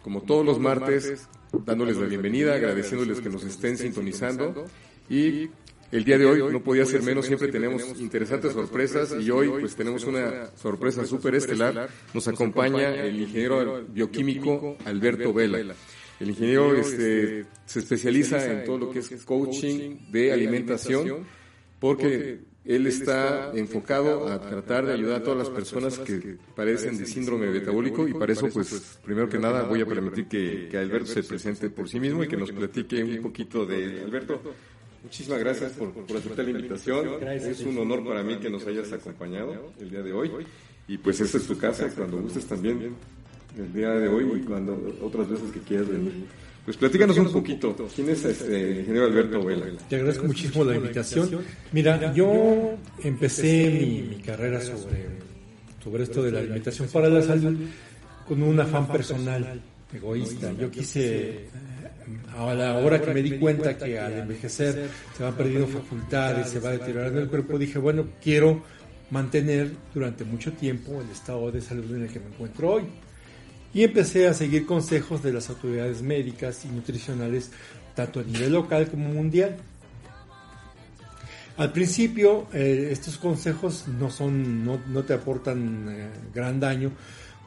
como 0.02 0.22
todos 0.22 0.46
los 0.46 0.60
martes, 0.60 1.26
dándoles 1.64 1.96
la 1.96 2.06
bienvenida, 2.06 2.54
agradeciéndoles 2.54 3.20
que 3.20 3.30
nos 3.30 3.42
estén 3.42 3.78
sintonizando. 3.78 4.64
Y 5.08 5.48
el 5.92 6.04
día 6.04 6.18
de 6.18 6.26
hoy 6.26 6.52
no 6.52 6.62
podía 6.62 6.84
ser 6.84 7.02
menos, 7.02 7.26
siempre 7.26 7.48
tenemos 7.48 7.82
interesantes 8.00 8.52
sorpresas 8.52 9.14
y 9.20 9.30
hoy 9.30 9.48
pues 9.48 9.76
tenemos 9.76 10.04
una 10.04 10.50
sorpresa 10.56 11.04
súper 11.04 11.34
estelar. 11.34 11.88
Nos 12.12 12.26
acompaña 12.28 12.94
el 12.94 13.20
ingeniero 13.20 13.84
bioquímico 13.88 14.76
Alberto 14.84 15.32
Vela. 15.32 15.74
El 16.18 16.30
ingeniero 16.30 16.74
este, 16.74 17.44
se 17.66 17.78
especializa 17.80 18.44
en 18.50 18.64
todo 18.64 18.78
lo 18.78 18.90
que 18.90 19.00
es 19.00 19.24
coaching 19.24 20.10
de 20.10 20.32
alimentación 20.32 21.26
porque 21.78 22.40
él 22.64 22.86
está 22.86 23.52
enfocado 23.54 24.26
a 24.26 24.40
tratar 24.40 24.86
de 24.86 24.94
ayudar 24.94 25.20
a 25.20 25.22
todas 25.22 25.38
las 25.38 25.50
personas 25.50 25.98
que 25.98 26.36
padecen 26.54 26.98
de 26.98 27.06
síndrome 27.06 27.48
metabólico 27.48 28.08
y 28.08 28.14
para 28.14 28.32
eso, 28.32 28.48
pues, 28.48 28.98
primero 29.04 29.28
que 29.28 29.38
nada 29.38 29.62
voy 29.62 29.82
a 29.82 29.86
permitir 29.86 30.26
que, 30.26 30.68
que 30.68 30.78
Alberto 30.78 31.12
se 31.12 31.22
presente 31.22 31.70
por 31.70 31.88
sí 31.88 32.00
mismo 32.00 32.24
y 32.24 32.28
que 32.28 32.36
nos 32.36 32.50
platique 32.50 33.04
un 33.04 33.22
poquito 33.22 33.64
de 33.64 34.02
Alberto. 34.02 34.42
Muchísimas 35.06 35.38
gracias 35.38 35.70
por, 35.70 35.92
por 35.92 36.16
aceptar 36.16 36.44
la 36.44 36.50
invitación. 36.50 37.06
Es 37.22 37.60
un 37.60 37.78
honor 37.78 38.04
para 38.04 38.24
mí 38.24 38.38
que 38.38 38.50
nos 38.50 38.66
hayas 38.66 38.92
acompañado 38.92 39.72
el 39.80 39.88
día 39.88 40.02
de 40.02 40.12
hoy. 40.12 40.32
Y 40.88 40.98
pues 40.98 41.20
esta 41.20 41.38
es 41.38 41.46
tu 41.46 41.56
casa, 41.56 41.88
cuando 41.94 42.20
gustes 42.20 42.44
también 42.44 42.92
el 43.56 43.72
día 43.72 43.90
de 43.90 44.08
hoy 44.08 44.40
y 44.40 44.44
cuando 44.44 44.98
otras 45.00 45.28
veces 45.28 45.52
que 45.52 45.60
quieras 45.60 45.88
venir. 45.88 46.26
Pues 46.64 46.76
platícanos 46.76 47.16
un 47.18 47.30
poquito. 47.30 47.76
¿Quién 47.94 48.08
es 48.08 48.24
este 48.24 48.80
ingeniero 48.80 49.06
Alberto 49.06 49.44
Vela? 49.44 49.66
Te 49.88 49.94
agradezco 49.94 50.26
muchísimo 50.26 50.64
la 50.64 50.74
invitación. 50.74 51.40
Mira, 51.70 52.12
yo 52.12 52.74
empecé 53.04 54.08
mi, 54.10 54.16
carrera 54.22 54.60
sobre, 54.60 55.06
sobre 55.84 56.02
esto 56.02 56.20
de 56.20 56.32
la 56.32 56.40
alimentación 56.40 56.88
para 56.88 57.08
la 57.08 57.22
salud 57.22 57.56
con 58.26 58.42
un 58.42 58.58
afán 58.58 58.88
personal, 58.88 59.62
egoísta. 59.94 60.52
Yo 60.58 60.68
quise, 60.68 61.46
a 62.36 62.54
la 62.54 62.74
hora 62.76 63.00
que 63.00 63.12
me 63.12 63.22
di 63.22 63.38
cuenta 63.38 63.76
que 63.76 63.98
al 63.98 64.12
envejecer 64.12 64.88
se 65.16 65.22
van 65.22 65.34
perdiendo 65.34 65.66
facultades, 65.66 66.48
se 66.48 66.60
va 66.60 66.70
deteriorando 66.70 67.20
el 67.20 67.28
cuerpo, 67.28 67.58
dije, 67.58 67.78
bueno, 67.78 68.06
quiero 68.22 68.62
mantener 69.10 69.72
durante 69.94 70.24
mucho 70.24 70.52
tiempo 70.52 71.00
el 71.00 71.10
estado 71.10 71.50
de 71.50 71.60
salud 71.60 71.94
en 71.94 72.02
el 72.02 72.08
que 72.08 72.20
me 72.20 72.26
encuentro 72.26 72.72
hoy 72.72 72.84
y 73.72 73.84
empecé 73.84 74.26
a 74.26 74.34
seguir 74.34 74.66
consejos 74.66 75.22
de 75.22 75.32
las 75.32 75.50
autoridades 75.50 76.02
médicas 76.02 76.64
y 76.64 76.68
nutricionales 76.68 77.50
tanto 77.94 78.20
a 78.20 78.22
nivel 78.22 78.52
local 78.52 78.88
como 78.88 79.08
mundial. 79.08 79.56
Al 81.56 81.72
principio 81.72 82.46
eh, 82.52 82.88
estos 82.90 83.16
consejos 83.16 83.86
no, 83.88 84.10
son, 84.10 84.64
no, 84.64 85.02
te 85.04 85.14
aportan 85.14 85.88
eh, 85.88 86.08
gran 86.34 86.60
daño 86.60 86.92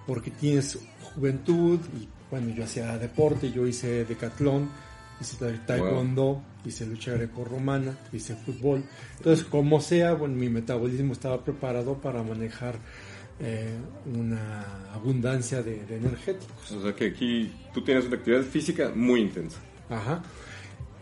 porque 0.08 0.32
tienes 0.32 0.80
juventud 1.02 1.80
y 2.00 2.08
bueno, 2.30 2.50
yo 2.54 2.64
hacía 2.64 2.98
deporte, 2.98 3.52
yo 3.52 3.66
hice 3.68 4.06
decatlón, 4.06 4.70
hice 5.20 5.38
taekwondo, 5.66 6.42
hice 6.66 6.86
lucha 6.86 7.14
greco-romana, 7.14 7.98
hice 8.12 8.36
fútbol. 8.36 8.84
Entonces, 9.18 9.46
como 9.46 9.82
sea, 9.82 10.14
bueno, 10.14 10.36
mi 10.36 10.50
metabolismo 10.50 11.14
estaba 11.14 11.44
preparado 11.44 11.96
para 11.96 12.24
manejar 12.24 12.76
eh, 13.42 13.78
una 14.06 14.92
abundancia 14.94 15.64
de, 15.64 15.82
energéticos. 15.90 16.72
O 16.72 16.82
sea 16.82 16.94
que 16.94 17.08
aquí 17.08 17.52
tú 17.74 17.82
tienes 17.84 18.06
una 18.06 18.18
actividad 18.18 18.44
física 18.44 18.92
muy 18.94 19.22
intensa. 19.22 19.60
Ajá. 19.90 20.22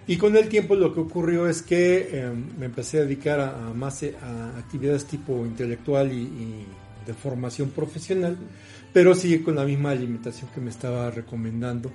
Y 0.05 0.17
con 0.17 0.37
el 0.37 0.47
tiempo 0.47 0.75
lo 0.75 0.93
que 0.93 1.01
ocurrió 1.01 1.49
es 1.49 1.61
que 1.61 2.09
eh, 2.11 2.31
me 2.57 2.67
empecé 2.67 2.99
a 2.99 3.01
dedicar 3.01 3.39
a, 3.41 3.73
más 3.73 4.03
eh, 4.03 4.15
a 4.21 4.57
actividades 4.57 5.05
tipo 5.05 5.45
intelectual 5.45 6.13
y, 6.13 6.65
de 7.05 7.13
formación 7.13 7.69
profesional, 7.71 8.37
pero 8.97 9.13
sigue 9.13 9.43
con 9.43 9.53
la 9.53 9.63
misma 9.63 9.91
alimentación 9.91 10.49
que 10.55 10.59
me 10.59 10.71
estaba 10.71 11.11
recomendando. 11.11 11.91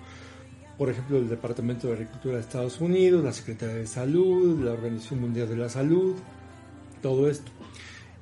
Por 0.79 0.89
ejemplo, 0.89 1.19
el 1.19 1.29
Departamento 1.29 1.89
de 1.89 1.95
Agricultura 1.95 2.37
de 2.37 2.43
Estados 2.43 2.81
Unidos, 2.81 3.25
la 3.25 3.33
Secretaría 3.33 3.75
de 3.75 3.89
Salud, 3.89 4.63
la 4.63 4.71
Organización 4.71 5.21
Mundial 5.21 5.49
de 5.49 5.57
la 5.57 5.69
Salud, 5.69 6.15
todo 7.03 7.29
esto. 7.29 7.51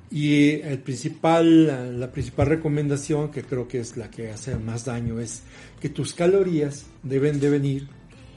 Y 0.09 0.53
el 0.61 0.79
principal, 0.79 1.99
la 1.99 2.11
principal 2.11 2.47
recomendación, 2.47 3.29
que 3.29 3.43
creo 3.43 3.67
que 3.67 3.81
es 3.81 3.97
la 3.97 4.09
que 4.09 4.31
hace 4.31 4.55
más 4.55 4.85
daño, 4.85 5.19
es 5.19 5.43
que 5.79 5.89
tus 5.89 6.15
calorías 6.15 6.87
deben 7.03 7.39
de 7.39 7.51
venir 7.51 7.87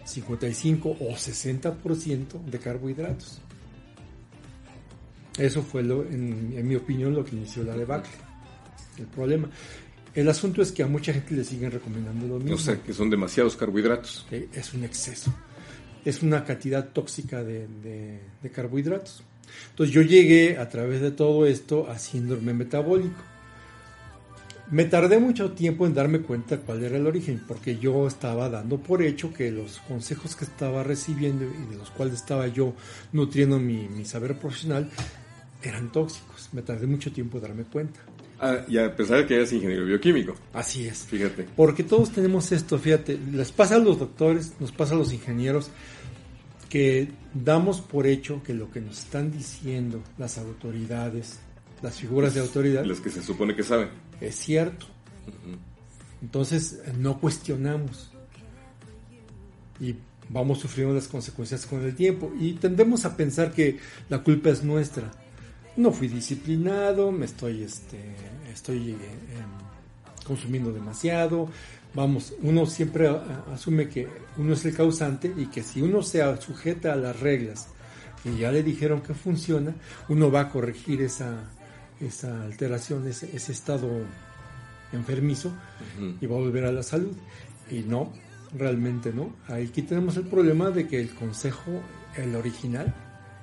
55 0.05 0.91
o 0.91 1.09
60% 1.15 2.45
de 2.45 2.59
carbohidratos. 2.59 3.41
Eso 5.39 5.63
fue, 5.63 5.83
lo, 5.83 6.03
en, 6.03 6.69
mi 6.69 6.77
opinión, 6.77 7.15
lo 7.15 7.25
que 7.25 7.35
inició 7.35 7.63
la 7.63 7.75
debacle. 7.75 8.13
El 8.99 9.07
problema. 9.07 9.49
El 10.15 10.29
asunto 10.29 10.63
es 10.63 10.71
que 10.73 10.83
a 10.83 10.87
mucha 10.87 11.13
gente 11.13 11.35
le 11.35 11.45
siguen 11.45 11.71
recomendando 11.71 12.27
lo 12.27 12.39
mismo. 12.39 12.55
O 12.55 12.59
sea, 12.59 12.77
que 12.77 12.93
son 12.93 13.11
demasiados 13.11 13.57
carbohidratos. 13.57 14.27
Es 14.31 14.73
un 14.75 14.85
exceso. 14.85 15.35
Es 16.05 16.23
una 16.23 16.45
cantidad 16.45 16.89
tóxica 16.89 17.43
de 17.43 18.21
carbohidratos. 18.53 19.25
Entonces 19.71 19.95
yo 19.95 20.03
llegué 20.03 20.59
a 20.59 20.69
través 20.69 21.01
de 21.01 21.11
todo 21.11 21.47
esto 21.47 21.89
a 21.91 21.99
síndrome 21.99 22.55
metabólico. 22.55 23.23
Me 24.71 24.87
tardé 24.87 25.19
mucho 25.19 25.53
tiempo 25.53 25.87
en 25.87 25.93
darme 25.93 26.21
cuenta 26.21 26.59
cuál 26.59 26.83
era 26.83 26.97
el 26.97 27.07
origen, 27.07 27.43
porque 27.47 27.77
yo 27.79 28.07
estaba 28.07 28.49
dando 28.49 28.79
por 28.79 29.03
hecho 29.03 29.33
que 29.33 29.51
los 29.51 29.79
consejos 29.81 30.37
que 30.37 30.47
estaba 30.47 30.83
recibiendo 30.83 31.45
y 31.45 31.71
de 31.71 31.77
los 31.77 31.91
cuales 31.91 32.15
estaba 32.15 32.47
yo 32.49 32.73
nutriendo 33.13 33.61
mi, 33.61 34.05
saber 34.07 34.39
profesional 34.39 34.91
eran 35.63 35.93
tóxicos. 35.93 36.49
Me 36.53 36.63
tardé 36.63 36.87
mucho 36.87 37.13
tiempo 37.13 37.37
en 37.37 37.43
darme 37.43 37.65
cuenta. 37.65 38.01
Ah, 38.41 38.59
y 38.69 38.79
a 38.79 38.95
pesar 38.95 39.19
de 39.19 39.27
que 39.27 39.35
eres 39.35 39.53
ingeniero 39.53 39.85
bioquímico. 39.85 40.35
Así 40.53 40.87
es. 40.87 41.05
Fíjate. 41.05 41.47
Porque 41.57 41.85
todos 41.85 42.11
tenemos 42.11 42.53
esto, 42.53 42.79
fíjate, 42.79 43.19
les 43.33 43.53
pasa 43.53 43.77
a 43.77 43.79
los 43.79 43.99
doctores, 43.99 44.53
nos 44.61 44.73
pasa 44.73 44.95
a 44.95 44.99
los 44.99 45.13
ingenieros, 45.13 45.71
que 46.69 47.09
damos 47.33 47.81
por 47.81 48.07
hecho 48.07 48.43
que 48.43 48.53
lo 48.53 48.71
que 48.71 48.81
nos 48.81 48.99
están 48.99 49.31
diciendo 49.31 50.03
las 50.19 50.39
autoridades, 50.39 51.39
las 51.83 52.01
figuras 52.01 52.35
de 52.35 52.41
autoridad, 52.41 52.85
los 52.85 53.01
que 53.01 53.11
se 53.11 53.23
supone 53.23 53.55
que 53.55 53.63
saben, 53.63 53.91
es 54.21 54.35
cierto. 54.35 54.87
Entonces 56.21 56.81
no 56.99 57.21
cuestionamos 57.21 58.11
y 59.79 59.95
vamos 60.29 60.59
sufriendo 60.59 60.95
las 60.95 61.07
consecuencias 61.07 61.67
con 61.67 61.85
el 61.85 61.95
tiempo 61.95 62.33
y 62.41 62.55
tendemos 62.55 63.05
a 63.05 63.17
pensar 63.17 63.53
que 63.53 63.79
la 64.09 64.23
culpa 64.23 64.51
es 64.51 64.65
nuestra. 64.65 65.11
No 65.77 65.93
fui 65.93 66.09
disciplinado, 66.09 67.11
me 67.11 67.25
estoy, 67.25 67.65
este, 67.65 67.99
estoy 68.53 68.93
eh, 68.93 68.95
em, 68.95 70.25
consumiendo 70.25 70.73
demasiado, 70.73 71.49
vamos, 71.95 72.35
uno 72.43 72.67
siempre 72.67 73.09
asume 73.53 73.89
que 73.89 74.09
uno 74.37 74.53
es 74.53 74.65
el 74.65 74.75
causante 74.75 75.33
y 75.37 75.47
que 75.47 75.63
si 75.63 75.83
uno 75.83 76.03
se 76.03 76.23
sujeta 76.41 76.93
a 76.93 76.97
las 76.97 77.19
reglas 77.19 77.69
y 78.25 78.39
ya 78.39 78.51
le 78.51 78.63
dijeron 78.63 79.03
que 79.03 79.15
funciona, 79.15 79.75
uno 80.09 80.31
va 80.31 80.41
a 80.41 80.49
corregir 80.49 81.03
esa, 81.03 81.51
esa 82.01 82.43
alteración, 82.43 83.07
ese, 83.07 83.35
ese 83.35 83.53
estado 83.53 83.89
enfermizo 84.93 85.53
y 86.21 86.27
va 86.27 86.37
a 86.37 86.41
volver 86.41 86.65
a 86.65 86.73
la 86.73 86.83
salud. 86.83 87.15
Y 87.71 87.81
no, 87.81 88.13
realmente 88.57 89.13
no. 89.13 89.35
Aquí 89.49 89.83
tenemos 89.83 90.17
el 90.17 90.25
problema 90.25 90.71
de 90.71 90.87
que 90.87 91.01
el 91.01 91.15
consejo, 91.15 91.83
el 92.17 92.35
original, 92.35 92.95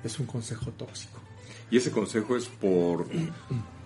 es 0.02 0.18
un 0.18 0.26
consejo 0.26 0.70
tóxico. 0.72 1.21
¿Y 1.72 1.78
ese 1.78 1.90
consejo 1.90 2.36
es 2.36 2.48
por 2.48 3.06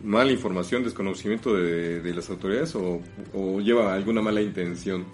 mala 0.02 0.32
información, 0.32 0.82
desconocimiento 0.82 1.54
de, 1.54 2.12
las 2.12 2.28
autoridades 2.28 2.74
o, 2.74 3.60
lleva 3.60 3.94
alguna 3.94 4.20
mala 4.20 4.42
intención? 4.42 5.04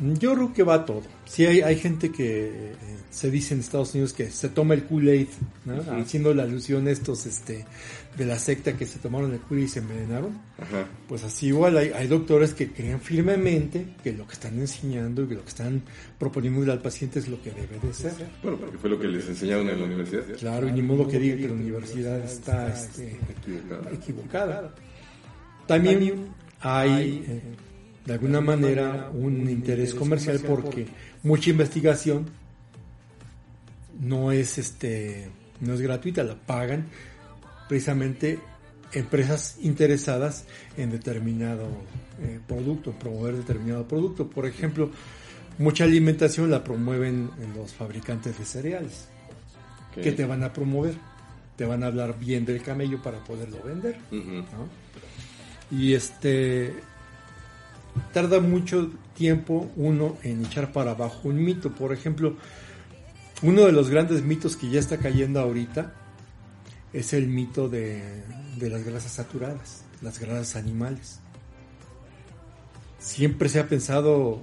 Yo 0.00 0.34
creo 0.34 0.52
que 0.52 0.62
va 0.62 0.84
todo. 0.84 1.02
Sí 1.26 1.44
hay, 1.46 1.60
hay 1.60 1.76
gente 1.76 2.10
que 2.10 2.48
eh, 2.48 2.74
se 3.10 3.30
dice 3.30 3.54
en 3.54 3.60
Estados 3.60 3.92
Unidos 3.94 4.12
que 4.12 4.30
se 4.30 4.48
toma 4.48 4.74
el 4.74 4.84
Kool-Aid, 4.84 5.28
¿no? 5.64 5.76
uh 5.76 5.78
-huh. 5.78 6.02
haciendo 6.02 6.34
la 6.34 6.44
alusión 6.44 6.86
a 6.86 6.90
estos 6.90 7.26
este, 7.26 7.64
de 8.16 8.26
la 8.26 8.38
secta 8.38 8.76
que 8.76 8.86
se 8.86 8.98
tomaron 8.98 9.32
el 9.32 9.40
Kool-Aid 9.40 9.64
y 9.64 9.68
se 9.68 9.78
envenenaron. 9.80 10.30
Uh 10.30 10.62
-huh. 10.62 10.86
Pues 11.08 11.24
así 11.24 11.48
igual 11.48 11.76
hay, 11.76 11.90
hay, 11.90 12.06
doctores 12.06 12.54
que 12.54 12.72
creen 12.72 13.00
firmemente 13.00 13.94
que 14.02 14.12
lo 14.12 14.26
que 14.26 14.32
están 14.32 14.58
enseñando 14.58 15.24
y 15.24 15.28
que 15.28 15.34
lo 15.34 15.42
que 15.42 15.50
están 15.50 15.82
proponiendo 16.18 16.72
al 16.72 16.80
paciente 16.80 17.18
es 17.18 17.28
lo 17.28 17.40
que 17.42 17.50
debe 17.50 17.78
de 17.82 17.92
ser. 17.92 18.14
Bueno, 18.42 18.58
porque 18.58 18.78
fue 18.78 18.90
lo 18.90 18.98
que 18.98 19.08
les 19.08 19.28
enseñaron 19.28 19.68
en 19.68 19.78
la 19.78 19.86
universidad. 19.86 20.24
Claro, 20.38 20.68
y 20.68 20.72
ni 20.72 20.82
modo 20.82 21.06
que 21.06 21.18
diga 21.18 21.36
que 21.36 21.48
la 21.48 21.54
universidad 21.54 22.18
está 22.18 22.68
este, 22.72 23.18
equivocada. 23.28 23.90
equivocada. 23.92 24.74
También 25.66 26.28
hay... 26.60 27.24
Eh, 27.28 27.42
de 28.04 28.12
alguna 28.12 28.40
manera 28.40 29.10
un 29.12 29.48
interés 29.48 29.94
comercial 29.94 30.40
porque 30.40 30.86
mucha 31.22 31.50
investigación 31.50 32.26
no 34.00 34.32
es 34.32 34.58
este 34.58 35.28
no 35.60 35.74
es 35.74 35.80
gratuita, 35.80 36.24
la 36.24 36.34
pagan 36.34 36.86
precisamente 37.68 38.40
empresas 38.92 39.56
interesadas 39.62 40.44
en 40.76 40.90
determinado 40.90 41.68
eh, 42.20 42.40
producto, 42.46 42.90
en 42.90 42.96
promover 42.96 43.36
determinado 43.36 43.86
producto. 43.86 44.28
Por 44.28 44.46
ejemplo, 44.46 44.90
mucha 45.58 45.84
alimentación 45.84 46.50
la 46.50 46.64
promueven 46.64 47.30
en 47.40 47.54
los 47.54 47.72
fabricantes 47.72 48.38
de 48.38 48.44
cereales. 48.44 49.08
Okay. 49.92 50.04
que 50.04 50.12
te 50.12 50.24
van 50.24 50.42
a 50.42 50.52
promover? 50.52 50.94
Te 51.56 51.66
van 51.66 51.82
a 51.82 51.86
hablar 51.86 52.18
bien 52.18 52.44
del 52.46 52.62
camello 52.62 53.02
para 53.02 53.22
poderlo 53.24 53.62
vender. 53.62 53.98
Uh 54.10 54.16
-huh. 54.16 54.44
¿no? 54.52 54.68
Y 55.70 55.94
este 55.94 56.74
tarda 58.12 58.40
mucho 58.40 58.90
tiempo 59.14 59.70
uno 59.76 60.16
en 60.22 60.44
echar 60.44 60.72
para 60.72 60.92
abajo 60.92 61.28
un 61.28 61.42
mito. 61.42 61.72
Por 61.72 61.92
ejemplo, 61.92 62.36
uno 63.42 63.62
de 63.66 63.72
los 63.72 63.90
grandes 63.90 64.22
mitos 64.22 64.56
que 64.56 64.70
ya 64.70 64.80
está 64.80 64.98
cayendo 64.98 65.40
ahorita 65.40 65.92
es 66.92 67.12
el 67.12 67.26
mito 67.28 67.68
de, 67.68 68.22
las 68.60 68.84
grasas 68.84 69.12
saturadas, 69.12 69.84
las 70.00 70.18
grasas 70.18 70.56
animales. 70.56 71.20
Siempre 72.98 73.48
se 73.48 73.58
ha 73.58 73.68
pensado, 73.68 74.42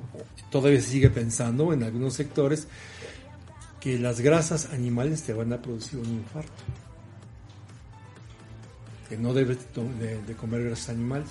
todavía 0.52 0.82
se 0.82 0.90
sigue 0.90 1.10
pensando 1.10 1.72
en 1.72 1.84
algunos 1.84 2.14
sectores, 2.14 2.68
que 3.80 3.98
las 3.98 4.20
grasas 4.20 4.74
animales 4.74 5.24
te 5.24 5.32
van 5.32 5.54
a 5.54 5.62
producir 5.62 6.00
un 6.00 6.10
infarto. 6.10 6.64
Que 9.08 9.18
no 9.18 9.34
debes 9.34 9.60
de, 9.74 10.22
de 10.22 10.34
comer 10.36 10.66
grasas 10.66 10.90
animales. 10.90 11.30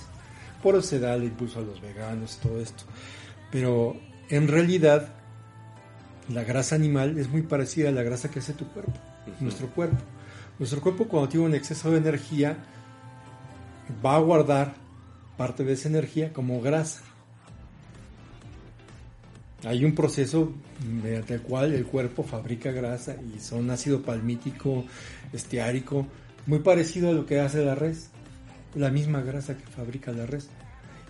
Por 0.62 0.74
eso 0.74 0.86
se 0.86 0.98
da 1.00 1.14
el 1.14 1.24
impulso 1.24 1.60
a 1.60 1.62
los 1.62 1.80
veganos, 1.80 2.38
todo 2.38 2.60
esto. 2.60 2.84
Pero 3.50 3.96
en 4.28 4.48
realidad 4.48 5.12
la 6.28 6.44
grasa 6.44 6.74
animal 6.74 7.18
es 7.18 7.28
muy 7.28 7.42
parecida 7.42 7.88
a 7.88 7.92
la 7.92 8.02
grasa 8.02 8.30
que 8.30 8.40
hace 8.40 8.52
tu 8.52 8.66
cuerpo, 8.68 8.92
uh 8.92 9.30
-huh. 9.30 9.40
nuestro 9.40 9.68
cuerpo. 9.68 9.96
Nuestro 10.58 10.80
cuerpo 10.80 11.06
cuando 11.06 11.28
tiene 11.28 11.46
un 11.46 11.54
exceso 11.54 11.90
de 11.90 11.98
energía 11.98 12.58
va 14.04 14.16
a 14.16 14.20
guardar 14.20 14.74
parte 15.36 15.64
de 15.64 15.72
esa 15.74 15.88
energía 15.88 16.32
como 16.32 16.60
grasa. 16.60 17.02
Hay 19.64 19.84
un 19.84 19.94
proceso 19.94 20.52
mediante 20.86 21.34
el 21.34 21.42
cual 21.42 21.72
el 21.74 21.84
cuerpo 21.86 22.22
fabrica 22.22 22.70
grasa 22.70 23.16
y 23.34 23.40
son 23.40 23.70
ácido 23.70 24.02
palmítico, 24.02 24.84
esteárico, 25.32 26.06
muy 26.46 26.60
parecido 26.60 27.10
a 27.10 27.12
lo 27.12 27.26
que 27.26 27.40
hace 27.40 27.64
la 27.64 27.74
res 27.74 28.10
la 28.74 28.90
misma 28.90 29.22
grasa 29.22 29.56
que 29.56 29.66
fabrica 29.66 30.12
la 30.12 30.26
res. 30.26 30.48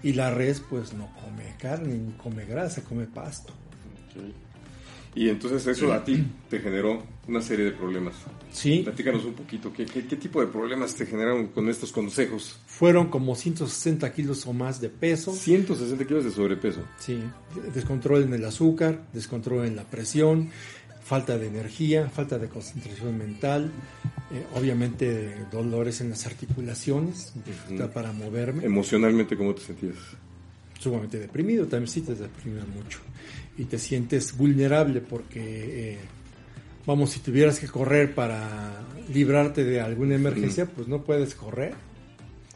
Y 0.02 0.12
la 0.12 0.32
res 0.32 0.60
pues 0.60 0.92
no 0.92 1.10
come 1.14 1.54
carne, 1.58 1.94
ni 1.94 2.12
come 2.12 2.44
grasa, 2.44 2.82
come 2.82 3.06
pasto. 3.06 3.52
Okay. 4.10 4.34
Y 5.14 5.28
entonces 5.28 5.66
eso 5.66 5.92
a 5.92 6.04
ti 6.04 6.24
te 6.48 6.60
generó 6.60 7.02
una 7.26 7.42
serie 7.42 7.64
de 7.64 7.72
problemas. 7.72 8.14
Sí. 8.52 8.82
Platícanos 8.84 9.24
un 9.24 9.34
poquito, 9.34 9.72
¿qué, 9.72 9.84
qué, 9.84 10.06
qué 10.06 10.16
tipo 10.16 10.40
de 10.40 10.46
problemas 10.46 10.94
te 10.94 11.06
generaron 11.06 11.48
con 11.48 11.68
estos 11.68 11.90
consejos? 11.90 12.60
Fueron 12.66 13.08
como 13.08 13.34
160 13.34 14.12
kilos 14.12 14.46
o 14.46 14.52
más 14.52 14.80
de 14.80 14.90
peso. 14.90 15.32
160 15.32 16.06
kilos 16.06 16.24
de 16.24 16.30
sobrepeso. 16.30 16.84
Sí, 16.98 17.20
descontrol 17.74 18.22
en 18.22 18.34
el 18.34 18.44
azúcar, 18.44 19.06
descontrol 19.12 19.66
en 19.66 19.74
la 19.74 19.82
presión, 19.82 20.50
falta 21.08 21.38
de 21.38 21.46
energía, 21.46 22.10
falta 22.10 22.38
de 22.38 22.48
concentración 22.48 23.16
mental, 23.16 23.70
eh, 24.30 24.44
obviamente 24.54 25.46
dolores 25.50 26.02
en 26.02 26.10
las 26.10 26.26
articulaciones, 26.26 27.32
dificultad 27.46 27.86
uh 27.86 27.88
-huh. 27.88 27.92
para 27.94 28.12
moverme. 28.12 28.62
Emocionalmente, 28.64 29.34
¿cómo 29.34 29.54
te 29.54 29.62
sentías? 29.62 29.96
Sumamente 30.78 31.18
deprimido, 31.18 31.66
también 31.66 31.88
sí 31.88 32.02
te 32.02 32.14
deprime 32.14 32.60
mucho. 32.76 32.98
Y 33.56 33.64
te 33.64 33.78
sientes 33.78 34.36
vulnerable 34.36 35.00
porque, 35.00 35.42
eh, 35.92 35.98
vamos, 36.84 37.08
si 37.10 37.20
tuvieras 37.20 37.58
que 37.58 37.68
correr 37.68 38.14
para 38.14 38.84
librarte 39.10 39.64
de 39.64 39.80
alguna 39.80 40.14
emergencia, 40.14 40.64
uh 40.64 40.66
-huh. 40.66 40.72
pues 40.76 40.88
no 40.88 41.04
puedes 41.04 41.34
correr. 41.34 41.72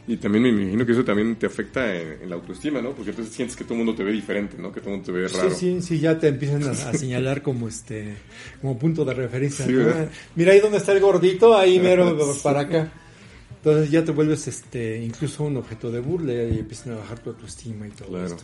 Y 0.06 0.16
también 0.16 0.42
me 0.42 0.62
imagino 0.62 0.84
que 0.84 0.92
eso 0.92 1.04
también 1.04 1.36
te 1.36 1.46
afecta 1.46 1.94
en, 1.94 2.22
en, 2.22 2.30
la 2.30 2.34
autoestima, 2.34 2.82
¿no? 2.82 2.90
Porque 2.90 3.10
entonces 3.10 3.32
sientes 3.32 3.56
que 3.56 3.62
todo 3.62 3.74
el 3.74 3.84
mundo 3.84 3.94
te 3.94 4.02
ve 4.02 4.10
diferente, 4.10 4.56
¿no? 4.58 4.72
Que 4.72 4.80
todo 4.80 4.90
el 4.90 4.96
mundo 4.96 5.06
te 5.06 5.12
ve 5.12 5.28
raro. 5.28 5.50
Sí, 5.50 5.80
sí, 5.80 5.82
sí, 5.82 6.00
ya 6.00 6.18
te 6.18 6.28
empiezan 6.28 6.64
a, 6.64 6.70
a 6.70 6.94
señalar 6.94 7.40
como 7.42 7.68
este, 7.68 8.16
como 8.60 8.76
punto 8.76 9.04
de 9.04 9.14
referencia. 9.14 9.64
Sí, 9.64 9.72
¿no? 9.72 9.92
Mira 10.34 10.52
ahí 10.52 10.60
donde 10.60 10.78
está 10.78 10.92
el 10.92 11.00
gordito, 11.00 11.56
ahí 11.56 11.78
mero 11.78 12.18
para 12.42 12.60
acá. 12.60 12.92
Entonces 13.58 13.92
ya 13.92 14.04
te 14.04 14.10
vuelves 14.10 14.48
este, 14.48 15.00
incluso 15.00 15.44
un 15.44 15.56
objeto 15.56 15.92
de 15.92 16.00
burla 16.00 16.32
y 16.32 16.58
empiezan 16.58 16.94
a 16.94 16.96
bajar 16.96 17.20
tu 17.20 17.30
autoestima 17.30 17.86
y 17.86 17.90
todo 17.90 18.08
claro. 18.08 18.26
esto. 18.26 18.42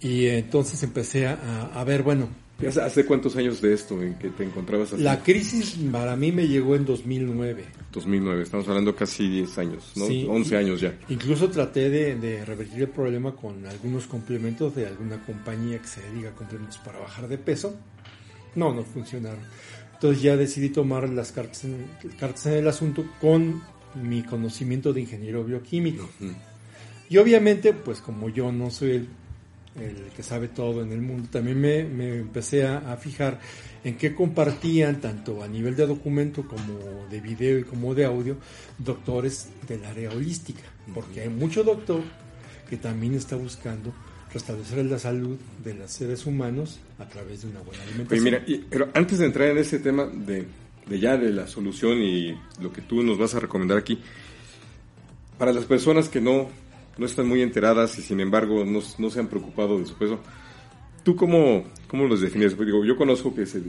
Y 0.00 0.28
entonces 0.28 0.82
empecé 0.82 1.26
a, 1.26 1.70
a 1.74 1.84
ver, 1.84 2.02
bueno, 2.02 2.30
¿Hace 2.66 3.06
cuántos 3.06 3.36
años 3.36 3.60
de 3.60 3.72
esto 3.72 4.02
en 4.02 4.14
que 4.18 4.30
te 4.30 4.42
encontrabas 4.42 4.92
así? 4.92 5.02
La 5.02 5.22
crisis 5.22 5.78
para 5.92 6.16
mí 6.16 6.32
me 6.32 6.48
llegó 6.48 6.74
en 6.74 6.84
2009. 6.84 7.64
2009, 7.92 8.42
estamos 8.42 8.66
hablando 8.66 8.96
casi 8.96 9.28
10 9.28 9.58
años, 9.58 9.92
¿no? 9.94 10.06
Sí, 10.06 10.26
11 10.28 10.56
años 10.56 10.80
ya. 10.80 10.98
Incluso 11.08 11.48
traté 11.50 11.88
de, 11.88 12.16
de, 12.16 12.44
revertir 12.44 12.82
el 12.82 12.88
problema 12.88 13.36
con 13.36 13.64
algunos 13.64 14.08
complementos 14.08 14.74
de 14.74 14.86
alguna 14.88 15.24
compañía 15.24 15.78
que 15.78 15.86
se 15.86 16.00
dedica 16.00 16.30
a 16.30 16.32
complementos 16.32 16.78
para 16.78 16.98
bajar 16.98 17.28
de 17.28 17.38
peso. 17.38 17.76
No, 18.56 18.74
no 18.74 18.82
funcionaron. 18.82 19.40
Entonces 19.94 20.20
ya 20.20 20.36
decidí 20.36 20.70
tomar 20.70 21.08
las 21.08 21.30
cartas 21.30 21.62
en, 21.64 21.86
cartas 22.18 22.46
en 22.46 22.54
el 22.54 22.66
asunto 22.66 23.04
con 23.20 23.62
mi 23.94 24.22
conocimiento 24.24 24.92
de 24.92 25.02
ingeniero 25.02 25.44
bioquímico. 25.44 26.08
Uh 26.20 26.24
-huh. 26.24 26.34
Y 27.08 27.18
obviamente, 27.18 27.72
pues 27.72 28.00
como 28.00 28.28
yo 28.28 28.50
no 28.50 28.70
soy 28.70 28.90
el 28.90 29.08
el 29.80 30.10
que 30.14 30.22
sabe 30.22 30.48
todo 30.48 30.82
en 30.82 30.92
el 30.92 31.00
mundo, 31.00 31.28
también 31.30 31.60
me, 31.60 31.84
me 31.84 32.18
empecé 32.18 32.66
a, 32.66 32.92
a, 32.92 32.96
fijar 32.96 33.40
en 33.84 33.96
qué 33.96 34.14
compartían, 34.14 35.00
tanto 35.00 35.42
a 35.42 35.48
nivel 35.48 35.76
de 35.76 35.86
documento 35.86 36.46
como 36.46 37.06
de 37.10 37.20
video 37.20 37.58
y 37.58 37.64
como 37.64 37.94
de 37.94 38.04
audio, 38.04 38.36
doctores 38.78 39.48
del 39.66 39.84
área 39.84 40.10
holística, 40.10 40.62
porque 40.94 41.22
hay 41.22 41.28
mucho 41.28 41.62
doctor 41.62 42.02
que 42.68 42.76
también 42.76 43.14
está 43.14 43.36
buscando 43.36 43.92
restablecer 44.32 44.84
la 44.84 44.98
salud 44.98 45.38
de 45.64 45.74
los 45.74 45.90
seres 45.90 46.26
humanos 46.26 46.78
a 46.98 47.08
través 47.08 47.42
de 47.42 47.48
una 47.48 47.60
buena 47.60 47.82
alimentación. 47.82 48.20
Oye, 48.20 48.30
mira, 48.30 48.44
y, 48.46 48.58
pero 48.68 48.90
antes 48.94 49.18
de 49.18 49.26
entrar 49.26 49.48
en 49.48 49.58
ese 49.58 49.78
tema 49.78 50.06
de, 50.06 50.46
de 50.86 51.00
ya 51.00 51.16
de 51.16 51.30
la 51.30 51.46
solución 51.46 51.98
y 52.02 52.38
lo 52.60 52.72
que 52.72 52.82
tú 52.82 53.02
nos 53.02 53.18
vas 53.18 53.34
a 53.34 53.40
recomendar 53.40 53.78
aquí, 53.78 53.98
para 55.38 55.52
las 55.52 55.64
personas 55.64 56.08
que 56.08 56.20
no 56.20 56.48
no 56.98 57.06
están 57.06 57.26
muy 57.28 57.42
enteradas 57.42 57.98
y 57.98 58.02
sin 58.02 58.20
embargo 58.20 58.64
no, 58.64 58.80
no 58.98 59.10
se 59.10 59.20
han 59.20 59.28
preocupado 59.28 59.78
de 59.78 59.86
su 59.86 59.94
peso. 59.94 60.18
¿Tú 61.02 61.16
cómo, 61.16 61.64
cómo 61.86 62.06
los 62.06 62.20
defines? 62.20 62.54
Pues 62.54 62.66
digo, 62.66 62.84
yo 62.84 62.96
conozco 62.96 63.34
que 63.34 63.46
se, 63.46 63.62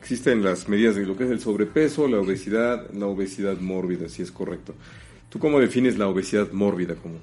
existen 0.00 0.42
las 0.42 0.68
medidas 0.68 0.96
de 0.96 1.06
lo 1.06 1.16
que 1.16 1.24
es 1.24 1.30
el 1.30 1.40
sobrepeso, 1.40 2.08
la 2.08 2.18
obesidad, 2.18 2.90
la 2.92 3.06
obesidad 3.06 3.58
mórbida, 3.58 4.08
si 4.08 4.22
es 4.22 4.32
correcto. 4.32 4.74
¿Tú 5.28 5.38
cómo 5.38 5.60
defines 5.60 5.96
la 5.98 6.08
obesidad 6.08 6.50
mórbida? 6.52 6.94
Como? 6.96 7.14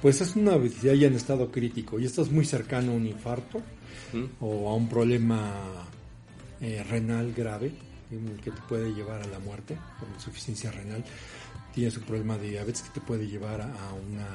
Pues 0.00 0.20
es 0.20 0.34
una 0.36 0.52
obesidad 0.52 0.94
ya 0.94 1.08
en 1.08 1.14
estado 1.14 1.50
crítico 1.50 1.98
y 1.98 2.06
esto 2.06 2.22
es 2.22 2.30
muy 2.30 2.44
cercano 2.44 2.92
a 2.92 2.94
un 2.94 3.06
infarto 3.06 3.58
¿Mm? 4.12 4.24
o 4.40 4.70
a 4.70 4.74
un 4.74 4.88
problema 4.88 5.52
eh, 6.60 6.84
renal 6.88 7.32
grave 7.32 7.72
que 8.42 8.50
te 8.50 8.60
puede 8.68 8.94
llevar 8.94 9.22
a 9.22 9.26
la 9.26 9.38
muerte 9.38 9.76
por 9.98 10.08
insuficiencia 10.08 10.70
renal 10.70 11.04
tienes 11.78 11.96
un 11.96 12.02
problema 12.02 12.36
de 12.36 12.50
diabetes 12.50 12.82
que 12.82 12.90
te 12.90 13.00
puede 13.00 13.28
llevar 13.28 13.60
a, 13.60 13.66
una, 14.10 14.26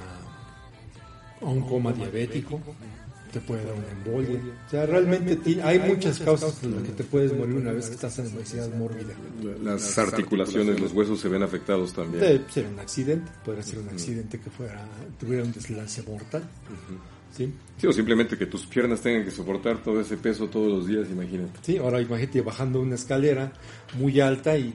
a 1.41 1.51
un 1.51 1.59
coma 1.67 1.91
diabético. 1.91 2.61
te 3.33 3.41
puede 3.41 3.65
dar 3.65 3.73
una 3.73 3.89
embolia. 3.89 4.39
O 4.65 4.69
sea, 4.69 4.85
realmente 4.85 5.61
hay 5.61 5.77
muchas 5.79 6.19
causas 6.19 6.63
en 6.63 6.75
las 6.75 6.83
que 6.83 6.93
te 6.93 7.03
puedes 7.03 7.37
morir 7.37 7.55
una 7.55 7.73
vez 7.73 7.89
que 7.89 7.95
estás 7.95 8.17
en 8.19 8.27
obesidad 8.27 8.73
mórbida. 8.75 9.13
Las 9.61 9.97
articulaciones, 9.97 10.79
los 10.79 10.93
huesos 10.93 11.19
se 11.19 11.27
ven 11.27 11.43
afectados 11.43 11.91
también. 11.91 12.19
Puede 12.23 12.49
ser 12.49 12.67
un 12.67 12.79
accidente, 12.79 13.29
podría 13.43 13.63
ser 13.63 13.79
un 13.79 13.89
accidente 13.89 14.39
que 14.39 14.49
fuera 14.49 14.85
tuviera 15.19 15.43
un 15.43 15.51
deslance 15.51 16.01
mortal. 16.03 16.43
¿Sí? 17.35 17.51
¿Sí? 17.77 17.87
o 17.87 17.91
simplemente 17.91 18.37
que 18.37 18.45
tus 18.45 18.67
piernas 18.67 19.01
tengan 19.01 19.25
que 19.25 19.31
soportar 19.31 19.81
todo 19.81 19.99
ese 19.99 20.17
peso 20.17 20.47
todos 20.47 20.71
los 20.71 20.87
días, 20.87 21.09
imagínate. 21.09 21.59
Sí, 21.63 21.77
ahora 21.77 21.99
imagínate 21.99 22.41
bajando 22.41 22.79
una 22.79 22.93
escalera 22.93 23.51
muy 23.97 24.19
alta 24.21 24.55
y 24.55 24.71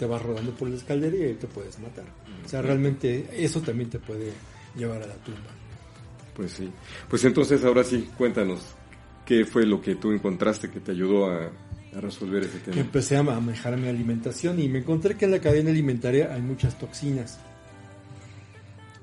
te 0.00 0.06
vas 0.06 0.22
rodando 0.22 0.52
por 0.52 0.66
la 0.66 0.76
escalera 0.76 1.14
y 1.14 1.34
te 1.34 1.46
puedes 1.46 1.78
matar. 1.78 2.06
O 2.42 2.48
sea, 2.48 2.62
realmente 2.62 3.28
eso 3.36 3.60
también 3.60 3.90
te 3.90 3.98
puede 3.98 4.32
llevar 4.74 5.02
a 5.02 5.06
la 5.06 5.14
tumba. 5.16 5.50
Pues 6.34 6.52
sí. 6.52 6.70
Pues 7.06 7.22
entonces 7.24 7.62
ahora 7.66 7.84
sí, 7.84 8.08
cuéntanos, 8.16 8.62
¿qué 9.26 9.44
fue 9.44 9.66
lo 9.66 9.82
que 9.82 9.96
tú 9.96 10.10
encontraste 10.10 10.70
que 10.70 10.80
te 10.80 10.92
ayudó 10.92 11.30
a, 11.30 11.52
resolver 12.00 12.44
ese 12.44 12.60
tema? 12.60 12.80
Empecé 12.80 13.18
a 13.18 13.22
manejar 13.22 13.76
mi 13.76 13.88
alimentación 13.88 14.58
y 14.58 14.70
me 14.70 14.78
encontré 14.78 15.16
que 15.18 15.26
en 15.26 15.32
la 15.32 15.38
cadena 15.38 15.68
alimentaria 15.68 16.32
hay 16.32 16.40
muchas 16.40 16.78
toxinas. 16.78 17.38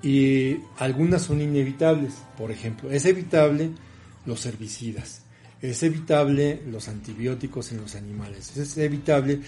Y 0.02 0.58
algunas 0.80 1.22
son 1.22 1.42
inevitables. 1.42 2.16
Por 2.40 2.50
ejemplo, 2.50 2.90
es 2.90 3.06
evitable 3.06 3.70
los 4.26 4.44
herbicidas. 4.48 5.22
Es 5.62 5.84
evitable 5.84 6.64
los 6.72 6.88
antibióticos 6.88 7.72
en 7.72 7.82
los 7.82 7.94
animales. 7.94 8.58
Es 8.58 8.76
evitable 8.80 9.42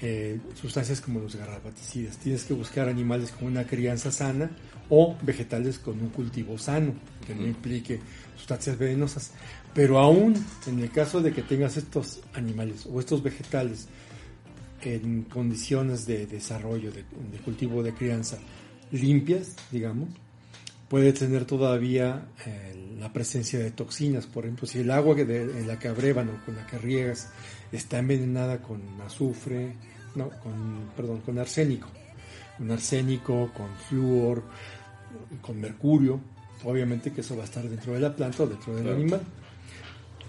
eh, 0.00 0.38
sustancias 0.60 1.00
como 1.00 1.20
los 1.20 1.36
garrapaticidas. 1.36 2.18
Tienes 2.18 2.44
que 2.44 2.54
buscar 2.54 2.88
animales 2.88 3.32
con 3.32 3.48
una 3.48 3.64
crianza 3.64 4.10
sana 4.12 4.50
o 4.90 5.16
vegetales 5.22 5.78
con 5.78 6.00
un 6.00 6.08
cultivo 6.08 6.56
sano, 6.58 6.94
que 7.26 7.34
no 7.34 7.46
implique 7.46 8.00
sustancias 8.36 8.78
venenosas. 8.78 9.32
Pero 9.74 9.98
aún 9.98 10.34
en 10.66 10.78
el 10.80 10.90
caso 10.90 11.20
de 11.20 11.32
que 11.32 11.42
tengas 11.42 11.76
estos 11.76 12.20
animales 12.34 12.86
o 12.90 13.00
estos 13.00 13.22
vegetales 13.22 13.88
en 14.82 15.22
condiciones 15.22 16.06
de 16.06 16.26
desarrollo, 16.26 16.90
de, 16.92 17.04
cultivo 17.44 17.82
de 17.82 17.92
crianza 17.92 18.38
limpias, 18.90 19.54
digamos, 19.70 20.08
puede 20.88 21.12
tener 21.12 21.44
todavía 21.44 22.28
eh, 22.46 22.96
la 22.98 23.12
presencia 23.12 23.58
de 23.58 23.70
toxinas. 23.70 24.26
Por 24.26 24.44
ejemplo, 24.44 24.66
si 24.66 24.80
el 24.80 24.90
agua 24.90 25.18
en 25.18 25.66
la 25.66 25.78
que 25.78 25.88
abrevan 25.88 26.28
o 26.30 26.44
con 26.44 26.56
la 26.56 26.66
que 26.66 26.78
riegas 26.78 27.28
está 27.72 27.98
envenenada 27.98 28.60
con 28.62 28.80
azufre, 29.04 29.74
no, 30.14 30.30
con, 30.30 30.90
perdón, 30.96 31.20
con 31.20 31.38
arsénico, 31.38 31.88
con 32.56 32.70
arsénico, 32.70 33.52
con 33.52 33.68
flúor, 33.88 34.42
con 35.40 35.60
mercurio, 35.60 36.20
obviamente 36.64 37.12
que 37.12 37.20
eso 37.20 37.36
va 37.36 37.42
a 37.42 37.46
estar 37.46 37.68
dentro 37.68 37.92
de 37.92 38.00
la 38.00 38.14
planta 38.14 38.42
o 38.42 38.46
dentro 38.46 38.74
del 38.74 38.88
animal. 38.88 39.20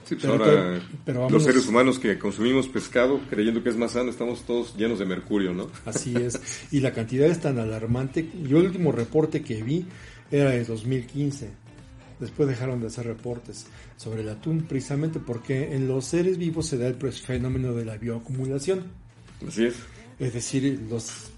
Sí, 0.05 0.15
pues 0.15 0.25
ahora 0.25 0.81
los 1.29 1.43
seres 1.43 1.67
humanos 1.67 1.99
que 1.99 2.17
consumimos 2.17 2.67
pescado 2.67 3.19
creyendo 3.29 3.61
que 3.61 3.69
es 3.69 3.77
más 3.77 3.91
sano, 3.91 4.09
estamos 4.09 4.41
todos 4.41 4.75
llenos 4.75 4.97
de 4.97 5.05
mercurio, 5.05 5.53
¿no? 5.53 5.69
Así 5.85 6.15
es. 6.15 6.41
Y 6.71 6.79
la 6.79 6.93
cantidad 6.93 7.27
es 7.27 7.39
tan 7.39 7.59
alarmante. 7.59 8.27
Yo 8.41 8.57
el 8.57 8.65
último 8.65 8.91
reporte 8.91 9.43
que 9.43 9.61
vi 9.61 9.85
era 10.31 10.51
de 10.51 10.63
2015. 10.63 11.49
Después 12.19 12.49
dejaron 12.49 12.81
de 12.81 12.87
hacer 12.87 13.05
reportes 13.05 13.67
sobre 13.95 14.21
el 14.21 14.29
atún, 14.29 14.63
precisamente 14.63 15.19
porque 15.19 15.73
en 15.73 15.87
los 15.87 16.05
seres 16.05 16.37
vivos 16.37 16.65
se 16.65 16.77
da 16.77 16.87
el 16.87 16.95
fenómeno 16.95 17.73
de 17.73 17.85
la 17.85 17.97
bioacumulación. 17.97 18.83
Así 19.47 19.65
es. 19.65 19.75
Es 20.19 20.33
decir, 20.33 20.85
los 20.89 21.31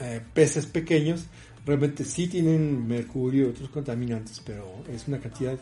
eh, 0.00 0.20
peces 0.34 0.66
pequeños 0.66 1.26
realmente 1.64 2.04
sí 2.04 2.26
tienen 2.26 2.86
mercurio 2.86 3.46
y 3.46 3.50
otros 3.50 3.68
contaminantes, 3.68 4.40
pero 4.44 4.82
es 4.92 5.06
una 5.06 5.20
cantidad 5.20 5.58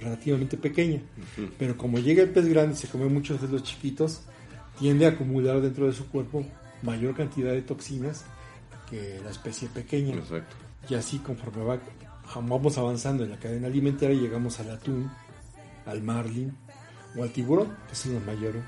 relativamente 0.00 0.56
pequeña. 0.56 1.00
Pero 1.58 1.76
como 1.76 1.98
llega 1.98 2.22
el 2.22 2.30
pez 2.30 2.46
grande 2.46 2.74
y 2.74 2.76
se 2.76 2.88
come 2.88 3.06
muchos 3.06 3.40
de 3.42 3.48
los 3.48 3.62
chiquitos, 3.62 4.22
tiende 4.78 5.06
a 5.06 5.10
acumular 5.10 5.60
dentro 5.60 5.86
de 5.86 5.92
su 5.92 6.06
cuerpo 6.08 6.46
mayor 6.82 7.14
cantidad 7.14 7.52
de 7.52 7.62
toxinas 7.62 8.24
que 8.88 9.20
la 9.24 9.30
especie 9.30 9.68
pequeña. 9.68 10.14
Exacto. 10.14 10.56
Y 10.88 10.94
así 10.94 11.18
conforme 11.18 11.62
va 11.64 11.78
vamos 12.40 12.78
avanzando 12.78 13.24
en 13.24 13.30
la 13.30 13.38
cadena 13.38 13.66
alimentaria, 13.66 14.18
llegamos 14.18 14.58
al 14.60 14.70
atún, 14.70 15.10
al 15.86 16.02
marlin 16.02 16.54
o 17.16 17.22
al 17.22 17.30
tiburón, 17.30 17.76
que 17.88 17.94
son 17.94 18.14
los 18.14 18.24
mayores, 18.24 18.62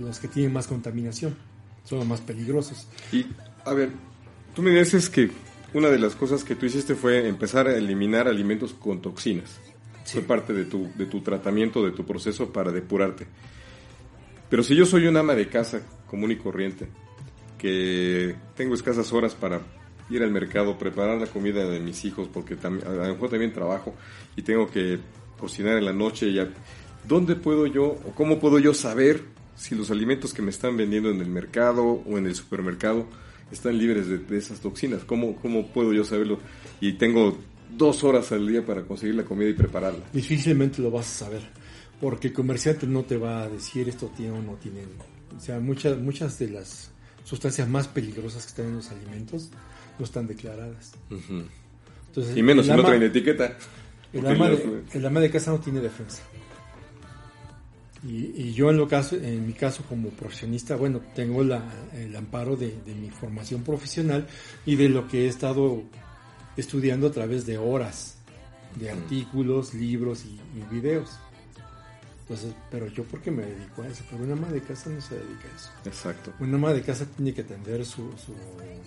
los 0.00 0.18
que 0.18 0.28
tienen 0.28 0.52
más 0.52 0.66
contaminación, 0.66 1.36
son 1.84 1.98
los 1.98 2.08
más 2.08 2.20
peligrosos. 2.20 2.86
Y, 3.12 3.26
a 3.64 3.74
ver, 3.74 3.90
tú 4.54 4.62
me 4.62 4.70
dices 4.70 5.10
que 5.10 5.30
una 5.74 5.88
de 5.88 5.98
las 5.98 6.14
cosas 6.14 6.44
que 6.44 6.54
tú 6.54 6.66
hiciste 6.66 6.94
fue 6.94 7.28
empezar 7.28 7.68
a 7.68 7.76
eliminar 7.76 8.28
alimentos 8.28 8.72
con 8.72 9.00
toxinas. 9.00 9.60
Fue 10.04 10.22
parte 10.22 10.52
de 10.52 10.64
tu, 10.64 10.90
de 10.96 11.06
tu 11.06 11.20
tratamiento, 11.20 11.84
de 11.84 11.92
tu 11.92 12.04
proceso 12.04 12.52
para 12.52 12.72
depurarte. 12.72 13.26
Pero 14.50 14.62
si 14.62 14.74
yo 14.74 14.84
soy 14.84 15.06
un 15.06 15.16
ama 15.16 15.34
de 15.34 15.48
casa 15.48 15.80
común 16.06 16.32
y 16.32 16.36
corriente, 16.36 16.88
que 17.56 18.34
tengo 18.56 18.74
escasas 18.74 19.12
horas 19.12 19.34
para 19.34 19.60
ir 20.12 20.22
al 20.22 20.30
mercado, 20.30 20.78
preparar 20.78 21.20
la 21.20 21.26
comida 21.26 21.64
de 21.68 21.80
mis 21.80 22.04
hijos, 22.04 22.28
porque 22.32 22.56
también, 22.56 22.86
a 22.86 22.92
lo 22.92 23.14
mejor 23.14 23.30
también 23.30 23.52
trabajo 23.52 23.94
y 24.36 24.42
tengo 24.42 24.70
que 24.70 24.98
cocinar 25.38 25.78
en 25.78 25.84
la 25.84 25.92
noche. 25.92 26.32
Ya, 26.32 26.48
¿Dónde 27.06 27.34
puedo 27.34 27.66
yo 27.66 27.84
o 27.84 28.12
cómo 28.14 28.38
puedo 28.38 28.58
yo 28.58 28.74
saber 28.74 29.24
si 29.56 29.74
los 29.74 29.90
alimentos 29.90 30.32
que 30.32 30.42
me 30.42 30.50
están 30.50 30.76
vendiendo 30.76 31.10
en 31.10 31.20
el 31.20 31.28
mercado 31.28 31.84
o 31.84 32.18
en 32.18 32.26
el 32.26 32.34
supermercado 32.34 33.06
están 33.50 33.76
libres 33.76 34.08
de, 34.08 34.38
esas 34.38 34.60
toxinas? 34.60 35.02
¿Cómo, 35.04 35.36
¿Cómo 35.36 35.66
puedo 35.68 35.92
yo 35.92 36.04
saberlo? 36.04 36.38
Y 36.80 36.92
tengo 36.94 37.36
dos 37.76 38.04
horas 38.04 38.30
al 38.32 38.46
día 38.46 38.64
para 38.64 38.82
conseguir 38.82 39.16
la 39.16 39.24
comida 39.24 39.48
y 39.48 39.54
prepararla. 39.54 40.04
Difícilmente 40.12 40.80
lo 40.80 40.90
vas 40.90 41.06
a 41.06 41.24
saber, 41.24 41.42
porque 42.00 42.28
el 42.28 42.34
comerciante 42.34 42.86
no 42.86 43.04
te 43.04 43.16
va 43.16 43.42
a 43.42 43.48
decir 43.48 43.88
esto 43.88 44.12
tiene 44.16 44.38
o 44.38 44.42
no 44.42 44.54
tiene. 44.54 44.82
O 45.36 45.40
sea, 45.40 45.58
muchas, 45.58 45.98
muchas 45.98 46.38
de 46.38 46.50
las 46.50 46.92
sustancias 47.24 47.68
más 47.68 47.88
peligrosas 47.88 48.44
que 48.44 48.48
están 48.48 48.66
en 48.66 48.76
los 48.76 48.90
alimentos 48.90 49.50
no 49.98 50.04
están 50.04 50.26
declaradas. 50.26 50.92
Entonces, 51.10 52.36
y 52.36 52.42
menos 52.42 52.66
si 52.66 52.72
no 52.72 52.84
traen 52.84 53.02
etiqueta. 53.02 53.56
El 54.12 54.26
ama, 54.26 54.50
de, 54.50 54.82
el 54.92 55.06
ama, 55.06 55.20
de, 55.20 55.30
casa 55.30 55.50
no 55.50 55.60
tiene 55.60 55.80
defensa. 55.80 56.22
Y, 58.06 58.42
y, 58.42 58.52
yo 58.52 58.68
en, 58.68 58.76
lo 58.76 58.88
caso, 58.88 59.16
en 59.16 59.46
mi 59.46 59.52
caso 59.52 59.84
como 59.88 60.10
profesionista, 60.10 60.76
bueno, 60.76 61.00
tengo 61.14 61.42
la, 61.44 61.62
el 61.94 62.14
amparo 62.16 62.56
de, 62.56 62.76
de, 62.84 62.94
mi 62.94 63.10
formación 63.10 63.62
profesional 63.62 64.26
y 64.66 64.76
de 64.76 64.88
lo 64.88 65.08
que 65.08 65.24
he 65.24 65.28
estado 65.28 65.82
estudiando 66.56 67.06
a 67.06 67.12
través 67.12 67.46
de 67.46 67.56
horas, 67.58 68.18
de 68.76 68.90
artículos, 68.90 69.72
libros 69.72 70.24
y, 70.24 70.40
y 70.58 70.74
videos. 70.74 71.10
Entonces, 72.22 72.54
pero 72.70 72.86
yo 72.86 73.04
porque 73.04 73.30
me 73.30 73.42
dedico 73.44 73.82
a 73.82 73.88
eso, 73.88 74.04
pero 74.10 74.22
una 74.22 74.34
ama 74.34 74.48
de 74.48 74.62
casa 74.62 74.90
no 74.90 75.00
se 75.00 75.16
dedica 75.16 75.48
a 75.52 75.56
eso. 75.56 75.70
Exacto. 75.84 76.32
Una 76.40 76.56
ama 76.56 76.72
de 76.72 76.82
casa 76.82 77.04
tiene 77.04 77.34
que 77.34 77.42
atender 77.42 77.84
su, 77.84 78.10
su, 78.16 78.34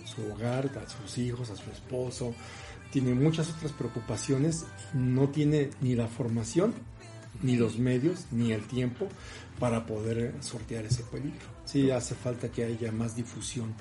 su 0.04 0.32
hogar, 0.32 0.70
a 0.78 0.88
sus 0.88 1.18
hijos, 1.18 1.50
a 1.50 1.56
su 1.56 1.70
esposo, 1.70 2.34
tiene 2.90 3.14
muchas 3.14 3.50
otras 3.50 3.72
preocupaciones, 3.72 4.64
no 4.94 5.28
tiene 5.28 5.70
ni 5.80 5.94
la 5.94 6.08
formación, 6.08 6.72
ni 7.42 7.56
los 7.56 7.78
medios, 7.78 8.26
ni 8.30 8.52
el 8.52 8.62
tiempo 8.66 9.08
para 9.58 9.86
poder 9.86 10.34
sortear 10.40 10.84
ese 10.84 11.02
peligro. 11.02 11.46
Sí, 11.64 11.90
hace 11.90 12.14
falta 12.14 12.50
que 12.50 12.64
haya 12.64 12.92
más 12.92 13.16
difusión 13.16 13.74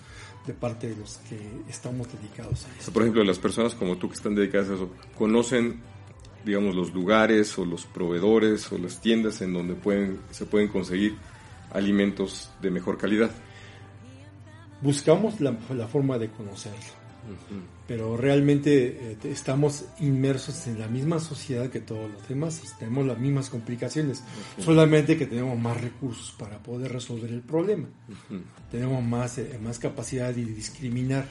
de 0.45 0.53
parte 0.53 0.89
de 0.89 0.95
los 0.95 1.17
que 1.29 1.39
estamos 1.69 2.07
dedicados 2.11 2.65
a 2.65 2.77
eso. 2.79 2.91
Por 2.91 3.03
ejemplo, 3.03 3.23
las 3.23 3.39
personas 3.39 3.73
como 3.73 3.97
tú 3.97 4.09
que 4.09 4.15
están 4.15 4.35
dedicadas 4.35 4.69
a 4.69 4.73
eso, 4.75 4.89
conocen 5.17 5.81
digamos, 6.45 6.75
los 6.75 6.93
lugares 6.93 7.57
o 7.57 7.65
los 7.65 7.85
proveedores 7.85 8.71
o 8.71 8.77
las 8.77 9.01
tiendas 9.01 9.41
en 9.41 9.53
donde 9.53 9.73
pueden, 9.73 10.19
se 10.31 10.45
pueden 10.45 10.67
conseguir 10.67 11.15
alimentos 11.71 12.51
de 12.61 12.69
mejor 12.69 12.97
calidad. 12.97 13.31
Buscamos 14.81 15.41
la, 15.41 15.53
forma 15.87 16.19
de 16.19 16.29
conocerlo, 16.29 16.77
pero 17.87 18.15
realmente 18.15 19.11
eh, 19.13 19.17
estamos 19.23 19.85
inmersos 19.99 20.67
en 20.67 20.79
la 20.79 20.87
misma 20.87 21.19
sociedad 21.19 21.69
que 21.69 21.79
todos 21.79 22.11
los 22.11 22.27
demás, 22.27 22.61
tenemos 22.77 23.05
las 23.07 23.17
mismas 23.17 23.49
complicaciones, 23.49 24.23
solamente 24.59 25.17
que 25.17 25.25
tenemos 25.25 25.57
más 25.57 25.81
recursos 25.81 26.35
para 26.37 26.61
poder 26.61 26.91
resolver 26.91 27.31
el 27.31 27.41
problema, 27.41 27.87
tenemos 28.69 29.03
más, 29.03 29.39
eh, 29.39 29.57
más 29.63 29.79
capacidad 29.79 30.33
de 30.33 30.45
discriminar, 30.45 31.29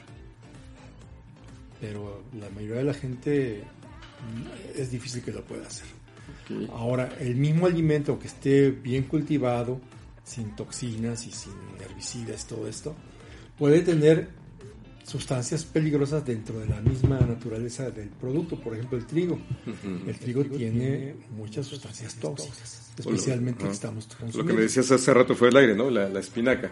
pero 1.80 2.25
la 2.37 2.49
mayoría 2.50 2.78
de 2.78 2.85
la 2.85 2.94
gente 2.94 3.64
es 4.75 4.90
difícil 4.90 5.23
que 5.23 5.33
lo 5.33 5.42
pueda 5.42 5.66
hacer. 5.66 5.87
Ahora, 6.73 7.16
el 7.21 7.37
mismo 7.37 7.66
alimento 7.66 8.18
que 8.18 8.26
esté 8.26 8.71
bien 8.71 9.04
cultivado, 9.04 9.80
sin 10.25 10.54
toxinas 10.56 11.26
y 11.26 11.30
sin 11.30 11.52
herbicidas, 11.80 12.47
todo 12.47 12.68
esto, 12.68 12.94
puede 13.59 13.80
tener 13.80 14.28
sustancias 15.04 15.64
peligrosas 15.64 16.25
dentro 16.25 16.59
de 16.61 16.66
la 16.66 16.80
misma 16.80 17.21
naturaleza 17.21 17.90
del 17.90 18.09
producto. 18.09 18.59
Por 18.59 18.75
ejemplo, 18.75 18.99
el 18.99 19.06
trigo. 19.06 19.38
El 20.06 20.18
trigo 20.18 20.44
tiene 20.44 21.14
muchas 21.37 21.66
sustancias 21.66 22.14
tóxicas, 22.16 22.92
especialmente 22.99 23.64
que 23.64 23.71
estamos 23.71 24.06
consumiendo. 24.06 24.38
Lo 24.38 24.47
que 24.47 24.52
me 24.54 24.62
decías 24.62 24.90
hace 24.90 25.12
rato 25.12 25.35
fue 25.35 25.49
el 25.49 25.56
aire, 25.56 25.75
¿no? 25.75 25.90
La, 25.90 26.09
la 26.09 26.21
espinaca, 26.21 26.71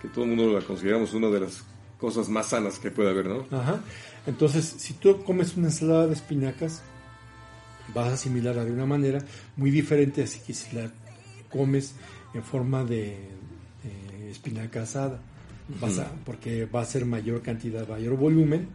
que 0.00 0.08
todo 0.08 0.24
el 0.24 0.30
mundo 0.30 0.52
la 0.58 0.64
consideramos 0.64 1.14
una 1.14 1.28
de 1.28 1.40
las 1.40 1.62
cosas 1.98 2.28
más 2.28 2.48
sanas 2.48 2.78
que 2.78 2.90
puede 2.90 3.10
haber, 3.10 3.26
¿no? 3.26 3.46
Ajá. 3.50 3.80
Entonces, 4.26 4.64
si 4.64 4.94
tú 4.94 5.22
comes 5.24 5.56
una 5.56 5.68
ensalada 5.68 6.06
de 6.06 6.14
espinacas, 6.14 6.82
vas 7.94 8.08
a 8.08 8.14
asimilarla 8.14 8.64
de 8.64 8.72
una 8.72 8.86
manera 8.86 9.24
muy 9.56 9.70
diferente 9.70 10.22
así 10.22 10.40
que 10.40 10.54
si 10.54 10.76
la 10.76 10.92
comes 11.50 11.94
en 12.34 12.42
forma 12.42 12.84
de 12.84 13.30
espinaca 14.30 14.82
asada, 14.82 15.20
vas 15.80 15.98
a, 15.98 16.12
porque 16.24 16.66
va 16.66 16.82
a 16.82 16.84
ser 16.84 17.04
mayor 17.04 17.42
cantidad, 17.42 17.88
mayor 17.88 18.16
volumen 18.16 18.68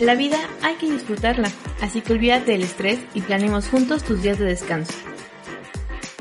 La 0.00 0.14
vida 0.14 0.38
hay 0.62 0.76
que 0.76 0.90
disfrutarla, 0.90 1.52
así 1.80 2.00
que 2.00 2.14
olvídate 2.14 2.52
del 2.52 2.62
estrés 2.62 3.00
y 3.14 3.20
planeemos 3.20 3.68
juntos 3.68 4.02
tus 4.02 4.22
días 4.22 4.38
de 4.38 4.46
descanso. 4.46 4.94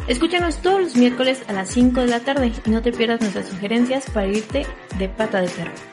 Escúchanos 0.08 0.62
todos 0.62 0.82
los 0.82 0.96
miércoles 0.96 1.44
a 1.48 1.54
las 1.54 1.70
5 1.70 2.02
de 2.02 2.08
la 2.08 2.20
tarde 2.20 2.52
y 2.66 2.70
no 2.70 2.82
te 2.82 2.92
pierdas 2.92 3.22
nuestras 3.22 3.48
sugerencias 3.48 4.10
para 4.10 4.28
irte 4.28 4.68
de 5.00 5.08
pata 5.08 5.40
de 5.42 5.48
perro. 5.48 5.93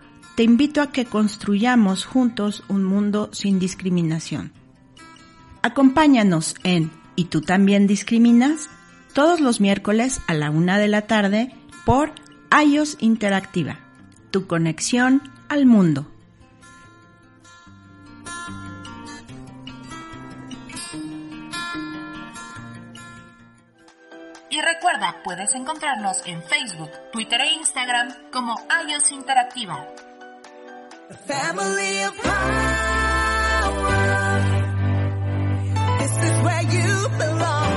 te 0.35 0.43
invito 0.43 0.81
a 0.81 0.91
que 0.91 1.05
construyamos 1.05 2.05
juntos 2.05 2.63
un 2.67 2.83
mundo 2.83 3.29
sin 3.31 3.59
discriminación. 3.59 4.51
Acompáñanos 5.61 6.55
en 6.63 6.91
¿Y 7.15 7.25
tú 7.25 7.41
también 7.41 7.87
discriminas? 7.87 8.69
todos 9.13 9.39
los 9.39 9.59
miércoles 9.59 10.21
a 10.27 10.33
la 10.33 10.49
una 10.49 10.77
de 10.77 10.87
la 10.87 11.03
tarde 11.03 11.53
por 11.85 12.13
iOS 12.65 12.97
Interactiva, 12.99 13.79
tu 14.31 14.47
conexión 14.47 15.21
al 15.49 15.65
mundo. 15.65 16.07
Y 24.49 24.61
recuerda, 24.61 25.21
puedes 25.23 25.53
encontrarnos 25.55 26.21
en 26.25 26.43
Facebook, 26.43 26.91
Twitter 27.11 27.41
e 27.41 27.53
Instagram 27.53 28.09
como 28.31 28.55
iOS 28.87 29.11
Interactiva. 29.11 29.87
Family 31.13 32.03
of 32.03 32.17
power. 32.17 32.41
This 35.99 36.23
is 36.23 36.41
where 36.43 36.63
you 36.63 37.09
belong. 37.17 37.70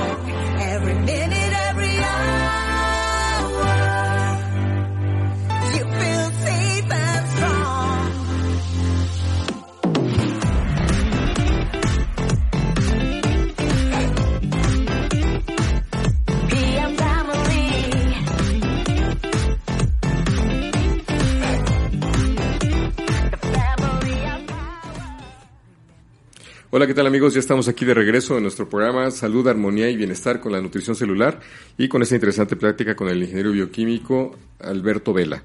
Hola, 26.77 26.87
¿qué 26.87 26.93
tal 26.93 27.07
amigos? 27.07 27.33
Ya 27.33 27.39
estamos 27.39 27.69
aquí 27.69 27.85
de 27.85 27.93
regreso 27.93 28.35
en 28.35 28.43
nuestro 28.43 28.67
programa 28.67 29.09
Salud, 29.09 29.47
Armonía 29.47 29.89
y 29.89 29.95
Bienestar 29.95 30.41
con 30.41 30.51
la 30.51 30.59
Nutrición 30.59 30.93
Celular 30.93 31.39
y 31.77 31.87
con 31.87 32.01
esta 32.01 32.15
interesante 32.15 32.57
práctica 32.57 32.97
con 32.97 33.07
el 33.07 33.23
ingeniero 33.23 33.53
bioquímico 33.53 34.35
Alberto 34.59 35.13
Vela. 35.13 35.41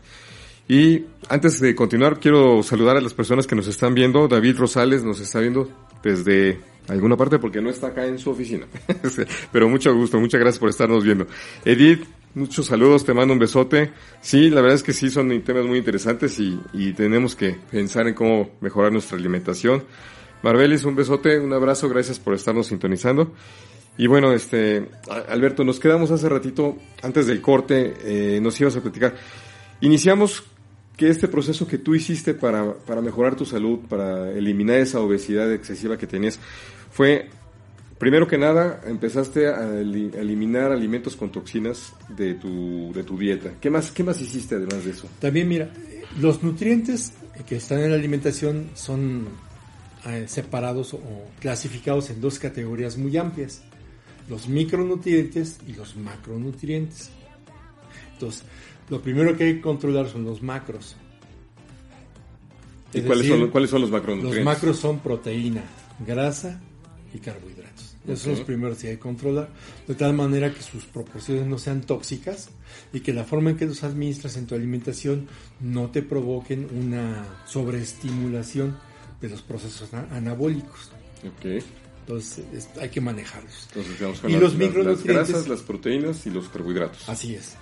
Y 0.66 1.04
antes 1.28 1.60
de 1.60 1.76
continuar, 1.76 2.18
quiero 2.18 2.64
saludar 2.64 2.96
a 2.96 3.00
las 3.00 3.14
personas 3.14 3.46
que 3.46 3.54
nos 3.54 3.68
están 3.68 3.94
viendo. 3.94 4.26
David 4.26 4.56
Rosales 4.56 5.04
nos 5.04 5.20
está 5.20 5.38
viendo 5.38 5.70
desde 6.02 6.58
alguna 6.88 7.16
parte 7.16 7.38
porque 7.38 7.60
no 7.60 7.70
está 7.70 7.86
acá 7.86 8.06
en 8.06 8.18
su 8.18 8.30
oficina. 8.30 8.66
Pero 9.52 9.68
mucho 9.68 9.94
gusto, 9.94 10.18
muchas 10.18 10.40
gracias 10.40 10.58
por 10.58 10.70
estarnos 10.70 11.04
viendo. 11.04 11.28
Edith, 11.64 12.06
muchos 12.34 12.66
saludos, 12.66 13.04
te 13.04 13.14
mando 13.14 13.34
un 13.34 13.38
besote. 13.38 13.92
Sí, 14.20 14.50
la 14.50 14.62
verdad 14.62 14.74
es 14.74 14.82
que 14.82 14.92
sí, 14.92 15.10
son 15.10 15.42
temas 15.42 15.64
muy 15.64 15.78
interesantes 15.78 16.40
y, 16.40 16.58
y 16.72 16.92
tenemos 16.92 17.36
que 17.36 17.56
pensar 17.70 18.08
en 18.08 18.14
cómo 18.14 18.50
mejorar 18.60 18.90
nuestra 18.90 19.16
alimentación. 19.16 19.84
Marbelis, 20.42 20.84
un 20.84 20.96
besote, 20.96 21.38
un 21.38 21.52
abrazo, 21.52 21.88
gracias 21.88 22.18
por 22.18 22.34
estarnos 22.34 22.68
sintonizando. 22.68 23.32
Y 23.98 24.06
bueno, 24.06 24.32
este, 24.32 24.88
Alberto, 25.28 25.64
nos 25.64 25.78
quedamos 25.78 26.10
hace 26.10 26.28
ratito, 26.28 26.78
antes 27.02 27.26
del 27.26 27.42
corte, 27.42 27.94
eh, 28.02 28.40
nos 28.40 28.58
ibas 28.60 28.76
a 28.76 28.80
platicar. 28.80 29.14
Iniciamos 29.82 30.44
que 30.96 31.08
este 31.08 31.28
proceso 31.28 31.66
que 31.66 31.78
tú 31.78 31.94
hiciste 31.94 32.34
para, 32.34 32.74
para 32.74 33.02
mejorar 33.02 33.36
tu 33.36 33.44
salud, 33.44 33.80
para 33.88 34.30
eliminar 34.32 34.76
esa 34.76 35.00
obesidad 35.00 35.52
excesiva 35.52 35.98
que 35.98 36.06
tenías, 36.06 36.38
fue, 36.90 37.28
primero 37.98 38.26
que 38.26 38.38
nada, 38.38 38.80
empezaste 38.86 39.48
a 39.48 39.80
eliminar 39.80 40.72
alimentos 40.72 41.16
con 41.16 41.30
toxinas 41.30 41.92
de 42.08 42.34
tu, 42.34 42.92
de 42.94 43.04
tu 43.04 43.18
dieta. 43.18 43.52
¿Qué 43.60 43.68
más, 43.68 43.90
¿Qué 43.90 44.02
más 44.02 44.20
hiciste 44.20 44.54
además 44.54 44.84
de 44.84 44.92
eso? 44.92 45.08
También, 45.18 45.48
mira, 45.48 45.70
los 46.18 46.42
nutrientes 46.42 47.12
que 47.46 47.56
están 47.56 47.80
en 47.80 47.90
la 47.90 47.96
alimentación 47.96 48.70
son 48.74 49.26
eh, 50.06 50.24
separados 50.28 50.94
o 50.94 51.00
clasificados 51.40 52.10
en 52.10 52.20
dos 52.20 52.38
categorías 52.38 52.96
muy 52.96 53.16
amplias, 53.16 53.62
los 54.28 54.48
micronutrientes 54.48 55.58
y 55.66 55.74
los 55.74 55.96
macronutrientes. 55.96 57.10
Entonces, 58.14 58.44
lo 58.88 59.00
primero 59.00 59.36
que 59.36 59.44
hay 59.44 59.54
que 59.56 59.60
controlar 59.60 60.08
son 60.08 60.24
los 60.24 60.42
macros. 60.42 60.96
¿Y 62.92 63.02
cuáles, 63.02 63.26
son, 63.26 63.48
cuáles 63.48 63.70
son 63.70 63.82
los 63.82 63.90
macronutrientes? 63.90 64.36
Los 64.36 64.44
macros 64.44 64.78
son 64.78 64.98
proteína, 65.00 65.62
grasa 66.04 66.60
y 67.14 67.18
carbohidratos. 67.18 67.96
Esos 68.04 68.20
son 68.20 68.32
los 68.32 68.40
primeros 68.42 68.78
que 68.78 68.88
hay 68.88 68.94
que 68.94 69.00
controlar, 69.00 69.50
de 69.86 69.94
tal 69.94 70.14
manera 70.14 70.52
que 70.52 70.62
sus 70.62 70.86
proporciones 70.86 71.46
no 71.46 71.58
sean 71.58 71.82
tóxicas 71.82 72.48
y 72.92 73.00
que 73.00 73.12
la 73.12 73.24
forma 73.24 73.50
en 73.50 73.56
que 73.56 73.66
los 73.66 73.84
administras 73.84 74.36
en 74.36 74.46
tu 74.46 74.54
alimentación 74.54 75.28
no 75.60 75.90
te 75.90 76.02
provoquen 76.02 76.66
una 76.74 77.26
sobreestimulación 77.44 78.76
de 79.20 79.28
los 79.28 79.42
procesos 79.42 79.92
anabólicos. 79.92 80.90
Okay. 81.38 81.62
Entonces 82.00 82.68
hay 82.80 82.88
que 82.88 83.00
manejarlos. 83.00 83.68
Entonces, 83.68 84.22
y 84.28 84.36
los 84.36 84.54
micronutrientes, 84.54 85.06
las 85.06 85.28
grasas, 85.28 85.48
las 85.48 85.60
proteínas 85.60 86.26
y 86.26 86.30
los 86.30 86.48
carbohidratos. 86.48 87.08
Así 87.08 87.34
es. 87.34 87.56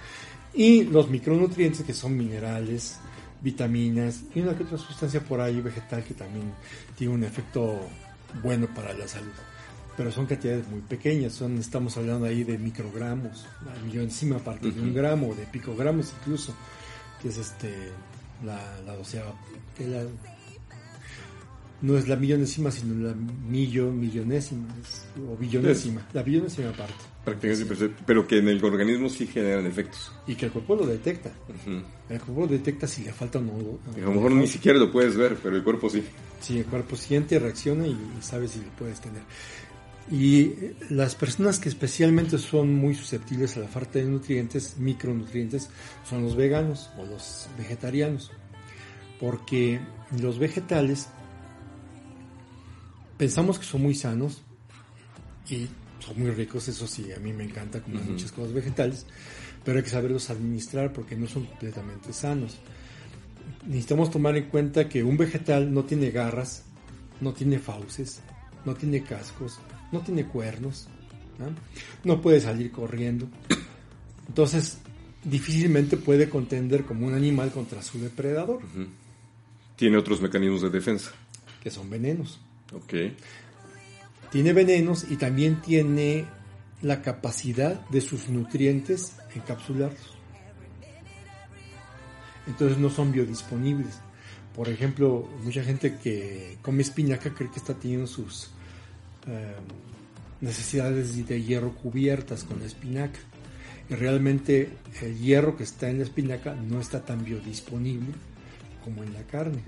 Y 0.55 0.85
los 0.85 1.11
micronutrientes 1.11 1.83
que 1.83 1.92
son 1.92 2.16
minerales, 2.16 2.99
vitaminas 3.40 4.23
y 4.35 4.40
una 4.40 4.57
que 4.57 4.64
otra 4.64 4.79
sustancia 4.79 5.21
por 5.21 5.40
ahí 5.40 5.61
vegetal 5.61 6.03
que 6.05 6.14
también 6.14 6.53
tiene 6.97 7.14
un 7.14 7.25
efecto 7.25 7.79
bueno 8.42 8.68
para 8.75 8.92
la 8.94 9.07
salud. 9.07 9.33
Pero 9.97 10.12
son 10.12 10.27
cantidades 10.27 10.66
muy 10.68 10.81
pequeñas, 10.81 11.33
son, 11.33 11.59
estamos 11.59 11.97
hablando 11.97 12.27
ahí 12.27 12.44
de 12.44 12.57
microgramos, 12.57 13.47
la 13.64 14.01
encima 14.01 14.38
parte 14.38 14.71
de 14.71 14.81
un 14.81 14.94
gramo, 14.94 15.35
de 15.35 15.44
picogramos 15.47 16.12
incluso, 16.21 16.55
que 17.21 17.29
es 17.29 17.38
este 17.38 17.75
la, 18.44 18.81
la 18.87 18.94
doceava, 18.94 19.35
la, 19.81 20.05
no 21.81 21.97
es 21.97 22.09
la 22.09 22.17
millonésima, 22.17 22.71
sino 22.71 23.09
la 23.09 23.14
millo, 23.14 23.93
millonésima 23.93 24.67
o 25.31 25.37
billonésima, 25.37 26.07
la 26.12 26.23
billonésima 26.23 26.73
parte. 26.73 26.95
Prácticamente, 27.25 27.95
pero 28.07 28.27
que 28.27 28.38
en 28.38 28.49
el 28.49 28.64
organismo 28.64 29.09
sí 29.09 29.27
generan 29.27 29.67
efectos. 29.67 30.12
Y 30.27 30.35
que 30.35 30.47
el 30.47 30.53
cuerpo 30.53 30.75
lo 30.75 30.87
detecta. 30.87 31.31
El 32.09 32.21
cuerpo 32.21 32.41
lo 32.43 32.47
detecta 32.47 32.87
si 32.87 33.05
le 33.05 33.12
falta 33.12 33.38
un 33.38 33.47
no, 33.47 33.79
a 33.95 34.01
lo 34.01 34.12
mejor 34.12 34.33
ni 34.33 34.47
siquiera 34.47 34.79
lo 34.79 34.91
puedes 34.91 35.17
ver, 35.17 35.37
pero 35.43 35.57
el 35.57 35.62
cuerpo 35.62 35.88
sí. 35.88 36.03
Sí, 36.41 36.59
el 36.59 36.64
cuerpo 36.64 36.97
siente, 36.97 37.38
reacciona 37.38 37.87
y, 37.87 37.97
sabe 38.21 38.49
si 38.49 38.59
lo 38.61 38.71
puedes 38.71 39.01
tener. 39.01 39.23
Y 40.11 40.53
las 40.88 41.14
personas 41.14 41.59
que 41.59 41.69
especialmente 41.69 42.38
son 42.38 42.73
muy 42.75 42.95
susceptibles 42.95 43.57
a 43.57 43.61
la 43.61 43.69
falta 43.69 43.99
de 43.99 44.07
nutrientes, 44.07 44.79
micronutrientes, 44.79 45.69
son 46.09 46.23
los 46.23 46.35
veganos 46.35 46.91
o 46.99 47.05
los 47.05 47.49
vegetarianos. 47.59 48.33
Porque 49.21 49.81
los 50.19 50.38
vegetales 50.38 51.09
pensamos 53.19 53.59
que 53.59 53.67
son 53.67 53.83
muy 53.83 53.95
sanos 53.95 54.41
y 55.51 55.69
son 55.99 56.19
muy 56.19 56.31
ricos, 56.31 56.69
eso 56.69 56.87
sí, 56.87 57.13
a 57.13 57.19
mí 57.19 57.33
me 57.33 57.45
encanta 57.45 57.83
comer 57.83 58.03
muchas 58.05 58.33
cosas 58.33 58.53
vegetales, 58.53 59.05
pero 59.65 59.79
hay 59.79 59.85
que 59.85 59.91
saberlos 59.91 60.31
administrar 60.31 60.93
porque 60.93 61.17
no 61.17 61.27
son 61.27 61.45
completamente 61.45 62.13
sanos. 62.13 62.57
Necesitamos 63.67 64.11
tomar 64.11 64.37
en 64.37 64.49
cuenta 64.49 64.89
que 64.89 65.03
un 65.03 65.17
vegetal 65.17 65.73
no 65.75 65.85
tiene 65.85 66.11
garras, 66.11 66.65
no 67.21 67.33
tiene 67.33 67.59
fauces, 67.59 68.21
no 68.65 68.75
tiene 68.75 69.03
cascos, 69.03 69.59
no 69.93 70.01
tiene 70.01 70.27
cuernos, 70.27 70.89
no, 72.05 72.21
puede 72.21 72.41
salir 72.41 72.71
corriendo. 72.71 73.29
Entonces, 74.29 74.79
difícilmente 75.25 75.97
puede 75.97 76.29
contender 76.29 76.85
como 76.85 77.07
un 77.07 77.15
animal 77.15 77.51
contra 77.51 77.83
su 77.83 77.99
depredador. 77.99 78.61
Tiene 79.77 79.97
otros 79.97 80.21
mecanismos 80.21 80.63
de 80.63 80.71
defensa. 80.71 81.13
Que 81.63 81.71
son 81.71 81.89
venenos. 81.89 82.41
Ok. 82.73 82.95
Tiene 84.31 84.53
venenos 84.53 85.07
y 85.09 85.17
también 85.17 85.61
tiene 85.61 86.27
la 86.83 87.03
capacidad 87.03 87.81
de 87.89 88.01
sus 88.01 88.29
nutrientes 88.29 89.15
encapsularlos. 89.35 90.17
Entonces 92.47 92.79
no 92.79 92.91
son 92.91 93.13
biodisponibles. 93.13 94.01
Por 94.55 94.69
ejemplo, 94.69 95.29
mucha 95.45 95.63
gente 95.63 95.99
que 95.99 96.59
come 96.63 96.83
espinaca 96.83 97.33
cree 97.35 97.51
que 97.51 97.59
está 97.59 97.75
teniendo 97.75 98.07
sus 98.07 98.51
eh, 99.27 99.55
necesidades 100.41 101.27
de 101.27 101.43
hierro 101.43 101.75
cubiertas 101.75 102.45
con 102.45 102.61
la 102.61 102.67
espinaca. 102.67 103.19
Y 103.91 103.95
realmente 103.95 104.71
el 105.01 105.19
hierro 105.19 105.57
que 105.57 105.63
está 105.63 105.89
en 105.89 105.99
la 105.99 106.05
espinaca 106.05 106.55
no 106.55 106.81
está 106.81 107.05
tan 107.05 107.25
biodisponible 107.25 108.13
como 108.85 109.03
en 109.03 109.15
la 109.15 109.23
carne. 109.23 109.63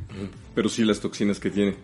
Pero 0.54 0.68
sí 0.68 0.84
las 0.84 1.00
toxinas 1.00 1.40
que 1.40 1.50
tiene 1.50 1.76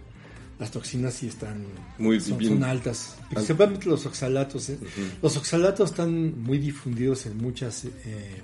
las 0.59 0.71
toxinas 0.71 1.15
sí 1.15 1.29
están 1.29 1.67
muy 1.99 2.21
son, 2.21 2.65
altas. 2.65 3.17
Principalmente 3.31 3.89
los 3.89 4.07
oxalatos. 4.07 4.71
¿eh? 4.71 4.79
Los 5.23 5.37
oxalatos 5.37 5.91
están 5.91 6.43
muy 6.43 6.59
difundidos 6.59 7.27
en 7.27 7.37
muchas 7.37 7.85
eh, 7.85 8.43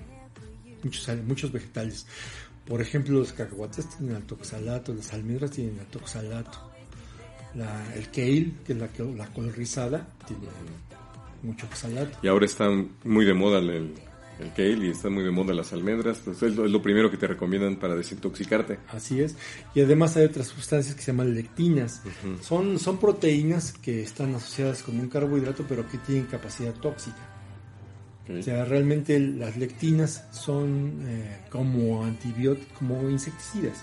muchos, 0.82 1.08
muchos 1.26 1.52
vegetales. 1.52 2.06
Por 2.66 2.80
ejemplo, 2.80 3.18
los 3.18 3.32
cacahuates 3.32 3.88
tienen 3.88 4.16
alto 4.16 4.34
oxalato, 4.34 4.94
las 4.94 5.12
almendras 5.12 5.50
tienen 5.50 5.78
alto 5.80 5.98
oxalato. 5.98 6.70
La, 7.54 7.94
el 7.94 8.10
kale, 8.10 8.52
que 8.64 8.72
es 8.72 8.78
la, 8.78 8.88
la 9.16 9.26
col 9.32 9.52
rizada, 9.52 10.08
tiene 10.26 10.46
mucho 11.42 11.66
oxalato. 11.66 12.18
Y 12.22 12.28
ahora 12.28 12.46
está 12.46 12.68
muy 13.04 13.24
de 13.24 13.34
moda 13.34 13.58
el, 13.58 13.94
el 14.42 14.52
kale 14.52 14.86
y 14.86 14.90
está 14.90 15.08
muy 15.08 15.24
de 15.24 15.30
moda 15.30 15.54
las 15.54 15.72
almendras, 15.72 16.20
pues 16.24 16.42
es 16.42 16.56
lo, 16.56 16.82
primero 16.82 17.10
que 17.10 17.16
te 17.16 17.26
recomiendan 17.26 17.76
para 17.76 17.94
desintoxicarte. 17.94 18.78
Así 18.88 19.20
es. 19.20 19.36
Y 19.74 19.80
además 19.80 20.16
hay 20.16 20.24
otras 20.24 20.48
sustancias 20.48 20.94
que 20.94 21.02
se 21.02 21.12
llaman 21.12 21.34
lectinas. 21.34 22.02
son, 22.42 22.78
son 22.78 22.98
proteínas 22.98 23.72
que 23.72 24.02
están 24.02 24.34
asociadas 24.34 24.82
con 24.82 24.98
un 24.98 25.08
carbohidrato 25.08 25.64
pero 25.68 25.88
que 25.88 25.98
tienen 25.98 26.26
capacidad 26.26 26.74
tóxica. 26.74 27.32
O 28.28 28.42
sea, 28.42 28.64
realmente 28.64 29.18
las 29.18 29.56
lectinas 29.56 30.24
son 30.30 31.02
eh, 31.06 31.38
como 31.50 32.04
antibióticos, 32.04 32.78
como 32.78 33.10
insecticidas. 33.10 33.82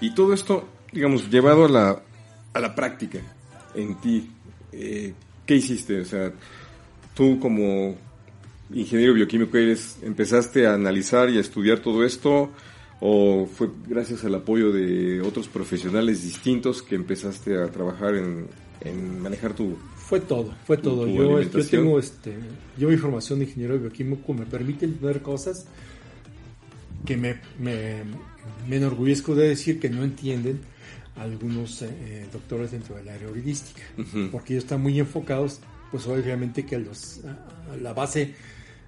Y 0.00 0.14
todo 0.14 0.34
esto, 0.34 0.68
digamos, 0.92 1.30
llevado 1.30 1.64
a 1.64 1.68
la, 1.68 2.02
a 2.52 2.60
la 2.60 2.74
práctica 2.74 3.20
en 3.74 3.94
ti, 3.96 4.30
eh, 4.70 5.14
¿qué 5.46 5.56
hiciste? 5.56 6.00
O 6.00 6.04
sea, 6.04 6.32
tú 7.14 7.38
como 7.40 7.96
ingeniero 8.74 9.14
bioquímico 9.14 9.56
eres, 9.56 9.98
empezaste 10.02 10.66
a 10.66 10.74
analizar 10.74 11.30
y 11.30 11.38
a 11.38 11.40
estudiar 11.40 11.78
todo 11.78 12.04
esto 12.04 12.50
o 13.00 13.46
fue 13.46 13.70
gracias 13.86 14.24
al 14.24 14.34
apoyo 14.34 14.72
de 14.72 15.20
otros 15.20 15.48
profesionales 15.48 16.22
distintos 16.22 16.82
que 16.82 16.94
empezaste 16.94 17.60
a 17.60 17.68
trabajar 17.68 18.14
en, 18.14 18.48
manejar 19.20 19.54
tu 19.54 19.78
fue 19.96 20.20
todo 20.20 20.54
fue 20.66 20.76
todo. 20.76 21.06
yo, 21.06 21.40
yo, 21.40 21.66
tengo 21.66 21.98
este 21.98 22.34
yo 22.76 22.88
mi 22.90 22.98
formación 22.98 23.38
de 23.38 23.46
ingeniero 23.46 23.78
bioquímico 23.78 24.34
me 24.34 24.44
permite 24.44 24.86
ver 24.86 25.22
cosas 25.22 25.66
que 27.06 27.16
me, 27.16 27.40
me, 27.58 28.02
enorgullezco 28.70 29.34
de 29.34 29.48
decir 29.48 29.80
que 29.80 29.88
no 29.88 30.04
entienden 30.04 30.60
algunos 31.16 31.80
eh, 31.80 32.26
doctores 32.30 32.72
dentro 32.72 32.96
del 32.96 33.08
área 33.08 33.28
jurídistica 33.28 33.82
porque 34.30 34.54
ellos 34.54 34.64
están 34.64 34.82
muy 34.82 34.98
enfocados 34.98 35.60
pues 35.90 36.06
obviamente 36.06 36.66
que 36.66 36.78
los, 36.78 37.20
la 37.80 37.92
base 37.94 38.34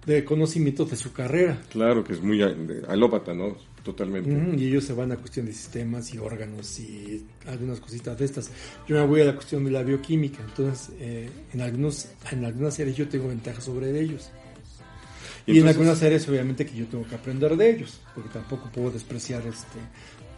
de 0.07 0.25
conocimientos 0.25 0.91
de 0.91 0.97
su 0.97 1.13
carrera. 1.13 1.61
Claro, 1.71 2.05
que 2.05 2.13
es 2.13 2.23
muy 2.23 2.41
alópata, 2.89 3.35
¿no? 3.35 3.57
Totalmente. 3.83 4.31
Y 4.57 4.69
ellos 4.69 4.85
se 4.85 4.93
van 4.95 5.13
a 5.13 5.17
cuestión 5.17 5.47
de 5.47 5.53
sistemas 5.53 6.13
y 6.13 6.19
órganos 6.19 6.81
y 6.81 7.25
algunas 7.47 7.79
cositas 7.79 8.19
de 8.19 8.25
estas. 8.25 8.51
Yo 8.89 8.97
me 8.97 9.07
voy 9.07 9.21
a 9.21 9.27
la 9.27 9.35
cuestión 9.35 9.65
de 9.65 9.71
la 9.71 9.83
bioquímica, 9.83 10.43
entonces 10.43 10.91
eh, 10.99 11.29
en 11.53 11.61
algunos 11.61 12.09
en 12.33 12.45
algunas 12.45 12.79
áreas 12.81 12.97
yo 12.97 13.09
tengo 13.09 13.29
ventaja 13.29 13.61
sobre 13.61 14.01
ellos. 14.01 14.31
Y 15.47 15.53
Y, 15.53 15.61
en 15.61 15.69
algunas 15.69 16.03
áreas 16.03 16.29
obviamente 16.29 16.67
que 16.67 16.77
yo 16.77 16.87
tengo 16.87 17.07
que 17.07 17.15
aprender 17.15 17.57
de 17.57 17.71
ellos, 17.71 18.01
porque 18.15 18.31
tampoco 18.31 18.69
puedo 18.73 18.91
despreciar 18.91 19.47
este 19.47 19.79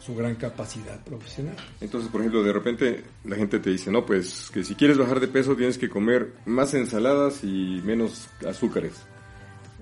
su 0.04 0.14
gran 0.14 0.36
capacidad 0.36 1.02
profesional. 1.04 1.56
Entonces, 1.80 2.10
por 2.10 2.20
ejemplo, 2.20 2.42
de 2.42 2.52
repente 2.52 3.04
la 3.24 3.36
gente 3.36 3.58
te 3.58 3.70
dice, 3.70 3.90
no, 3.90 4.06
pues 4.06 4.50
que 4.52 4.64
si 4.64 4.74
quieres 4.74 4.96
bajar 4.96 5.20
de 5.20 5.28
peso 5.28 5.56
tienes 5.56 5.76
que 5.76 5.88
comer 5.88 6.32
más 6.46 6.72
ensaladas 6.74 7.44
y 7.44 7.82
menos 7.84 8.28
azúcares. 8.46 8.92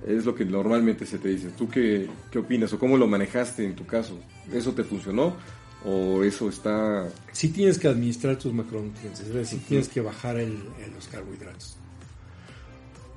Es 0.07 0.25
lo 0.25 0.35
que 0.35 0.45
normalmente 0.45 1.07
se 1.07 1.19
te 1.19 1.29
dice. 1.29 1.49
¿Tú 1.57 1.69
qué, 1.69 2.09
qué 2.31 2.39
opinas 2.39 2.73
o 2.73 2.79
cómo 2.79 2.97
lo 2.97 3.07
manejaste 3.07 3.65
en 3.65 3.75
tu 3.77 3.87
caso? 3.87 4.19
¿Eso 4.53 4.73
te 4.73 4.85
funcionó 4.85 5.37
o 5.85 6.23
eso 6.25 6.49
está... 6.49 7.09
Sí 7.33 7.49
tienes 7.51 7.79
que 7.79 7.89
administrar 7.89 8.37
tus 8.37 8.53
macronutrientes, 8.53 9.21
es 9.21 9.33
decir, 9.33 9.61
tienes 9.69 9.89
que 9.89 10.01
bajar 10.01 10.37
el, 10.39 10.53
el- 10.85 10.93
los 10.95 11.07
carbohidratos. 11.09 11.77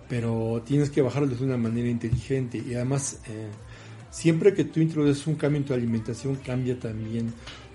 Pero 0.07 0.61
tienes 0.65 0.89
que 0.89 1.01
bajarlos 1.01 1.39
de 1.39 1.45
una 1.45 1.57
manera 1.57 1.87
inteligente 1.87 2.57
y 2.57 2.73
además 2.75 3.19
eh, 3.27 3.49
siempre 4.09 4.53
que 4.53 4.63
tú 4.65 4.79
introduces 4.79 5.27
un 5.27 5.35
cambio 5.35 5.59
en 5.59 5.65
tu 5.65 5.73
alimentación 5.73 6.35
cambia 6.37 6.79
también 6.79 7.31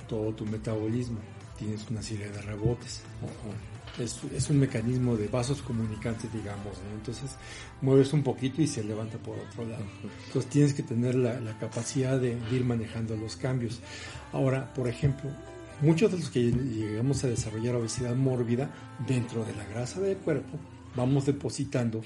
todo 0.08 0.32
tu 0.32 0.44
metabolismo. 0.46 1.18
Tienes 1.58 1.88
una 1.90 2.02
serie 2.02 2.28
de 2.30 2.42
rebotes. 2.42 3.02
Es, 3.98 4.18
es 4.34 4.50
un 4.50 4.58
mecanismo 4.58 5.16
de 5.16 5.28
vasos 5.28 5.62
comunicantes, 5.62 6.32
digamos. 6.32 6.78
¿no? 6.78 6.96
Entonces 6.96 7.30
mueves 7.80 8.12
un 8.12 8.22
poquito 8.22 8.60
y 8.60 8.66
se 8.66 8.82
levanta 8.82 9.18
por 9.18 9.38
otro 9.38 9.64
lado. 9.64 9.84
Entonces 10.26 10.50
tienes 10.50 10.74
que 10.74 10.82
tener 10.82 11.14
la, 11.14 11.40
la 11.40 11.56
capacidad 11.58 12.18
de, 12.18 12.36
de 12.36 12.56
ir 12.56 12.64
manejando 12.64 13.16
los 13.16 13.36
cambios. 13.36 13.80
Ahora, 14.32 14.72
por 14.74 14.88
ejemplo, 14.88 15.30
muchos 15.80 16.10
de 16.10 16.18
los 16.18 16.30
que 16.30 16.40
llegamos 16.40 17.22
a 17.24 17.28
desarrollar 17.28 17.76
obesidad 17.76 18.14
mórbida 18.14 18.70
dentro 19.06 19.44
de 19.44 19.54
la 19.54 19.64
grasa 19.64 20.00
del 20.00 20.16
cuerpo, 20.16 20.58
vamos 20.96 21.26
depositando, 21.26 22.02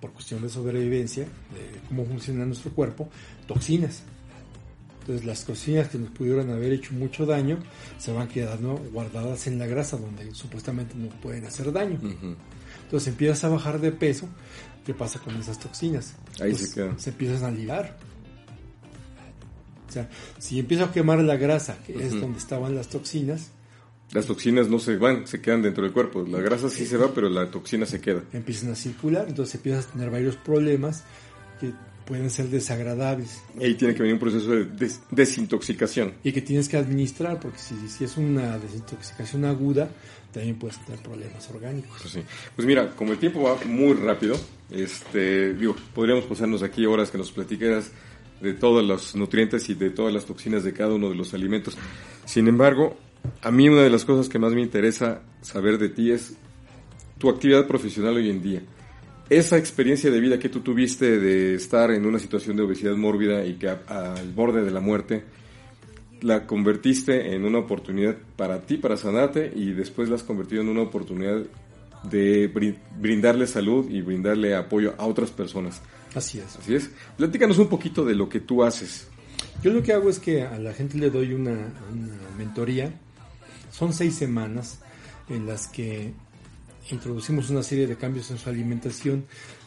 por 0.00 0.12
cuestión 0.12 0.42
de 0.42 0.48
sobrevivencia, 0.48 1.24
de 1.24 1.80
cómo 1.88 2.04
funciona 2.06 2.44
nuestro 2.44 2.72
cuerpo, 2.72 3.08
toxinas. 3.46 4.02
Entonces 5.00 5.24
las 5.26 5.44
toxinas 5.44 5.88
que 5.88 5.98
nos 5.98 6.10
pudieron 6.10 6.50
haber 6.50 6.72
hecho 6.72 6.92
mucho 6.94 7.26
daño 7.26 7.58
se 7.98 8.12
van 8.12 8.28
quedando 8.28 8.74
guardadas 8.92 9.46
en 9.46 9.58
la 9.58 9.66
grasa 9.66 9.96
donde 9.96 10.32
supuestamente 10.34 10.94
no 10.94 11.08
pueden 11.20 11.44
hacer 11.46 11.72
daño. 11.72 11.98
Entonces 12.84 13.08
empiezas 13.08 13.42
a 13.44 13.48
bajar 13.48 13.80
de 13.80 13.92
peso, 13.92 14.28
¿qué 14.84 14.92
pasa 14.94 15.18
con 15.20 15.34
esas 15.36 15.58
toxinas? 15.58 16.14
Ahí 16.40 16.50
Pues, 16.52 16.68
se 16.70 16.74
quedan. 16.74 16.98
Se 17.00 17.10
empiezan 17.10 17.44
a 17.44 17.50
ligar. 17.50 17.96
O 19.88 19.92
sea, 19.92 20.08
si 20.38 20.58
empiezo 20.60 20.84
a 20.84 20.92
quemar 20.92 21.18
la 21.20 21.36
grasa, 21.36 21.78
que 21.84 21.94
es 21.94 22.12
Ujú. 22.12 22.20
donde 22.20 22.38
estaban 22.38 22.74
las 22.76 22.88
toxinas, 22.88 23.50
Las 24.12 24.26
toxinas 24.26 24.66
no 24.68 24.80
se 24.80 24.96
van, 24.96 25.28
se 25.28 25.40
quedan 25.40 25.62
dentro 25.62 25.84
del 25.84 25.92
cuerpo. 25.92 26.24
La 26.26 26.40
grasa 26.40 26.68
sí 26.68 26.84
se 26.84 26.96
va, 26.96 27.14
pero 27.14 27.28
la 27.28 27.48
toxina 27.50 27.86
se 27.86 28.00
queda. 28.00 28.22
empiezan 28.32 28.72
a 28.72 28.74
circular, 28.74 29.26
entonces 29.28 29.54
empiezas 29.54 29.86
a 29.86 29.92
tener 29.92 30.10
varios 30.10 30.34
problemas 30.34 31.04
que 31.60 31.72
pueden 32.10 32.28
ser 32.28 32.48
desagradables 32.48 33.40
Y 33.60 33.74
tiene 33.74 33.94
que 33.94 34.02
venir 34.02 34.14
un 34.14 34.18
proceso 34.20 34.50
de 34.50 34.64
des- 34.64 35.00
desintoxicación. 35.12 36.14
y 36.24 36.32
que 36.32 36.42
tienes 36.42 36.68
que 36.68 36.76
administrar, 36.76 37.38
porque 37.38 37.58
si, 37.58 37.88
si 37.88 38.02
es 38.02 38.16
una 38.16 38.58
desintoxicación 38.58 39.44
aguda, 39.44 39.88
también 40.32 40.56
puedes 40.58 40.76
tener 40.84 41.00
problemas 41.00 41.48
orgánicos. 41.50 41.96
Pues, 42.02 42.12
sí. 42.12 42.22
Pues 42.56 42.66
mira, 42.66 42.90
como 42.96 43.12
el 43.12 43.18
tiempo 43.18 43.42
va 43.42 43.56
muy 43.64 43.94
rápido, 43.94 44.36
este, 44.72 45.54
digo, 45.54 45.76
podríamos 45.94 46.24
pasarnos 46.24 46.64
aquí 46.64 46.84
horas 46.84 47.10
que 47.12 47.18
nos 47.18 47.30
platicaras 47.30 47.92
de 48.40 48.54
todos 48.54 48.84
los 48.84 49.14
nutrientes 49.14 49.68
y 49.68 49.74
de 49.74 49.90
todas 49.90 50.12
las 50.12 50.24
toxinas 50.24 50.64
de 50.64 50.72
cada 50.72 50.94
uno 50.94 51.10
de 51.10 51.14
los 51.14 51.32
alimentos. 51.32 51.76
Sin 52.24 52.48
embargo, 52.48 52.96
a 53.42 53.52
mí 53.52 53.68
una 53.68 53.82
de 53.82 53.90
las 53.90 54.04
cosas 54.04 54.28
que 54.28 54.40
más 54.40 54.52
me 54.52 54.62
interesa 54.62 55.22
saber 55.42 55.78
de 55.78 55.90
ti 55.90 56.10
es 56.10 56.32
tu 57.18 57.28
actividad 57.30 57.68
profesional 57.68 58.16
hoy 58.16 58.30
en 58.30 58.42
día. 58.42 58.62
Esa 59.30 59.56
experiencia 59.56 60.10
de 60.10 60.20
vida 60.20 60.38
que 60.38 60.48
tú 60.48 60.60
tuviste 60.60 61.18
de 61.20 61.54
estar 61.54 61.90
en 61.92 62.04
una 62.04 62.18
situación 62.18 62.56
de 62.56 62.64
obesidad 62.64 62.96
mórbida 62.96 63.44
y 63.46 63.54
que 63.54 63.68
a- 63.68 63.80
al 64.16 64.32
borde 64.32 64.62
de 64.64 64.70
la 64.72 64.80
muerte, 64.80 65.22
la 66.20 66.46
convertiste 66.46 67.32
en 67.34 67.44
una 67.44 67.58
oportunidad 67.58 68.16
para 68.36 68.60
ti, 68.62 68.76
para 68.76 68.96
sanarte, 68.96 69.52
y 69.54 69.70
después 69.70 70.08
la 70.08 70.16
has 70.16 70.24
convertido 70.24 70.62
en 70.62 70.68
una 70.68 70.82
oportunidad 70.82 71.42
de 72.02 72.52
brin- 72.52 72.76
brindarle 72.98 73.46
salud 73.46 73.88
y 73.88 74.00
brindarle 74.02 74.54
apoyo 74.56 74.94
a 74.98 75.06
otras 75.06 75.30
personas. 75.30 75.80
Así 76.14 76.40
es. 76.40 76.56
Así 76.56 76.74
es. 76.74 76.90
Platícanos 77.16 77.58
un 77.58 77.68
poquito 77.68 78.04
de 78.04 78.14
lo 78.16 78.28
que 78.28 78.40
tú 78.40 78.64
haces. 78.64 79.06
Yo 79.62 79.70
lo 79.72 79.82
que 79.82 79.92
hago 79.92 80.10
es 80.10 80.18
que 80.18 80.42
a 80.42 80.58
la 80.58 80.72
gente 80.72 80.98
le 80.98 81.08
doy 81.08 81.34
una, 81.34 81.52
una 81.52 82.16
mentoría. 82.36 82.92
Son 83.70 83.92
seis 83.92 84.16
semanas 84.16 84.80
en 85.28 85.46
las 85.46 85.68
que 85.68 86.12
introducimos 86.94 87.50
una 87.50 87.62
serie 87.62 87.86
de 87.86 87.96
cambios 87.96 88.30
en 88.30 88.38
su 88.38 88.48
alimentación 88.48 89.26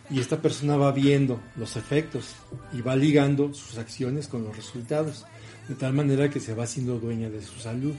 y 0.10 0.20
esta 0.20 0.42
persona 0.42 0.78
va 0.78 0.92
viendo 0.92 1.40
los 1.56 1.76
efectos 1.76 2.36
y 2.74 2.82
va 2.82 2.96
ligando 2.96 3.54
sus 3.54 3.78
acciones 3.78 4.28
con 4.28 4.44
los 4.44 4.56
resultados, 4.56 5.26
de 5.68 5.76
tal 5.76 5.94
manera 5.94 6.30
que 6.30 6.40
se 6.40 6.54
va 6.54 6.64
haciendo 6.64 7.00
dueña 7.00 7.30
de 7.30 7.42
su 7.42 7.60
salud. 7.60 7.94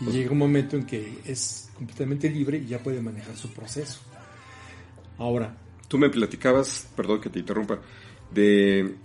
Y 0.00 0.10
llega 0.10 0.32
un 0.32 0.38
momento 0.38 0.76
en 0.76 0.84
que 0.84 1.20
es 1.24 1.70
completamente 1.74 2.28
libre 2.28 2.58
y 2.58 2.66
ya 2.66 2.78
puede 2.78 3.00
manejar 3.00 3.36
su 3.36 3.50
proceso. 3.50 4.00
Ahora, 5.18 5.56
Tú 5.88 5.98
me 5.98 6.10
platicabas, 6.10 6.88
perdón 6.96 7.20
que 7.20 7.30
te 7.30 7.38
interrumpa, 7.38 7.78
de 8.32 8.96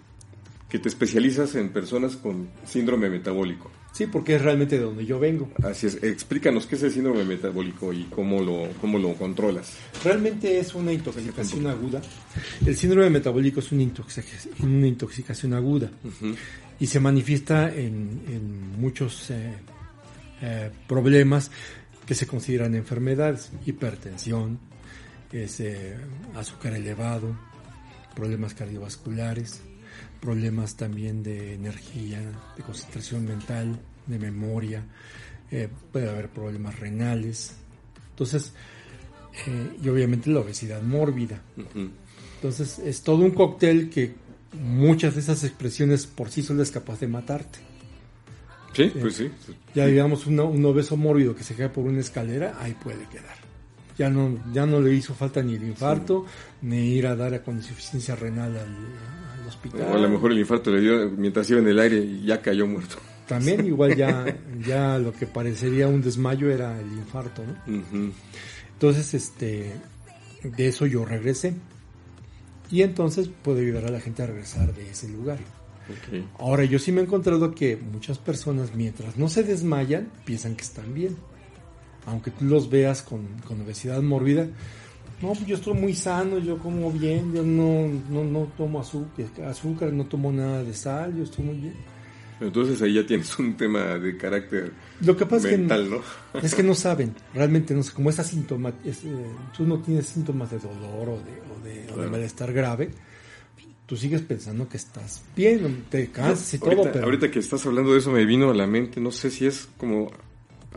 que 0.68 0.80
te 0.80 0.90
especializas 0.90 1.56
en 1.56 1.70
personas 1.70 2.16
con 2.16 2.50
síndrome 2.66 3.10
metabólico. 3.10 3.70
Sí, 3.92 4.08
porque 4.08 4.36
es 4.36 4.42
realmente 4.42 4.78
de 4.78 4.84
donde 4.84 5.06
yo 5.06 5.20
vengo. 5.20 5.50
Así 5.64 5.88
es, 5.88 6.04
explícanos 6.04 6.66
qué 6.66 6.76
es 6.76 6.84
el 6.84 6.92
síndrome 6.92 7.24
metabólico 7.24 7.94
y 7.94 8.04
cómo 8.06 8.42
lo, 8.42 8.70
cómo 8.80 8.98
lo 8.98 9.14
controlas. 9.16 9.74
Realmente 10.04 10.60
es 10.60 10.74
una 10.76 10.94
intoxicación 10.94 11.68
aguda. 11.68 12.02
El 12.66 12.76
síndrome 12.76 13.10
metabólico 13.10 13.60
es 13.60 13.72
una 13.72 13.84
intoxicación, 13.84 14.54
una 14.62 14.88
intoxicación 14.88 15.54
aguda 15.54 15.92
y 16.80 16.88
se 16.88 17.00
manifiesta 17.00 17.74
en, 17.74 18.22
en 18.28 18.80
muchos 18.80 19.30
eh, 19.30 19.54
eh, 20.42 20.72
problemas 20.88 21.52
que 22.06 22.16
se 22.16 22.26
consideran 22.26 22.74
enfermedades, 22.74 23.52
hipertensión, 23.66 24.60
es, 25.32 25.60
eh, 25.60 25.96
azúcar 26.36 26.74
elevado, 26.74 27.38
problemas 28.16 28.54
cardiovasculares, 28.54 29.62
problemas 30.22 30.76
también 30.78 31.24
de 31.24 31.56
energía, 31.56 32.20
de 32.56 32.64
concentración 32.64 33.26
mental, 33.26 33.78
de 34.08 34.20
memoria, 34.20 34.84
eh, 35.52 35.68
puede 35.92 36.10
haber 36.10 36.30
problemas 36.30 36.80
renales. 36.80 37.56
Entonces, 38.12 38.54
eh, 39.48 39.78
y 39.84 39.90
obviamente 39.90 40.30
la 40.30 40.40
obesidad 40.42 40.82
mórbida. 40.82 41.42
Entonces, 42.36 42.80
es 42.80 43.02
todo 43.02 43.18
un 43.18 43.32
cóctel 43.32 43.90
que 43.90 44.14
muchas 44.62 45.16
de 45.16 45.22
esas 45.22 45.44
expresiones 45.44 46.06
por 46.08 46.30
sí 46.30 46.44
solas 46.44 46.68
es 46.70 46.74
capaz 46.74 47.00
de 47.00 47.08
matarte. 47.08 47.60
Sí, 48.74 48.92
pues 49.02 49.16
sí. 49.16 49.30
Ya 49.76 49.86
digamos 49.88 50.28
una- 50.28 50.44
un 50.44 50.64
obeso 50.66 50.96
mórbido 50.96 51.36
que 51.36 51.44
se 51.44 51.56
cae 51.56 51.70
por 51.70 51.84
una 51.86 52.00
escalera, 52.00 52.58
ahí 52.60 52.74
puede 52.82 53.06
quedar. 53.10 53.36
Ya 53.98 54.10
no, 54.10 54.40
ya 54.54 54.66
no 54.66 54.80
le 54.80 54.94
hizo 54.94 55.14
falta 55.14 55.44
ni 55.44 55.56
el 55.56 55.64
infarto, 55.64 56.26
ni 56.62 56.94
ir 56.96 57.08
a 57.08 57.16
dar 57.16 57.44
con 57.44 57.58
insuficiencia 57.58 58.16
renal 58.16 58.52
al, 58.56 58.60
al 58.60 59.21
hospital. 59.64 59.88
O 59.92 59.96
a 59.96 60.00
lo 60.00 60.10
mejor 60.10 60.32
el 60.32 60.40
infarto 60.40 60.72
le 60.72 60.82
dio 60.82 61.10
mientras 61.12 61.50
iba 61.50 61.60
en 61.60 61.68
el 61.68 61.80
aire 61.80 61.98
y 61.98 62.26
ya 62.26 62.42
cayó 62.42 62.68
muerto. 62.68 62.98
También 63.28 63.66
igual 63.66 63.96
ya, 63.96 64.26
ya 64.68 64.98
lo 64.98 65.14
que 65.14 65.26
parecería 65.26 65.88
un 65.88 66.02
desmayo 66.02 66.50
era 66.50 66.80
el 66.80 66.92
infarto, 66.92 67.44
¿no? 67.46 67.78
Ujú. 67.78 68.12
Entonces, 68.74 69.14
este, 69.14 69.74
de 70.44 70.68
eso 70.68 70.86
yo 70.86 71.06
regresé. 71.06 71.54
Y 72.70 72.82
entonces 72.84 73.30
puedo 73.44 73.60
ayudar 73.60 73.86
a 73.86 73.92
la 73.92 74.00
gente 74.00 74.24
a 74.24 74.28
regresar 74.28 74.74
de 74.74 74.90
ese 74.90 75.10
lugar. 75.10 75.40
Ok. 75.90 76.24
Ahora, 76.40 76.64
yo 76.64 76.80
sí 76.80 76.92
me 76.92 77.02
he 77.02 77.04
encontrado 77.04 77.54
que 77.54 77.76
muchas 77.76 78.18
personas, 78.18 78.74
mientras 78.76 79.18
no 79.18 79.28
se 79.28 79.44
desmayan, 79.44 80.10
piensan 80.26 80.56
que 80.56 80.64
están 80.64 80.94
bien. 80.94 81.18
Aunque 82.06 82.32
tú 82.32 82.46
los 82.46 82.70
veas 82.70 83.02
con, 83.02 83.28
con 83.46 83.62
obesidad 83.62 84.02
mórbida, 84.02 84.48
no, 85.22 85.30
pues 85.34 85.46
yo 85.46 85.56
estoy 85.56 85.74
muy 85.74 85.94
sano, 85.94 86.38
yo 86.40 86.58
como 86.58 86.92
bien, 86.92 87.34
yo 87.34 87.44
no, 87.44 87.88
no, 88.10 88.24
no 88.24 88.52
tomo 88.58 88.80
azúcar, 88.80 89.26
azúcar, 89.48 89.94
no 89.94 90.06
tomo 90.06 90.32
nada 90.32 90.64
de 90.64 90.74
sal, 90.74 91.16
yo 91.16 91.24
estoy 91.24 91.46
muy 91.46 91.56
bien. 91.58 91.74
Entonces 92.40 92.82
ahí 92.82 92.96
ya 92.96 93.06
tienes 93.06 93.38
un 93.38 93.56
tema 93.56 94.00
de 94.00 94.18
carácter 94.18 94.72
Lo 95.02 95.16
que 95.16 95.28
pasa 95.28 95.48
mental, 95.48 95.82
es 95.84 95.90
que 95.90 95.96
¿no? 95.96 96.42
es 96.42 96.56
que 96.56 96.64
no 96.64 96.74
saben, 96.74 97.14
realmente 97.36 97.74
no 97.76 97.84
sé, 97.84 97.94
como 97.94 98.10
esa 98.10 98.24
síntoma, 98.24 98.74
es, 98.84 99.04
eh, 99.04 99.10
tú 99.56 99.66
no 99.68 99.78
tienes 99.80 100.08
síntomas 100.08 100.50
de 100.50 100.58
dolor 100.58 101.10
o 101.10 101.18
de, 101.20 101.32
o 101.54 101.64
de, 101.64 101.72
o 101.84 101.86
de 101.86 101.94
Claro. 101.94 102.10
malestar 102.10 102.52
grave, 102.52 102.90
tú 103.86 103.96
sigues 103.96 104.22
pensando 104.24 104.68
que 104.68 104.78
estás 104.78 105.22
bien, 105.36 105.86
te 105.90 106.10
cansas 106.10 106.52
y 106.56 106.58
todo, 106.58 106.82
pero 106.92 107.06
ahorita 107.06 107.30
que 107.30 107.38
estás 107.40 107.64
hablando 107.68 107.94
de 107.94 108.00
eso 108.00 108.10
me 108.12 108.26
vino 108.26 108.50
a 108.50 108.56
la 108.56 108.66
mente, 108.66 109.00
no 109.00 109.12
sé 109.12 109.30
si 109.30 109.46
es 109.46 109.68
como, 109.78 110.10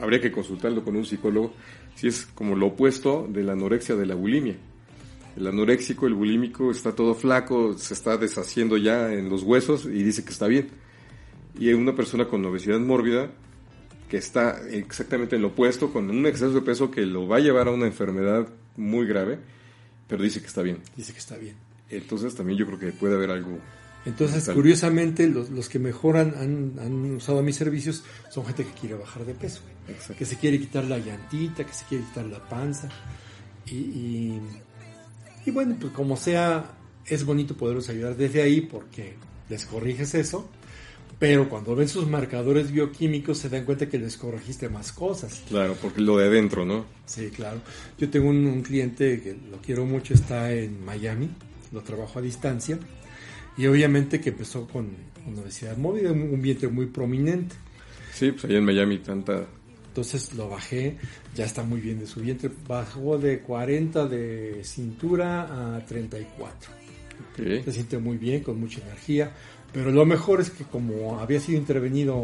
habría 0.01 0.21
que 0.21 0.33
consultarlo 0.33 0.85
con 0.85 0.97
un 0.97 1.05
psicólogo, 1.05 1.53
si 1.95 2.09
es 2.09 2.27
como 2.27 2.57
lo 2.57 2.69
opuesto 2.69 3.29
de 3.29 3.43
la 3.43 3.53
anorexia 3.53 3.95
de 3.95 4.07
la 4.07 4.15
bulimia. 4.15 4.57
El 5.37 5.47
anoréxico, 5.47 6.07
el 6.07 6.15
bulímico, 6.15 6.71
está 6.71 6.95
todo 6.95 7.15
flaco, 7.15 7.77
se 7.77 7.95
está 7.95 8.17
deshaciendo 8.17 8.77
ya 8.77 9.13
en 9.13 9.29
los 9.29 9.43
huesos 9.43 9.87
y 9.87 10.03
dice 10.03 10.25
que 10.25 10.31
está 10.31 10.47
bien. 10.47 10.69
Y 11.59 11.69
hay 11.69 11.75
una 11.75 11.95
persona 11.95 12.27
con 12.27 12.45
obesidad 12.45 12.79
mórbida 12.79 13.31
que 14.09 14.17
está 14.17 14.61
exactamente 14.69 15.35
en 15.37 15.43
lo 15.43 15.49
opuesto, 15.49 15.93
con 15.93 16.09
un 16.11 16.27
exceso 16.27 16.53
de 16.53 16.61
peso 16.61 16.91
que 16.91 17.05
lo 17.05 17.27
va 17.27 17.37
a 17.37 17.41
llevar 17.41 17.69
a 17.69 17.73
una 17.73 17.87
enfermedad 17.87 18.49
muy 18.77 19.07
grave, 19.07 19.39
pero 20.07 20.23
dice 20.23 20.41
que 20.41 20.47
está 20.47 20.63
bien. 20.63 20.79
Dice 20.97 21.13
que 21.13 21.19
está 21.19 21.37
bien. 21.37 21.57
Entonces 21.91 22.35
también 22.35 22.59
yo 22.59 22.67
creo 22.67 22.79
que 22.79 22.93
puede 22.93 23.15
haber 23.15 23.31
algo. 23.31 23.59
Entonces, 24.07 24.49
curiosamente, 24.51 25.27
los, 25.29 25.51
los 25.51 25.69
que 25.69 25.79
mejoran 25.79 26.35
han, 26.37 26.75
han 26.79 27.15
usado 27.15 27.43
mis 27.43 27.57
servicios 27.57 28.05
son 28.31 28.45
gente 28.45 28.65
que 28.65 28.73
quiere 28.73 28.97
bajar 28.97 29.25
de 29.25 29.35
peso, 29.35 29.61
Exacto. 29.89 30.17
que 30.19 30.25
se 30.27 30.37
quiere 30.37 30.59
quitar 30.59 30.85
la 30.85 30.99
llantita, 30.99 31.65
que 31.65 31.73
se 31.73 31.85
quiere 31.87 32.05
quitar 32.05 32.27
la 32.27 32.47
panza. 32.47 32.89
Y, 33.67 33.75
y, 33.75 34.41
y 35.47 35.51
bueno, 35.51 35.77
pues 35.81 35.93
como 35.95 36.17
sea, 36.19 36.73
es 37.07 37.25
bonito 37.25 37.57
poderlos 37.57 37.89
ayudar 37.89 38.17
desde 38.17 38.43
ahí 38.43 38.61
porque 38.61 39.15
les 39.49 39.65
corriges 39.65 40.15
eso, 40.15 40.49
pero 41.19 41.49
cuando 41.49 41.75
ven 41.75 41.89
sus 41.89 42.07
marcadores 42.07 42.73
bioquímicos 42.73 43.39
se 43.39 43.49
dan 43.49 43.65
cuenta 43.65 43.89
que 43.89 43.99
les 43.99 44.19
corregiste 44.19 44.69
más 44.69 44.93
cosas. 44.93 45.43
Claro, 45.49 45.77
porque 45.81 46.03
lo 46.03 46.19
de 46.19 46.27
adentro, 46.27 46.67
¿no? 46.67 46.85
Sí, 47.07 47.31
claro. 47.31 47.61
Yo 47.99 48.11
tengo 48.11 48.29
un, 48.29 48.45
un 48.47 48.63
cliente 48.63 49.23
que 49.23 49.35
lo 49.51 49.59
quiero 49.63 49.87
mucho, 49.87 50.13
está 50.13 50.53
en 50.53 50.85
Miami, 50.85 51.31
lo 51.73 51.81
trabajo 51.83 52.19
a 52.19 52.23
distancia, 52.23 52.79
y 53.57 53.67
obviamente 53.67 54.21
que 54.21 54.31
empezó 54.31 54.67
con, 54.67 54.91
con 55.25 55.39
obesidad 55.39 55.77
móvil, 55.77 56.07
un, 56.09 56.23
un 56.23 56.43
vientre 56.43 56.69
muy 56.69 56.87
prominente. 56.87 57.55
Sí, 58.13 58.33
pues 58.33 58.45
allá 58.45 58.59
en 58.59 58.65
Miami 58.65 58.99
tanta... 58.99 59.45
Entonces 59.89 60.35
lo 60.35 60.49
bajé, 60.49 60.97
ya 61.37 61.45
está 61.45 61.63
muy 61.63 61.81
bien 61.81 62.01
de 62.01 62.07
su 62.07 62.21
vientre, 62.21 62.51
bajó 62.67 63.17
de 63.17 63.41
40 63.41 64.09
de 64.09 64.65
cintura 64.65 65.77
a 65.77 65.87
34. 65.87 66.71
Okay. 67.33 67.63
Se 67.63 67.73
siente 67.73 67.99
muy 67.99 68.17
bien, 68.17 68.43
con 68.43 68.59
mucha 68.59 68.81
energía, 68.81 69.33
pero 69.73 69.93
lo 69.93 70.05
mejor 70.05 70.41
es 70.41 70.51
que 70.51 70.65
como 70.65 71.21
había 71.21 71.39
sido 71.39 71.59
intervenido 71.59 72.15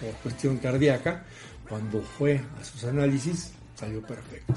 por 0.00 0.12
cuestión 0.22 0.58
cardíaca, 0.58 1.24
cuando 1.66 2.02
fue 2.02 2.40
a 2.60 2.64
sus 2.64 2.84
análisis 2.84 3.52
salió 3.74 4.02
perfecto. 4.02 4.54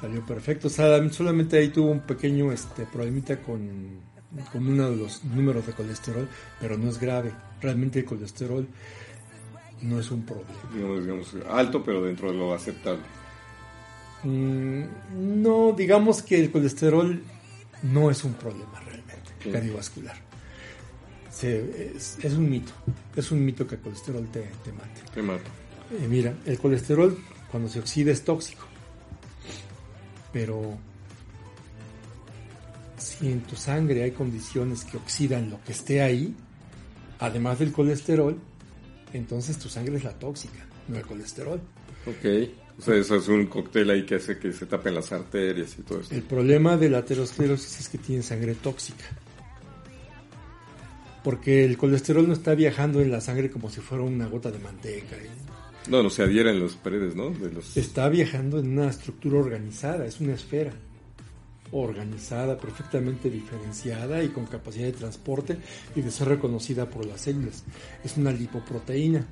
Salió 0.00 0.24
perfecto, 0.24 0.68
solamente 0.70 1.58
ahí 1.58 1.68
tuvo 1.68 1.90
un 1.90 2.00
pequeño 2.00 2.52
este 2.52 2.86
problemita 2.86 3.40
con, 3.40 4.00
con 4.52 4.66
uno 4.66 4.90
de 4.90 4.96
los 4.96 5.24
números 5.24 5.66
de 5.66 5.72
colesterol, 5.72 6.28
pero 6.60 6.76
no 6.76 6.88
es 6.90 6.98
grave. 6.98 7.32
Realmente 7.60 8.00
el 8.00 8.04
colesterol 8.04 8.66
no 9.82 10.00
es 10.00 10.10
un 10.10 10.24
problema. 10.24 10.50
Digamos, 10.72 11.02
digamos, 11.02 11.36
alto, 11.50 11.82
pero 11.84 12.02
dentro 12.02 12.30
de 12.32 12.38
lo 12.38 12.54
aceptable. 12.54 13.02
Mm, 14.22 14.82
no, 15.42 15.72
digamos 15.76 16.22
que 16.22 16.40
el 16.40 16.50
colesterol 16.50 17.22
no 17.82 18.10
es 18.10 18.24
un 18.24 18.32
problema 18.34 18.80
realmente, 18.80 19.50
cardiovascular. 19.52 20.16
Se- 21.30 21.92
es, 21.96 22.18
es 22.22 22.32
un 22.34 22.48
mito, 22.48 22.72
es 23.16 23.30
un 23.32 23.44
mito 23.44 23.66
que 23.66 23.74
el 23.74 23.80
colesterol 23.82 24.26
te, 24.32 24.40
te 24.64 24.72
mate. 24.72 25.00
Te 25.12 25.22
mato. 25.22 25.50
Eh, 26.00 26.06
mira, 26.08 26.34
el 26.46 26.58
colesterol 26.58 27.18
cuando 27.50 27.68
se 27.68 27.80
oxida 27.80 28.10
es 28.12 28.24
tóxico, 28.24 28.64
pero 30.32 30.78
si 33.18 33.30
en 33.30 33.42
tu 33.42 33.56
sangre 33.56 34.02
hay 34.02 34.10
condiciones 34.10 34.84
que 34.84 34.96
oxidan 34.96 35.50
lo 35.50 35.62
que 35.62 35.72
esté 35.72 36.02
ahí, 36.02 36.34
además 37.18 37.58
del 37.58 37.72
colesterol, 37.72 38.36
entonces 39.12 39.58
tu 39.58 39.68
sangre 39.68 39.96
es 39.96 40.04
la 40.04 40.18
tóxica, 40.18 40.66
no 40.88 40.96
el 40.96 41.06
colesterol. 41.06 41.60
Ok. 42.06 42.48
O 42.76 42.82
sea, 42.82 42.96
eso 42.96 43.14
es 43.14 43.28
un 43.28 43.46
cóctel 43.46 43.88
ahí 43.90 44.04
que 44.04 44.16
hace 44.16 44.36
que 44.38 44.52
se 44.52 44.66
tapen 44.66 44.94
las 44.94 45.12
arterias 45.12 45.76
y 45.78 45.82
todo 45.82 46.00
eso. 46.00 46.12
El 46.12 46.22
problema 46.22 46.76
de 46.76 46.90
la 46.90 46.98
aterosclerosis 46.98 47.80
es 47.80 47.88
que 47.88 47.98
tiene 47.98 48.22
sangre 48.22 48.54
tóxica. 48.54 49.04
Porque 51.22 51.64
el 51.64 51.78
colesterol 51.78 52.26
no 52.26 52.34
está 52.34 52.54
viajando 52.54 53.00
en 53.00 53.10
la 53.10 53.20
sangre 53.20 53.48
como 53.50 53.70
si 53.70 53.80
fuera 53.80 54.02
una 54.02 54.26
gota 54.26 54.50
de 54.50 54.58
manteca. 54.58 55.16
¿eh? 55.16 55.30
No, 55.88 56.02
no 56.02 56.10
se 56.10 56.24
adhiera 56.24 56.50
en 56.50 56.60
las 56.60 56.74
paredes, 56.74 57.14
¿no? 57.14 57.30
De 57.30 57.50
los... 57.52 57.76
Está 57.76 58.08
viajando 58.08 58.58
en 58.58 58.76
una 58.76 58.90
estructura 58.90 59.38
organizada, 59.38 60.04
es 60.04 60.20
una 60.20 60.34
esfera 60.34 60.72
organizada, 61.82 62.56
perfectamente 62.56 63.28
diferenciada 63.30 64.22
y 64.22 64.28
con 64.28 64.46
capacidad 64.46 64.86
de 64.86 64.92
transporte 64.92 65.58
y 65.94 66.00
de 66.02 66.10
ser 66.10 66.28
reconocida 66.28 66.88
por 66.88 67.04
las 67.04 67.22
células. 67.22 67.64
Es 68.04 68.16
una 68.16 68.30
lipoproteína. 68.32 69.26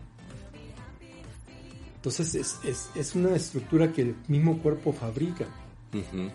Entonces 1.97 2.35
es, 2.35 2.59
es, 2.65 2.91
es 2.95 3.15
una 3.15 3.35
estructura 3.37 3.93
que 3.93 4.03
el 4.03 4.15
mismo 4.29 4.59
cuerpo 4.59 4.93
fabrica. 4.93 5.47
Ujú. 5.95 6.31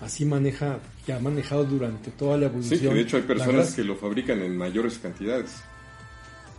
Así 0.00 0.24
maneja, 0.24 0.78
que 1.06 1.12
ha 1.12 1.20
manejado 1.20 1.64
durante 1.64 2.10
toda 2.10 2.36
la 2.36 2.46
evolución. 2.46 2.78
Sí, 2.80 2.86
que 2.88 2.92
de 2.94 3.00
hecho 3.00 3.16
hay 3.16 3.22
personas 3.22 3.72
que 3.72 3.84
lo 3.84 3.96
fabrican 3.96 4.40
en 4.42 4.56
mayores 4.56 4.98
cantidades. 4.98 5.52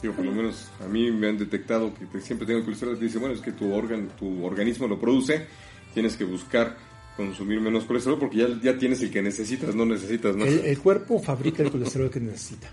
Digo, 0.02 0.13
por 0.13 0.26
lo 0.26 0.32
menos 0.32 0.69
a 0.84 0.88
mí 0.88 1.12
me 1.12 1.28
han 1.28 1.38
detectado 1.38 1.93
que 1.93 2.06
te- 2.06 2.21
siempre 2.21 2.47
tengo. 2.47 2.62
Te 2.63 2.95
dice, 3.04 3.17
bueno, 3.19 3.36
es 3.36 3.41
que 3.41 3.52
tu, 3.52 3.73
órgano, 3.73 4.08
tu 4.17 4.45
organismo 4.45 4.88
lo 4.88 5.00
produce, 5.00 5.45
tienes 5.93 6.15
que 6.15 6.23
buscar 6.23 6.78
consumir 7.17 7.60
menos 7.60 7.84
colesterol 7.86 8.19
porque 8.19 8.38
ya, 8.38 8.47
ya 8.62 8.77
tienes 8.77 9.01
el 9.01 9.12
que 9.12 9.21
necesitas, 9.21 9.75
no 9.75 9.86
necesitas 9.86 10.36
más. 10.38 10.47
El, 10.47 10.60
el 10.60 10.80
cuerpo 10.80 11.19
fabrica 11.19 11.63
el 11.63 11.71
colesterol 11.71 12.10
que 12.10 12.19
necesita. 12.19 12.69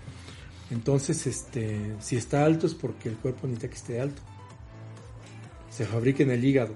Entonces, 0.71 1.27
este, 1.27 1.95
si 1.99 2.15
está 2.15 2.45
alto 2.45 2.67
es 2.67 2.73
porque 2.73 3.09
el 3.09 3.15
cuerpo 3.15 3.47
necesita 3.47 3.69
que 3.69 3.75
esté 3.75 3.99
alto. 3.99 4.21
Se 5.69 5.85
fabrica 5.85 6.23
en 6.23 6.31
el 6.31 6.43
hígado. 6.43 6.73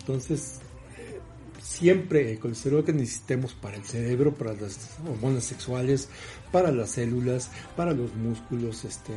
Entonces, 0.00 0.60
eh, 0.98 1.20
siempre 1.62 2.32
el 2.32 2.38
colesterol 2.38 2.84
que 2.84 2.92
necesitemos 2.92 3.54
para 3.54 3.76
el 3.76 3.84
cerebro, 3.84 4.34
para 4.34 4.52
las 4.52 4.98
hormonas 5.08 5.44
sexuales, 5.44 6.08
para 6.52 6.70
las 6.70 6.90
células, 6.90 7.50
para 7.76 7.92
los 7.92 8.14
músculos, 8.14 8.84
este, 8.84 9.14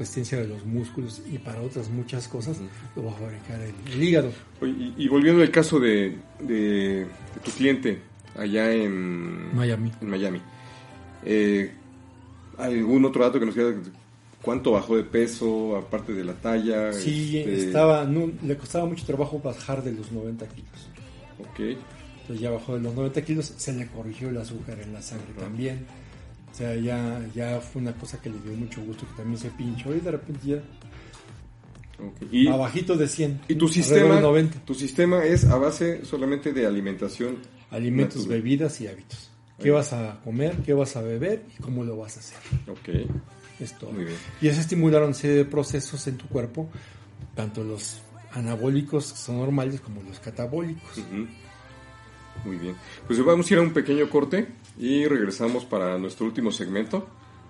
resistencia 0.00 0.38
de 0.40 0.48
los 0.48 0.64
músculos 0.66 1.22
y 1.32 1.38
para 1.38 1.60
otras 1.62 1.88
muchas 1.90 2.26
cosas, 2.26 2.58
lo 2.96 3.04
va 3.04 3.12
a 3.12 3.14
fabricar 3.14 3.60
el, 3.60 3.74
el 3.92 4.02
hígado. 4.02 4.32
Oye, 4.60 4.72
y, 4.72 4.94
y 5.04 5.08
volviendo 5.08 5.42
al 5.42 5.50
caso 5.50 5.78
de, 5.78 6.16
de- 6.40 7.04
de 7.04 7.06
tu 7.44 7.50
cliente 7.52 8.00
allá 8.36 8.72
en 8.72 9.54
Miami. 9.56 9.92
En 10.00 10.10
Miami. 10.10 10.40
Eh, 11.24 11.72
¿Algún 12.58 13.04
otro 13.04 13.22
dato 13.24 13.38
que 13.38 13.46
nos 13.46 13.54
queda? 13.54 13.74
¿Cuánto 14.42 14.72
bajó 14.72 14.96
de 14.96 15.04
peso, 15.04 15.76
aparte 15.76 16.12
de 16.14 16.24
la 16.24 16.32
talla? 16.34 16.92
Sí, 16.92 17.38
Este, 17.38 17.66
estaba, 17.66 18.04
no, 18.04 18.30
le 18.42 18.56
costaba 18.56 18.86
mucho 18.86 19.04
trabajo 19.04 19.38
bajar 19.38 19.82
de 19.84 19.92
los 19.92 20.10
90 20.12 20.46
kilos. 20.48 20.88
Ok. 21.40 21.60
Entonces 22.22 22.40
ya 22.40 22.50
bajó 22.50 22.74
de 22.76 22.80
los 22.80 22.94
90 22.94 23.22
kilos, 23.22 23.52
se 23.56 23.72
le 23.74 23.86
corrigió 23.88 24.28
el 24.30 24.38
azúcar 24.38 24.78
en 24.80 24.92
la 24.94 25.02
sangre 25.02 25.32
también. 25.38 25.84
O 26.50 26.54
sea, 26.54 26.74
ya, 26.74 27.24
ya 27.34 27.60
fue 27.60 27.80
una 27.80 27.92
cosa 27.92 28.20
que 28.20 28.28
le 28.28 28.38
dio 28.40 28.52
mucho 28.52 28.82
gusto, 28.82 29.06
que 29.06 29.14
también 29.14 29.38
se 29.38 29.50
pinchó 29.50 29.94
y 29.94 30.00
de 30.00 30.10
repente 30.10 30.40
ya 30.44 30.56
ok. 30.56 32.32
Y, 32.32 32.48
abajito 32.48 32.96
de 32.96 33.08
100. 33.08 33.42
y 33.48 33.54
tu 33.54 33.68
sistema, 33.68 34.16
de 34.16 34.22
90. 34.22 34.60
tu 34.64 34.74
sistema 34.74 35.24
es 35.24 35.44
a 35.44 35.56
base 35.56 36.04
solamente 36.04 36.52
de 36.52 36.66
alimentación. 36.66 37.38
Alimentos, 37.70 38.22
natural. 38.22 38.42
bebidas 38.42 38.80
y 38.80 38.88
hábitos. 38.88 39.30
¿Qué 39.62 39.70
vas 39.70 39.92
a 39.92 40.20
comer? 40.24 40.56
¿Qué 40.64 40.72
vas 40.72 40.96
a 40.96 41.02
beber? 41.02 41.44
¿Y 41.56 41.62
cómo 41.62 41.84
lo 41.84 41.96
vas 41.98 42.16
a 42.16 42.20
hacer? 42.20 42.38
Ok. 42.66 43.10
Es 43.60 43.76
todo. 43.78 43.92
Muy 43.92 44.04
bien. 44.04 44.16
Y 44.40 44.48
eso 44.48 44.60
estimularon 44.60 45.08
una 45.08 45.14
serie 45.14 45.36
de 45.36 45.44
procesos 45.44 46.06
en 46.06 46.16
tu 46.16 46.26
cuerpo, 46.28 46.70
tanto 47.34 47.62
los 47.62 48.00
anabólicos 48.32 49.12
que 49.12 49.18
son 49.18 49.38
normales 49.38 49.80
como 49.80 50.02
los 50.02 50.18
catabólicos. 50.18 50.98
Muy 52.44 52.56
bien. 52.56 52.74
Pues 53.06 53.22
vamos 53.24 53.50
a 53.50 53.54
ir 53.54 53.60
a 53.60 53.62
un 53.62 53.72
pequeño 53.72 54.08
corte 54.08 54.48
y 54.80 55.06
regresamos 55.06 55.66
para 55.66 55.98
nuestro 55.98 56.24
último 56.26 56.50
segmento. 56.50 57.06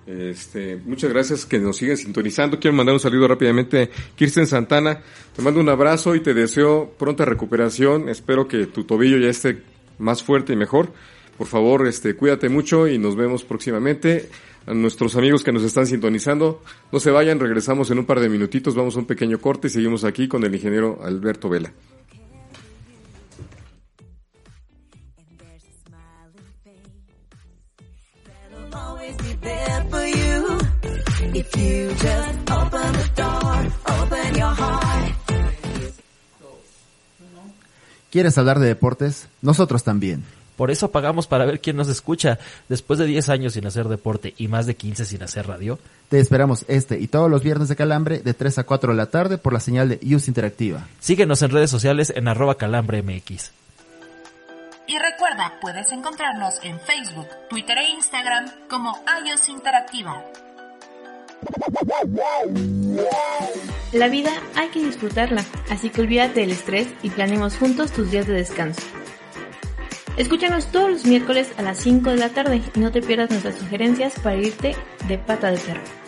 Este, 0.06 0.76
muchas 0.84 1.10
gracias 1.10 1.46
que 1.46 1.60
nos 1.60 1.76
siguen 1.76 1.96
sintonizando. 1.96 2.58
Quiero 2.58 2.76
mandar 2.76 2.94
un 2.94 3.00
saludo 3.00 3.28
rápidamente 3.28 3.88
Kirsten 4.16 4.48
Santana. 4.48 5.00
Te 5.34 5.40
mando 5.40 5.60
un 5.60 5.68
abrazo 5.68 6.16
y 6.16 6.20
te 6.20 6.34
deseo 6.34 6.92
pronta 6.98 7.24
recuperación. 7.24 8.08
Espero 8.08 8.48
que 8.48 8.66
tu 8.66 8.82
tobillo 8.82 9.16
ya 9.18 9.28
esté 9.28 9.62
más 9.98 10.24
fuerte 10.24 10.54
y 10.54 10.56
mejor. 10.56 10.92
Por 11.38 11.46
favor, 11.46 11.86
este, 11.86 12.16
cuídate 12.16 12.48
mucho 12.48 12.88
y 12.88 12.98
nos 12.98 13.14
vemos 13.14 13.44
próximamente. 13.44 14.28
A 14.66 14.74
nuestros 14.74 15.16
amigos 15.16 15.42
que 15.42 15.52
nos 15.52 15.62
están 15.62 15.86
sintonizando, 15.86 16.62
no 16.92 17.00
se 17.00 17.10
vayan, 17.10 17.40
regresamos 17.40 17.90
en 17.90 17.98
un 17.98 18.04
par 18.04 18.20
de 18.20 18.28
minutitos, 18.28 18.74
vamos 18.74 18.94
a 18.94 18.98
un 18.98 19.06
pequeño 19.06 19.40
corte 19.40 19.68
y 19.68 19.70
seguimos 19.70 20.04
aquí 20.04 20.28
con 20.28 20.44
el 20.44 20.54
ingeniero 20.54 20.98
Alberto 21.02 21.48
Vela. 21.48 21.72
If 31.40 31.56
you 31.56 31.88
just 31.94 32.50
open 32.50 32.92
the 32.92 33.22
door, 33.22 33.72
open 34.02 34.34
your 34.34 34.54
heart. 34.54 35.14
¿Quieres 38.10 38.36
hablar 38.36 38.58
de 38.58 38.66
deportes? 38.66 39.26
Nosotros 39.40 39.82
también. 39.82 40.22
Por 40.58 40.70
eso 40.70 40.90
pagamos 40.90 41.26
para 41.26 41.46
ver 41.46 41.62
quién 41.62 41.76
nos 41.78 41.88
escucha. 41.88 42.38
Después 42.68 42.98
de 42.98 43.06
10 43.06 43.30
años 43.30 43.54
sin 43.54 43.66
hacer 43.66 43.88
deporte 43.88 44.34
y 44.36 44.48
más 44.48 44.66
de 44.66 44.76
15 44.76 45.06
sin 45.06 45.22
hacer 45.22 45.46
radio, 45.46 45.78
Te 46.10 46.20
esperamos 46.20 46.66
este 46.68 46.98
y 47.00 47.06
todos 47.06 47.30
los 47.30 47.42
viernes 47.42 47.68
de 47.68 47.76
Calambre 47.76 48.18
de 48.18 48.34
3 48.34 48.58
a 48.58 48.64
4 48.64 48.92
de 48.92 48.98
la 48.98 49.06
tarde 49.06 49.38
por 49.38 49.54
la 49.54 49.60
señal 49.60 49.88
de 49.88 50.14
Use 50.14 50.30
Interactiva. 50.30 50.88
síguenos 50.98 51.40
en 51.40 51.52
redes 51.52 51.70
sociales 51.70 52.12
en 52.14 52.28
arroba 52.28 52.56
calambre 52.56 53.02
mx. 53.02 53.50
Y 54.86 54.98
recuerda, 54.98 55.54
puedes 55.62 55.90
encontrarnos 55.90 56.56
en 56.64 56.78
Facebook, 56.80 57.28
Twitter 57.48 57.78
e 57.78 57.90
Instagram 57.92 58.44
como 58.68 59.02
iOS 59.24 59.48
Interactiva. 59.48 60.22
La 63.92 64.08
vida 64.08 64.30
hay 64.54 64.68
que 64.68 64.84
disfrutarla, 64.84 65.44
así 65.68 65.90
que 65.90 66.00
olvídate 66.02 66.40
del 66.40 66.52
estrés 66.52 66.88
y 67.02 67.10
planeemos 67.10 67.56
juntos 67.56 67.92
tus 67.92 68.10
días 68.10 68.26
de 68.26 68.34
descanso. 68.34 68.82
Escúchanos 70.16 70.66
todos 70.66 70.90
los 70.90 71.06
miércoles 71.06 71.52
a 71.56 71.62
las 71.62 71.78
5 71.78 72.10
de 72.10 72.16
la 72.16 72.28
tarde 72.28 72.62
y 72.74 72.80
no 72.80 72.92
te 72.92 73.00
pierdas 73.00 73.30
nuestras 73.30 73.56
sugerencias 73.56 74.14
para 74.20 74.36
irte 74.36 74.76
de 75.08 75.18
pata 75.18 75.50
de 75.50 75.58
perro. 75.58 75.99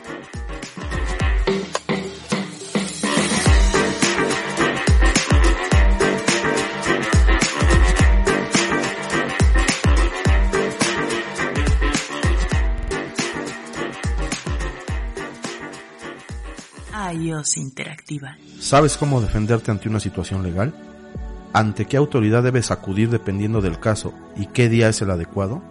Interactiva. 17.57 18.37
¿Sabes 18.61 18.97
cómo 18.97 19.21
defenderte 19.21 19.71
ante 19.71 19.89
una 19.89 20.01
situación 20.01 20.43
legal? 20.43 20.75
¿Ante 21.53 21.87
qué 21.87 21.97
autoridad 21.97 22.43
debes 22.43 22.71
acudir 22.71 23.11
dependiendo 23.11 23.61
del 23.61 23.79
caso 23.79 24.13
y 24.37 24.47
qué 24.47 24.69
día 24.69 24.89
es 24.89 25.01
el 25.03 25.11
adecuado? 25.11 25.63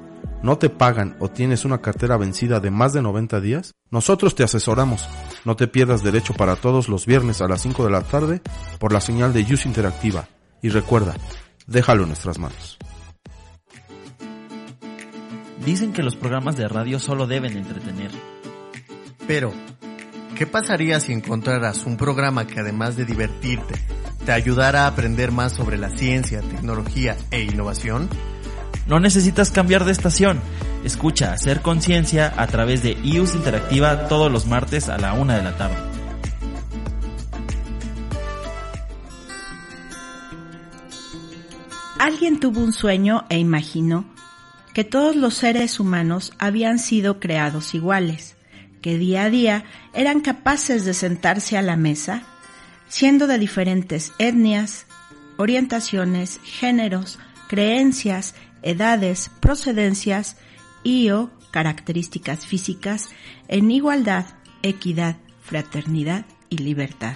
¿No 0.43 0.57
te 0.57 0.69
pagan 0.69 1.15
o 1.19 1.29
tienes 1.29 1.65
una 1.65 1.81
cartera 1.81 2.17
vencida 2.17 2.59
de 2.59 2.71
más 2.71 2.93
de 2.93 3.01
90 3.01 3.41
días? 3.41 3.75
Nosotros 3.91 4.33
te 4.33 4.43
asesoramos. 4.43 5.07
No 5.45 5.55
te 5.55 5.67
pierdas 5.67 6.03
derecho 6.03 6.33
para 6.33 6.55
todos 6.55 6.89
los 6.89 7.05
viernes 7.05 7.41
a 7.41 7.47
las 7.47 7.61
5 7.61 7.85
de 7.85 7.91
la 7.91 8.01
tarde 8.01 8.41
por 8.79 8.91
la 8.91 9.01
señal 9.01 9.33
de 9.33 9.41
Use 9.41 9.67
Interactiva. 9.67 10.27
Y 10.63 10.69
recuerda, 10.69 11.15
déjalo 11.67 12.03
en 12.03 12.09
nuestras 12.09 12.39
manos. 12.39 12.79
Dicen 15.63 15.93
que 15.93 16.01
los 16.01 16.15
programas 16.15 16.57
de 16.57 16.67
radio 16.67 16.99
solo 16.99 17.27
deben 17.27 17.55
entretener. 17.55 18.09
Pero, 19.27 19.53
¿qué 20.41 20.47
pasaría 20.47 20.99
si 20.99 21.13
encontraras 21.13 21.85
un 21.85 21.97
programa 21.97 22.47
que 22.47 22.59
además 22.59 22.97
de 22.97 23.05
divertirte, 23.05 23.75
te 24.25 24.31
ayudara 24.31 24.85
a 24.85 24.87
aprender 24.87 25.31
más 25.31 25.53
sobre 25.53 25.77
la 25.77 25.91
ciencia, 25.91 26.41
tecnología 26.41 27.15
e 27.29 27.43
innovación? 27.43 28.09
No 28.87 28.99
necesitas 28.99 29.51
cambiar 29.51 29.85
de 29.85 29.91
estación. 29.91 30.41
Escucha 30.83 31.31
Hacer 31.31 31.61
Conciencia 31.61 32.33
a 32.37 32.47
través 32.47 32.81
de 32.81 32.97
iUS 33.03 33.35
Interactiva 33.35 34.07
todos 34.07 34.31
los 34.31 34.47
martes 34.47 34.89
a 34.89 34.97
la 34.97 35.13
una 35.13 35.37
de 35.37 35.43
la 35.43 35.57
tarde. 35.57 35.75
Alguien 41.99 42.39
tuvo 42.39 42.61
un 42.61 42.73
sueño 42.73 43.25
e 43.29 43.37
imaginó 43.37 44.05
que 44.73 44.83
todos 44.83 45.15
los 45.15 45.35
seres 45.35 45.79
humanos 45.79 46.33
habían 46.39 46.79
sido 46.79 47.19
creados 47.19 47.75
iguales, 47.75 48.37
que 48.81 48.97
día 48.97 49.23
a 49.23 49.29
día 49.29 49.63
eran 49.93 50.21
capaces 50.21 50.85
de 50.85 50.93
sentarse 50.93 51.57
a 51.57 51.61
la 51.61 51.77
mesa, 51.77 52.23
siendo 52.89 53.27
de 53.27 53.37
diferentes 53.37 54.11
etnias, 54.17 54.85
orientaciones, 55.37 56.39
géneros, 56.43 57.19
creencias, 57.47 58.35
edades, 58.61 59.29
procedencias 59.39 60.37
y 60.83 61.09
o 61.09 61.31
características 61.51 62.45
físicas 62.45 63.09
en 63.47 63.71
igualdad, 63.71 64.25
equidad, 64.61 65.17
fraternidad 65.41 66.25
y 66.49 66.57
libertad. 66.59 67.15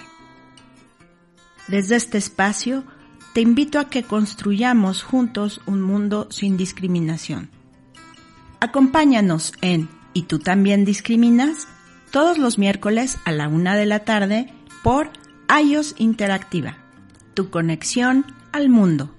Desde 1.68 1.96
este 1.96 2.18
espacio, 2.18 2.84
te 3.32 3.40
invito 3.40 3.78
a 3.78 3.90
que 3.90 4.02
construyamos 4.02 5.02
juntos 5.02 5.60
un 5.66 5.82
mundo 5.82 6.28
sin 6.30 6.56
discriminación. 6.56 7.50
Acompáñanos 8.60 9.52
en 9.60 9.88
¿Y 10.16 10.22
tú 10.22 10.38
también 10.38 10.86
discriminas? 10.86 11.68
todos 12.10 12.38
los 12.38 12.56
miércoles 12.56 13.18
a 13.26 13.32
la 13.32 13.46
una 13.46 13.76
de 13.76 13.84
la 13.84 14.00
tarde 14.00 14.50
por 14.82 15.10
iOS 15.62 15.94
Interactiva, 15.98 16.78
tu 17.34 17.50
conexión 17.50 18.24
al 18.52 18.70
mundo. 18.70 19.14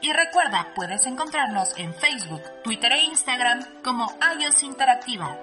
Y 0.00 0.10
recuerda, 0.10 0.72
puedes 0.74 1.04
encontrarnos 1.04 1.74
en 1.76 1.92
Facebook, 1.92 2.40
Twitter 2.62 2.92
e 2.92 3.04
Instagram 3.04 3.82
como 3.82 4.10
iOS 4.38 4.62
Interactiva. 4.62 5.38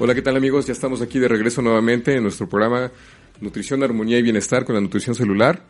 Hola, 0.00 0.14
¿qué 0.14 0.22
tal 0.22 0.36
amigos? 0.36 0.66
Ya 0.66 0.72
estamos 0.72 1.02
aquí 1.02 1.18
de 1.18 1.26
regreso 1.26 1.60
nuevamente 1.60 2.14
en 2.14 2.22
nuestro 2.22 2.48
programa 2.48 2.92
Nutrición, 3.40 3.82
Armonía 3.82 4.18
y 4.18 4.22
Bienestar 4.22 4.64
con 4.64 4.74
la 4.74 4.80
nutrición 4.80 5.14
celular, 5.14 5.64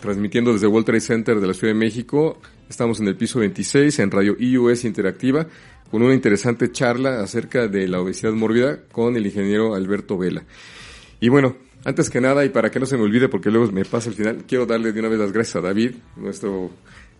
transmitiendo 0.00 0.52
desde 0.52 0.66
World 0.66 0.86
Trade 0.86 1.00
Center 1.00 1.40
de 1.40 1.46
la 1.46 1.54
Ciudad 1.54 1.72
de 1.72 1.78
México. 1.78 2.40
Estamos 2.68 3.00
en 3.00 3.08
el 3.08 3.16
piso 3.16 3.38
26 3.38 3.98
en 4.00 4.10
Radio 4.10 4.36
IUS 4.38 4.84
Interactiva 4.84 5.46
con 5.90 6.02
una 6.02 6.14
interesante 6.14 6.72
charla 6.72 7.20
acerca 7.20 7.68
de 7.68 7.86
la 7.86 8.00
obesidad 8.00 8.32
mórbida 8.32 8.80
con 8.90 9.14
el 9.16 9.26
ingeniero 9.26 9.74
Alberto 9.74 10.16
Vela. 10.16 10.42
Y 11.20 11.28
bueno, 11.28 11.56
antes 11.84 12.08
que 12.08 12.20
nada, 12.20 12.44
y 12.44 12.48
para 12.48 12.70
que 12.70 12.80
no 12.80 12.86
se 12.86 12.96
me 12.96 13.02
olvide 13.02 13.28
porque 13.28 13.50
luego 13.50 13.70
me 13.70 13.84
pasa 13.84 14.08
el 14.08 14.14
final, 14.14 14.44
quiero 14.48 14.66
darle 14.66 14.92
de 14.92 15.00
una 15.00 15.08
vez 15.08 15.18
las 15.18 15.32
gracias 15.32 15.56
a 15.56 15.60
David, 15.60 15.92
nuestro 16.16 16.70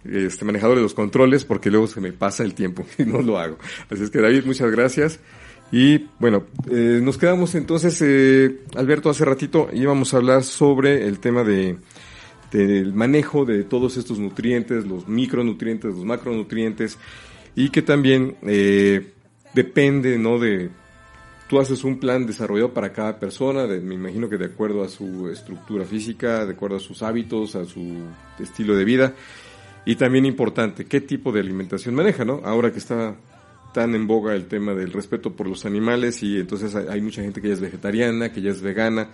este 0.04 0.44
manejador 0.44 0.76
de 0.76 0.82
los 0.82 0.94
controles, 0.94 1.44
porque 1.44 1.70
luego 1.70 1.86
se 1.86 2.00
me 2.00 2.12
pasa 2.12 2.42
el 2.42 2.54
tiempo 2.54 2.84
y 2.98 3.04
no 3.04 3.20
lo 3.22 3.38
hago. 3.38 3.58
Así 3.90 4.02
es 4.02 4.10
que 4.10 4.20
David, 4.20 4.44
muchas 4.46 4.70
gracias. 4.70 5.20
Y 5.72 6.06
bueno, 6.18 6.44
eh, 6.70 7.00
nos 7.02 7.16
quedamos 7.16 7.54
entonces, 7.54 7.98
eh, 8.02 8.60
Alberto, 8.76 9.08
hace 9.08 9.24
ratito 9.24 9.68
íbamos 9.72 10.12
a 10.12 10.18
hablar 10.18 10.44
sobre 10.44 11.06
el 11.08 11.18
tema 11.18 11.42
de 11.44 11.78
del 12.52 12.92
manejo 12.92 13.46
de 13.46 13.64
todos 13.64 13.96
estos 13.96 14.18
nutrientes, 14.18 14.84
los 14.86 15.08
micronutrientes, 15.08 15.94
los 15.94 16.04
macronutrientes, 16.04 16.98
y 17.56 17.70
que 17.70 17.80
también 17.80 18.36
eh, 18.42 19.12
depende, 19.54 20.18
¿no? 20.18 20.38
De 20.38 20.68
tú 21.48 21.58
haces 21.58 21.82
un 21.82 21.98
plan 21.98 22.26
desarrollado 22.26 22.74
para 22.74 22.92
cada 22.92 23.18
persona, 23.18 23.66
de- 23.66 23.80
me 23.80 23.94
imagino 23.94 24.28
que 24.28 24.36
de 24.36 24.44
acuerdo 24.46 24.82
a 24.84 24.88
su 24.90 25.30
estructura 25.30 25.86
física, 25.86 26.44
de 26.44 26.52
acuerdo 26.52 26.76
a 26.76 26.80
sus 26.80 27.02
hábitos, 27.02 27.56
a 27.56 27.64
su 27.64 28.02
estilo 28.38 28.76
de 28.76 28.84
vida, 28.84 29.14
y 29.86 29.96
también 29.96 30.26
importante, 30.26 30.84
qué 30.84 31.00
tipo 31.00 31.32
de 31.32 31.40
alimentación 31.40 31.94
maneja, 31.94 32.22
¿no? 32.26 32.42
Ahora 32.44 32.70
que 32.70 32.78
está 32.78 33.14
tan 33.72 33.94
en 33.94 34.06
boga 34.06 34.34
el 34.34 34.46
tema 34.46 34.74
del 34.74 34.92
respeto 34.92 35.32
por 35.32 35.46
los 35.46 35.64
animales 35.64 36.22
y 36.22 36.38
entonces 36.38 36.74
hay, 36.74 37.00
mucha 37.00 37.22
gente 37.22 37.40
que 37.40 37.48
ya 37.48 37.54
es 37.54 37.60
vegetariana, 37.60 38.32
que 38.32 38.42
ya 38.42 38.50
es 38.50 38.60
vegana. 38.60 39.08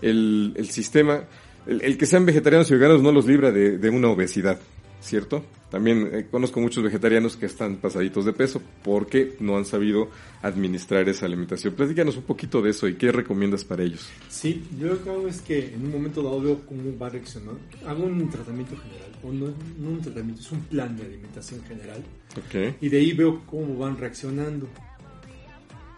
El, 0.00 0.52
el 0.56 0.68
sistema, 0.70 1.24
el, 1.66 1.82
el 1.82 1.96
que 1.96 2.06
sean 2.06 2.26
vegetarianos 2.26 2.70
y 2.70 2.74
veganos 2.74 3.02
no 3.02 3.12
los 3.12 3.26
libra 3.26 3.52
de, 3.52 3.78
de 3.78 3.90
una 3.90 4.08
obesidad, 4.08 4.58
¿cierto? 5.02 5.44
También 5.70 6.10
eh, 6.12 6.26
conozco 6.30 6.60
muchos 6.60 6.84
vegetarianos 6.84 7.36
que 7.36 7.46
están 7.46 7.76
pasaditos 7.76 8.26
de 8.26 8.32
peso 8.34 8.60
porque 8.84 9.36
no 9.40 9.56
han 9.56 9.64
sabido 9.64 10.10
administrar 10.42 11.08
esa 11.08 11.24
alimentación. 11.26 11.74
Platícanos 11.74 12.16
un 12.16 12.24
poquito 12.24 12.60
de 12.60 12.70
eso 12.70 12.86
y 12.88 12.96
qué 12.96 13.10
recomiendas 13.10 13.64
para 13.64 13.82
ellos. 13.82 14.06
Sí, 14.28 14.64
yo 14.78 14.88
lo 14.88 15.02
que 15.02 15.10
hago 15.10 15.26
es 15.26 15.40
que 15.40 15.74
en 15.74 15.84
un 15.84 15.92
momento 15.92 16.22
dado 16.22 16.40
veo 16.42 16.60
cómo 16.66 16.96
va 16.98 17.06
a 17.06 17.10
reaccionar. 17.10 17.54
Hago 17.86 18.04
un 18.04 18.28
tratamiento 18.30 18.76
general, 18.76 19.12
o 19.22 19.32
no, 19.32 19.46
no 19.78 19.90
un 19.96 20.02
tratamiento, 20.02 20.42
es 20.42 20.52
un 20.52 20.60
plan 20.60 20.94
de 20.96 21.04
alimentación 21.04 21.62
general. 21.64 22.04
Ok. 22.36 22.76
Y 22.80 22.88
de 22.90 22.98
ahí 22.98 23.12
veo 23.12 23.42
cómo 23.46 23.76
van 23.76 23.96
reaccionando. 23.96 24.68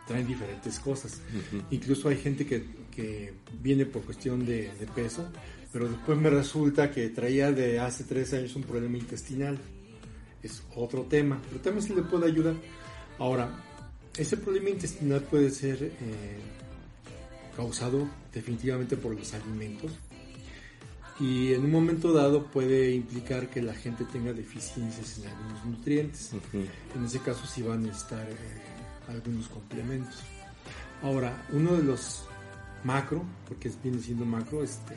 Traen 0.07 0.27
diferentes 0.27 0.79
cosas. 0.79 1.21
Ujú. 1.31 1.63
Incluso 1.71 2.09
hay 2.09 2.17
gente 2.19 2.47
que, 2.47 2.63
que 2.95 3.33
viene 3.61 3.87
por 3.87 4.03
cuestión 4.03 4.47
de, 4.47 4.71
de 4.79 4.87
peso, 4.95 5.29
pero 5.75 5.89
después 5.89 6.17
me 6.17 6.31
resulta 6.31 6.89
que 6.89 7.09
traía 7.09 7.51
de 7.51 7.81
hace 7.81 8.05
tres 8.05 8.33
años 8.33 8.55
un 8.55 8.63
problema 8.63 8.97
intestinal. 8.97 9.59
Es 10.41 10.63
otro 10.77 11.03
tema, 11.03 11.43
pero 11.49 11.61
también 11.61 11.85
se 11.85 11.97
le 11.97 12.03
puede 12.03 12.27
ayudar. 12.27 12.55
Ahora, 13.19 13.51
ese 14.17 14.37
problema 14.37 14.71
intestinal 14.71 15.23
puede 15.23 15.51
ser 15.51 15.83
eh, 15.83 16.39
causado 17.57 18.09
definitivamente 18.33 18.97
por 18.97 19.17
los 19.17 19.35
alimentos 19.35 19.91
y 21.19 21.55
en 21.55 21.65
un 21.65 21.73
momento 21.73 22.13
dado 22.13 22.47
puede 22.47 22.95
implicar 22.95 23.51
que 23.51 23.61
la 23.61 23.75
gente 23.75 24.05
tenga 24.05 24.33
deficiencias 24.33 25.19
en 25.19 25.27
algunos 25.27 25.65
nutrientes. 25.65 26.31
En 26.95 27.05
ese 27.05 27.19
caso 27.19 27.49
sí 27.49 27.63
van 27.63 27.79
a 27.79 27.87
necesitar 27.89 28.29
eh, 28.29 29.09
algunos 29.09 29.49
complementos. 29.49 30.21
Ahora, 31.03 31.45
uno 31.53 31.75
de 31.75 31.83
los 31.83 32.29
macro, 32.85 33.25
porque 33.49 33.73
viene 33.83 34.01
siendo 34.01 34.25
macro, 34.25 34.63
este, 34.63 34.95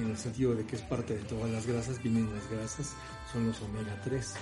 en 0.00 0.10
el 0.10 0.16
sentido 0.16 0.54
de 0.54 0.64
que 0.64 0.76
es 0.76 0.82
parte 0.82 1.14
de 1.14 1.22
todas 1.22 1.50
las 1.50 1.66
grasas, 1.66 2.02
vienen 2.02 2.28
las 2.34 2.50
grasas, 2.50 2.94
son 3.32 3.46
los 3.46 3.60
omega 3.62 4.00
3. 4.04 4.34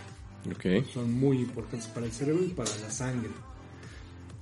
Ok. 0.51 0.87
Son 0.93 1.13
muy 1.13 1.39
importantes 1.39 1.87
para 1.89 2.07
el 2.07 2.13
cerebro 2.13 2.45
y 2.45 2.49
para 2.49 2.71
la 2.81 2.91
sangre. 2.91 3.31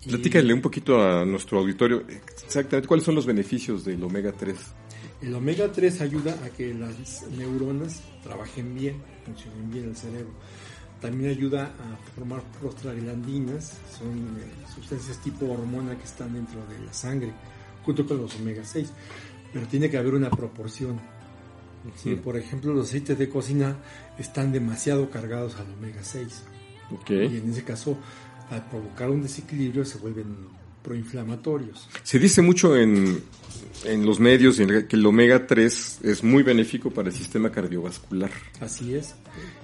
Y 0.05 0.09
Platícale 0.09 0.55
un 0.55 0.63
poquito 0.63 1.03
a 1.03 1.25
nuestro 1.27 1.59
auditorio 1.59 2.05
exactamente 2.09 2.89
cuáles 2.89 3.05
son 3.05 3.15
los 3.15 3.27
beneficios 3.27 3.85
del 3.85 4.03
omega 4.03 4.33
3. 4.33 4.57
El 5.23 5.35
omega 5.35 5.71
3 5.71 6.01
ayuda 6.01 6.39
a 6.45 6.49
que 6.49 6.73
las 6.73 7.27
neuronas 7.37 8.03
trabajen 8.23 8.75
bien, 8.75 8.97
funcionen 9.27 9.71
bien 9.71 9.85
el 9.91 9.97
cerebro. 9.97 10.33
También 11.01 11.31
ayuda 11.31 11.65
a 11.65 12.15
formar 12.15 12.43
prostaglandinas, 12.61 13.79
son 13.99 14.39
eh, 14.39 14.67
sustancias 14.75 15.19
tipo 15.23 15.51
hormona 15.51 15.97
que 15.97 16.05
están 16.05 16.33
dentro 16.33 16.61
de 16.67 16.79
la 16.85 16.93
sangre, 16.93 17.33
junto 17.83 18.07
con 18.07 18.19
los 18.19 18.35
omega 18.37 18.65
6. 18.65 18.91
Pero 19.53 19.67
tiene 19.67 19.91
que 19.91 19.99
haber 19.99 20.15
una 20.15 20.31
proporción. 20.31 21.01
Sí. 22.03 22.15
Por 22.15 22.37
ejemplo, 22.37 22.73
los 22.75 22.89
aceites 22.89 23.19
de 23.19 23.29
cocina 23.29 23.77
están 24.19 24.53
demasiado 24.53 25.11
cargados 25.11 25.57
al 25.57 25.67
omega 25.73 26.03
6. 26.05 26.43
Ok. 26.93 27.11
Y 27.11 27.15
en 27.39 27.51
ese 27.51 27.65
caso, 27.65 27.97
al 28.51 28.69
provocar 28.69 29.11
un 29.11 29.23
desequilibrio, 29.23 29.85
se 29.85 29.99
vuelven 29.99 30.27
proinflamatorios. 30.83 31.89
Se 32.03 32.19
dice 32.19 32.43
mucho 32.43 32.77
en, 32.77 33.23
en 33.85 34.07
los 34.07 34.21
medios 34.21 34.59
en- 34.61 34.87
que 34.89 34.97
el 34.97 35.07
omega 35.07 35.47
3 35.47 36.01
es 36.03 36.23
muy 36.25 36.43
benéfico 36.43 36.91
para 36.91 37.09
el 37.09 37.15
sistema 37.15 37.51
cardiovascular. 37.51 38.31
Así 38.61 38.95
es. 38.95 39.15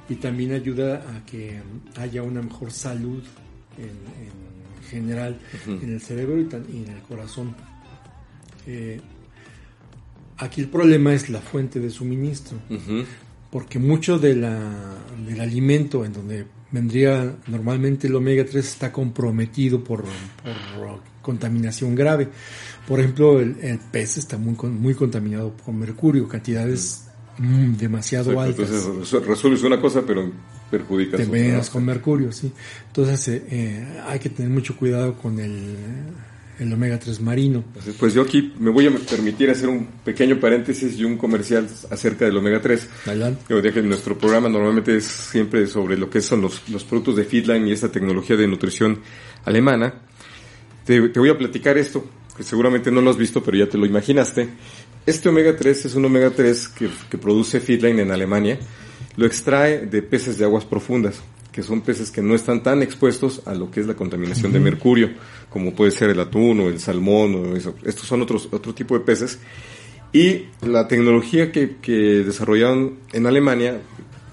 Y 0.09 0.15
también 0.17 0.53
ayuda 0.53 1.05
a 1.17 1.27
que 1.27 1.61
haya 1.97 2.23
una 2.23 2.41
mejor 2.43 2.71
salud 2.71 3.23
en, 3.77 3.85
en 3.89 4.89
general 4.91 5.39
Ujú. 5.63 5.73
en 5.85 5.93
el 5.95 6.01
cerebro 6.01 6.39
y, 6.41 6.45
y 6.75 6.85
en 6.85 6.93
el 6.93 7.03
corazón. 7.03 7.55
Eh, 8.67 9.01
aquí 10.39 10.61
el 10.61 10.69
problema 10.69 11.15
es 11.15 11.29
la 11.31 11.41
fuente 11.41 11.81
de 11.81 11.91
suministro. 11.91 12.59
Ujú. 12.71 13.05
Porque 13.51 13.79
mucho 13.79 14.19
de 14.19 14.35
la, 14.37 14.59
del 15.27 15.41
alimento 15.41 16.05
en 16.05 16.13
donde 16.13 16.47
vendría 16.73 17.37
normalmente 17.47 18.07
el 18.09 18.15
omega 18.17 18.45
3 18.45 18.57
está 18.67 18.93
comprometido 18.93 19.83
por, 19.83 20.03
por 20.03 21.01
contaminación 21.23 21.95
grave. 21.95 22.29
Por 22.87 23.01
ejemplo, 23.01 23.41
el, 23.41 23.57
el 23.63 23.79
pez 23.79 24.19
está 24.19 24.37
muy, 24.37 24.55
muy 24.71 24.95
contaminado 24.95 25.53
por 25.53 25.73
mercurio, 25.75 26.29
cantidades 26.29 27.07
mm, 27.39 27.75
demasiado 27.77 28.33
Exacto, 28.33 28.63
altas. 28.63 28.71
Entonces 28.85 29.13
resu- 29.13 29.25
resuelves 29.25 29.63
una 29.63 29.81
cosa 29.81 30.03
pero 30.07 30.31
perjudicas 30.71 31.17
Te 31.19 31.23
envenenas 31.23 31.71
con 31.71 31.85
mercurio, 31.85 32.33
sí. 32.33 32.53
Entonces 32.89 33.29
eh, 33.29 33.45
eh, 33.49 34.01
hay 34.07 34.19
que 34.19 34.29
tener 34.29 34.51
mucho 34.51 34.77
cuidado 34.77 35.17
con 35.17 35.39
el, 35.39 35.77
el 36.59 36.73
omega 36.73 36.99
3 36.99 37.21
marino. 37.21 37.65
Pues 37.99 38.15
yo 38.15 38.23
aquí 38.23 38.53
me 38.59 38.71
voy 38.71 38.87
a 38.87 38.91
permitir 38.91 39.51
hacer 39.51 39.69
un 39.69 39.87
pequeño 40.05 40.41
paréntesis 40.41 40.99
y 40.99 41.05
un 41.05 41.17
comercial 41.17 41.69
acerca 41.91 42.25
del 42.25 42.37
omega 42.37 42.61
3. 42.61 42.89
Adelante. 43.07 43.63
Dije, 43.63 43.83
nuestro 43.83 44.17
programa 44.17 44.49
normalmente 44.49 44.97
es 44.97 45.05
siempre 45.05 45.67
sobre 45.67 45.97
lo 45.97 46.09
que 46.09 46.21
son 46.21 46.41
los, 46.41 46.69
los 46.69 46.85
productos 46.85 47.17
de 47.17 47.25
Feedline 47.25 47.69
y 47.69 47.73
esta 47.73 47.91
tecnología 47.91 48.37
de 48.37 48.47
nutrición 48.47 49.01
alemana. 49.45 49.95
Te, 50.85 51.09
te 51.09 51.21
voy 51.21 51.31
a 51.31 51.37
platicar 51.37 51.77
esto, 51.79 52.05
que 52.37 52.43
seguramente 52.43 52.91
no 52.91 53.01
lo 53.01 53.11
has 53.11 53.17
visto, 53.17 53.43
pero 53.43 53.57
ya 53.59 53.69
te 53.69 53.77
lo 53.77 53.87
imaginaste. 53.87 54.49
Este 55.05 55.29
omega 55.29 55.55
3 55.55 55.87
es 55.87 55.95
un 55.95 56.05
omega 56.05 56.31
3 56.31 56.69
que, 56.69 56.89
que 57.11 57.19
produce 57.19 57.61
Feedline 57.61 58.01
en 58.01 58.11
Alemania. 58.11 58.59
Lo 59.17 59.27
extrae 59.27 59.87
de 59.87 60.03
peces 60.03 60.39
de 60.39 60.45
aguas 60.45 60.65
profundas, 60.65 61.23
que 61.53 61.63
son 61.63 61.81
peces 61.81 62.11
que 62.11 62.21
no 62.21 62.35
están 62.35 62.63
tan 62.63 62.83
expuestos 62.83 63.41
a 63.47 63.55
lo 63.55 63.71
que 63.71 63.81
es 63.81 63.87
la 63.87 63.95
contaminación 63.95 64.53
de 64.53 64.61
mercurio, 64.61 65.11
como 65.57 65.75
puede 65.75 65.91
ser 65.91 66.11
el 66.11 66.21
atún 66.21 66.61
o 66.61 66.69
el 66.69 66.79
salmón. 66.79 67.35
O 67.35 67.57
eso. 67.57 67.75
Estos 67.83 68.05
son 68.07 68.21
otros, 68.21 68.47
otro 68.53 68.75
tipo 68.75 68.99
de 68.99 69.03
peces. 69.07 69.39
Y 70.13 70.49
la 70.61 70.87
tecnología 70.87 71.51
que, 71.51 71.77
que 71.81 72.23
desarrollaron 72.23 72.99
en 73.15 73.27
Alemania, 73.27 73.81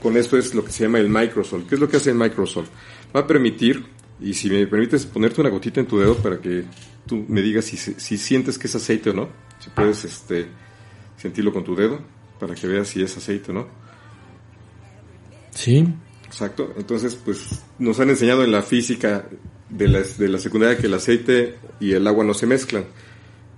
con 0.01 0.17
esto 0.17 0.37
es 0.37 0.53
lo 0.53 0.65
que 0.65 0.73
se 0.73 0.83
llama 0.83 0.99
el 0.99 1.07
Microsol. 1.07 1.65
¿Qué 1.65 1.75
es 1.75 1.81
lo 1.81 1.87
que 1.87 1.95
hace 1.95 2.09
el 2.09 2.17
Microsol? 2.17 2.65
Va 3.15 3.21
a 3.21 3.27
permitir, 3.27 3.85
y 4.19 4.33
si 4.33 4.49
me 4.49 4.67
permites 4.67 5.05
ponerte 5.05 5.39
una 5.39 5.49
gotita 5.49 5.79
en 5.79 5.87
tu 5.87 5.97
dedo 5.97 6.17
para 6.17 6.41
que 6.41 6.65
tú 7.07 7.23
me 7.29 7.41
digas 7.41 7.63
si, 7.63 7.77
si 7.77 8.17
sientes 8.17 8.57
que 8.57 8.67
es 8.67 8.75
aceite 8.75 9.11
o 9.11 9.13
no, 9.13 9.29
si 9.59 9.69
puedes 9.69 10.03
este, 10.03 10.47
sentirlo 11.15 11.53
con 11.53 11.63
tu 11.63 11.73
dedo, 11.73 12.01
para 12.37 12.53
que 12.53 12.67
veas 12.67 12.89
si 12.89 13.01
es 13.01 13.15
aceite 13.15 13.51
o 13.51 13.53
no. 13.53 13.67
Sí. 15.51 15.87
Exacto. 16.25 16.73
Entonces, 16.75 17.15
pues 17.15 17.61
nos 17.79 17.99
han 17.99 18.09
enseñado 18.09 18.43
en 18.43 18.51
la 18.51 18.63
física 18.63 19.25
de 19.73 19.87
la, 19.87 19.99
de 20.01 20.29
la 20.29 20.39
secundaria 20.39 20.77
que 20.77 20.87
el 20.87 20.93
aceite 20.93 21.55
y 21.79 21.93
el 21.93 22.05
agua 22.07 22.23
no 22.23 22.33
se 22.33 22.45
mezclan. 22.45 22.85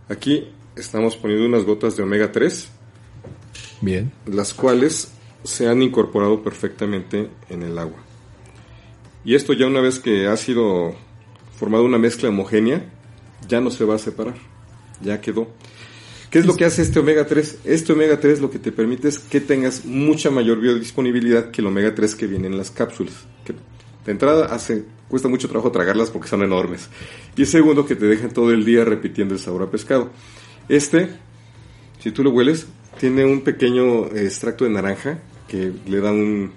Aquí 0.10 0.48
estamos 0.76 1.16
poniendo 1.16 1.46
unas 1.46 1.64
gotas 1.64 1.98
de 1.98 2.04
omega 2.04 2.32
3, 2.32 2.70
Bien. 3.82 4.12
las 4.26 4.54
cuales 4.54 5.12
se 5.44 5.68
han 5.68 5.82
incorporado 5.82 6.42
perfectamente 6.42 7.30
en 7.50 7.64
el 7.64 7.78
agua. 7.78 7.98
Y 9.24 9.36
esto 9.36 9.54
ya 9.54 9.68
una 9.68 9.82
vez 9.82 10.00
que 10.00 10.28
ha 10.28 10.38
sido 10.38 10.96
formada 11.58 11.84
una 11.84 11.98
mezcla 11.98 12.30
homogénea, 12.30 12.86
ya 13.48 13.62
no 13.62 13.72
se 13.72 13.84
va 13.86 13.96
a 13.96 14.00
separar. 14.00 14.36
Ya 15.02 15.20
quedó. 15.20 15.48
¿Qué 16.30 16.40
es 16.40 16.46
lo 16.46 16.56
que 16.56 16.66
hace 16.66 16.82
este 16.82 17.00
omega 17.00 17.26
3? 17.26 17.60
Este 17.66 17.94
omega 17.94 18.20
3 18.20 18.42
lo 18.42 18.50
que 18.50 18.60
te 18.60 18.72
permite 18.72 19.08
es 19.08 19.20
que 19.20 19.42
tengas 19.42 19.86
mucha 19.86 20.30
mayor 20.32 20.60
biodisponibilidad 20.60 21.52
que 21.52 21.62
el 21.62 21.68
omega 21.68 21.96
3 21.96 22.16
que 22.16 22.28
viene 22.28 22.48
en 22.48 22.58
las 22.58 22.72
cápsulas. 22.72 23.14
Que 23.46 23.54
de 23.54 24.12
entrada 24.12 24.46
hace, 24.48 24.86
cuesta 25.10 25.28
mucho 25.28 25.48
trabajo 25.48 25.72
tragarlas 25.72 26.10
porque 26.10 26.28
son 26.28 26.44
enormes. 26.44 26.90
Y 27.36 27.46
segundo, 27.46 27.86
que 27.86 27.96
te 27.96 28.06
dejan 28.06 28.32
todo 28.32 28.52
el 28.52 28.66
día 28.66 28.86
repitiendo 28.86 29.34
el 29.34 29.40
sabor 29.40 29.64
a 29.64 29.72
pescado. 29.72 30.10
Este, 30.70 31.10
si 32.00 32.12
tú 32.12 32.24
lo 32.24 32.32
hueles, 32.32 32.68
tiene 33.00 33.26
un 33.26 33.42
pequeño 33.42 34.08
extracto 34.08 34.64
de 34.64 34.72
naranja 34.72 35.20
que 35.48 35.72
le 35.88 36.00
da 36.00 36.12
un, 36.12 36.52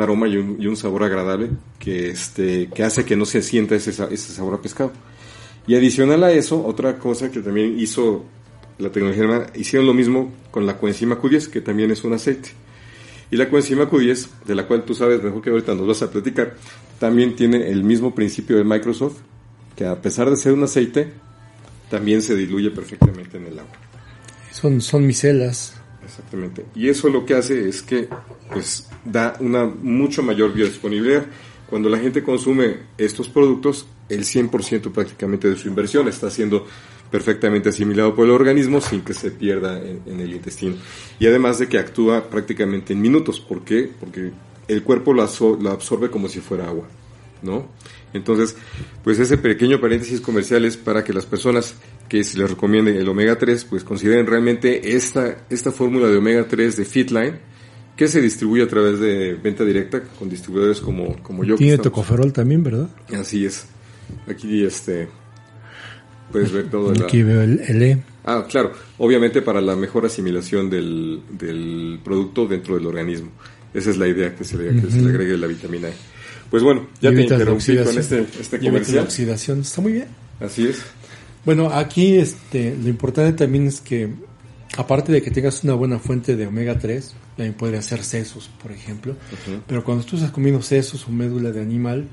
aroma 0.00 0.28
y 0.28 0.36
un, 0.36 0.76
sabor 0.76 1.04
agradable 1.04 1.50
que, 1.78 2.10
este, 2.10 2.68
que 2.68 2.84
hace 2.84 3.04
que 3.04 3.16
no 3.16 3.24
se 3.24 3.42
sienta 3.42 3.74
ese, 3.74 3.90
ese 3.90 4.32
sabor 4.32 4.54
a 4.54 4.62
pescado. 4.62 4.92
Y 5.66 5.74
adicional 5.74 6.22
a 6.24 6.32
eso, 6.32 6.64
otra 6.64 6.98
cosa 6.98 7.30
que 7.30 7.40
también 7.40 7.78
hizo 7.78 8.24
la 8.78 8.90
tecnología 8.90 9.24
alemana, 9.24 9.46
hicieron 9.54 9.86
lo 9.86 9.94
mismo 9.94 10.32
con 10.50 10.66
la 10.66 10.78
coenzima 10.78 11.20
Q10, 11.20 11.48
que 11.48 11.60
también 11.60 11.90
es 11.90 12.02
un 12.04 12.12
aceite. 12.12 12.50
Y 13.30 13.36
la 13.36 13.48
coenzima 13.48 13.88
Q10, 13.88 14.28
de 14.46 14.54
la 14.54 14.66
cual 14.66 14.84
tú 14.84 14.94
sabes 14.94 15.22
mejor 15.22 15.42
que 15.42 15.50
ahorita 15.50 15.74
nos 15.74 15.86
vas 15.86 16.02
a 16.02 16.10
platicar, 16.10 16.56
también 17.00 17.34
tiene 17.34 17.70
el 17.70 17.82
mismo 17.82 18.14
principio 18.14 18.58
de 18.58 18.62
Microsoft, 18.62 19.16
que 19.74 19.86
a 19.86 20.00
pesar 20.02 20.28
de 20.28 20.36
ser 20.36 20.52
un 20.52 20.62
aceite, 20.62 21.10
también 21.88 22.20
se 22.20 22.36
diluye 22.36 22.70
perfectamente 22.70 23.38
en 23.38 23.46
el 23.46 23.58
agua. 23.58 23.72
Son, 24.52 24.82
son 24.82 25.06
micelas. 25.06 25.74
Exactamente. 26.04 26.66
Y 26.74 26.90
eso 26.90 27.08
lo 27.08 27.24
que 27.24 27.34
hace 27.34 27.68
es 27.68 27.80
que 27.80 28.06
pues 28.52 28.86
da 29.02 29.34
una 29.40 29.64
mucho 29.64 30.22
mayor 30.22 30.52
biodisponibilidad. 30.52 31.24
Cuando 31.70 31.88
la 31.88 31.98
gente 31.98 32.22
consume 32.22 32.80
estos 32.98 33.30
productos, 33.30 33.86
el 34.10 34.24
100% 34.24 34.92
prácticamente 34.92 35.48
de 35.48 35.56
su 35.56 35.68
inversión 35.68 36.06
está 36.06 36.28
siendo 36.28 36.66
perfectamente 37.10 37.70
asimilado 37.70 38.14
por 38.14 38.26
el 38.26 38.32
organismo 38.32 38.80
sin 38.82 39.00
que 39.00 39.14
se 39.14 39.30
pierda 39.30 39.78
en, 39.78 40.02
en 40.04 40.20
el 40.20 40.34
intestino. 40.34 40.76
Y 41.18 41.26
además 41.26 41.58
de 41.58 41.66
que 41.66 41.78
actúa 41.78 42.28
prácticamente 42.28 42.92
en 42.92 43.00
minutos. 43.00 43.40
¿Por 43.40 43.64
qué? 43.64 43.90
Porque 43.98 44.32
el 44.72 44.82
cuerpo 44.82 45.12
lo 45.12 45.22
absorbe 45.22 46.10
como 46.10 46.28
si 46.28 46.40
fuera 46.40 46.66
agua. 46.68 46.86
¿No? 47.42 47.68
Entonces, 48.12 48.54
pues 49.02 49.18
ese 49.18 49.38
pequeño 49.38 49.80
paréntesis 49.80 50.20
comercial 50.20 50.64
es 50.66 50.76
para 50.76 51.02
que 51.04 51.12
las 51.12 51.24
personas 51.26 51.74
que 52.08 52.22
se 52.24 52.36
les 52.38 52.50
recomiende 52.50 52.96
el 52.98 53.08
omega 53.08 53.38
3, 53.38 53.64
pues 53.64 53.82
consideren 53.84 54.26
realmente 54.26 54.94
esta, 54.96 55.38
esta 55.48 55.70
fórmula 55.72 56.08
de 56.08 56.16
omega 56.18 56.46
3 56.48 56.76
de 56.76 56.84
Fitline, 56.84 57.38
que 57.96 58.08
se 58.08 58.20
distribuye 58.20 58.62
a 58.64 58.68
través 58.68 58.98
de 58.98 59.34
venta 59.34 59.64
directa 59.64 60.02
con 60.02 60.28
distribuidores 60.28 60.80
como, 60.80 61.22
como 61.22 61.44
yo. 61.44 61.54
que 61.54 61.64
Tiene 61.64 61.78
tocoferol 61.78 62.32
también, 62.32 62.62
¿verdad? 62.64 62.88
Así 63.14 63.46
es. 63.46 63.64
Aquí 64.28 64.64
este 64.64 65.08
puedes 66.32 66.52
ver 66.52 66.68
todo 66.70 66.92
la- 66.92 67.04
Aquí 67.04 67.22
veo 67.22 67.42
el, 67.42 67.60
el 67.60 67.82
E. 67.82 68.02
Ah, 68.24 68.44
claro. 68.48 68.72
Obviamente 68.98 69.40
para 69.40 69.60
la 69.60 69.76
mejor 69.76 70.04
asimilación 70.06 70.68
del, 70.68 71.22
del 71.30 72.00
producto 72.04 72.46
dentro 72.46 72.74
del 72.74 72.86
organismo. 72.86 73.30
Esa 73.72 73.90
es 73.90 73.96
la 73.96 74.08
idea 74.08 74.34
que 74.34 74.44
se 74.44 74.56
le, 74.56 74.80
que 74.80 74.90
se 74.90 75.00
le 75.00 75.10
agregue 75.10 75.36
la 75.36 75.46
vitamina 75.46 75.88
E. 75.88 75.92
Pues 76.50 76.62
bueno, 76.62 76.88
ya 77.00 77.10
Y 77.10 77.14
te 77.14 77.22
interrumpí 77.22 77.76
con 77.76 77.98
este, 77.98 78.20
este 78.40 78.56
evitas 78.56 78.62
la 78.62 78.68
comercial. 78.70 79.04
oxidación. 79.04 79.60
Está 79.60 79.80
muy 79.80 79.92
bien. 79.92 80.08
Así 80.40 80.66
es. 80.66 80.78
Bueno, 81.44 81.70
aquí 81.70 82.16
este, 82.16 82.76
lo 82.82 82.88
importante 82.88 83.32
también 83.44 83.66
es 83.68 83.80
que, 83.80 84.08
aparte 84.76 85.12
de 85.12 85.22
que 85.22 85.30
tengas 85.30 85.62
una 85.64 85.74
buena 85.74 85.98
fuente 85.98 86.34
de 86.36 86.46
omega 86.46 86.78
3, 86.78 87.14
también 87.36 87.54
puede 87.54 87.78
hacer 87.78 88.02
sesos, 88.04 88.50
por 88.62 88.72
ejemplo, 88.72 89.12
Ujú. 89.12 89.60
pero 89.66 89.84
cuando 89.84 90.04
tú 90.04 90.16
estás 90.16 90.32
comiendo 90.32 90.60
sesos 90.60 91.06
o 91.06 91.10
médula 91.12 91.50
de 91.52 91.62
animal, 91.62 92.08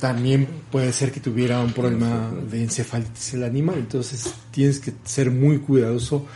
también 0.00 0.46
puede 0.70 0.92
ser 0.92 1.10
que 1.10 1.20
tuviera 1.20 1.60
un 1.60 1.72
problema 1.72 2.30
de 2.50 2.62
encefalitis 2.62 3.34
el 3.34 3.44
animal, 3.44 3.76
entonces 3.78 4.34
tienes 4.50 4.78
que 4.78 4.92
ser 5.04 5.30
muy 5.30 5.58
cuidadoso 5.58 6.26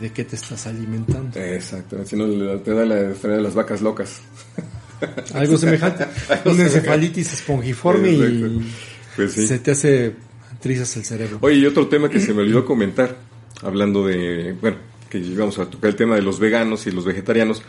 de 0.00 0.10
qué 0.10 0.24
te 0.24 0.36
estás 0.36 0.66
alimentando. 0.66 1.38
Exacto. 1.38 2.04
Si 2.04 2.16
no, 2.16 2.26
te 2.60 2.72
da 2.72 2.84
la 2.84 3.00
enfermedad 3.00 3.38
de 3.38 3.44
las 3.44 3.54
vacas 3.54 3.82
locas. 3.82 4.20
Algo 5.34 5.58
semejante. 5.58 6.06
Una 6.44 6.62
encefalitis 6.64 7.32
espongiforme 7.32 8.10
y. 8.10 8.72
Pues 9.16 9.32
sí. 9.32 9.46
se 9.46 9.58
te 9.58 9.72
hace 9.72 10.14
electrizas 10.62 10.96
el 10.96 11.04
cerebro. 11.04 11.38
Oye, 11.40 11.56
y 11.56 11.66
otro 11.66 11.88
tema 11.88 12.08
que 12.08 12.20
se 12.20 12.32
me 12.32 12.42
olvidó 12.42 12.64
comentar, 12.64 13.16
hablando 13.62 14.06
de, 14.06 14.54
bueno, 14.60 14.76
que 15.10 15.20
vamos 15.36 15.58
a 15.58 15.68
tocar 15.68 15.90
el 15.90 15.96
tema 15.96 16.14
de 16.14 16.22
los 16.22 16.38
veganos 16.38 16.86
y 16.86 16.92
los 16.92 17.04
vegetarianos, 17.04 17.62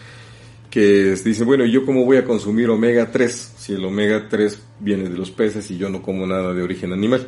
que 0.69 1.15
dicen, 1.23 1.45
bueno, 1.45 1.65
¿y 1.65 1.71
yo 1.71 1.85
cómo 1.85 2.05
voy 2.05 2.17
a 2.17 2.25
consumir 2.25 2.69
omega 2.69 3.11
3 3.11 3.53
si 3.57 3.73
el 3.73 3.83
omega 3.83 4.27
3 4.29 4.59
viene 4.79 5.09
de 5.09 5.17
los 5.17 5.31
peces 5.31 5.69
y 5.71 5.77
yo 5.77 5.89
no 5.89 6.01
como 6.01 6.27
nada 6.27 6.53
de 6.53 6.61
origen 6.61 6.93
animal? 6.93 7.27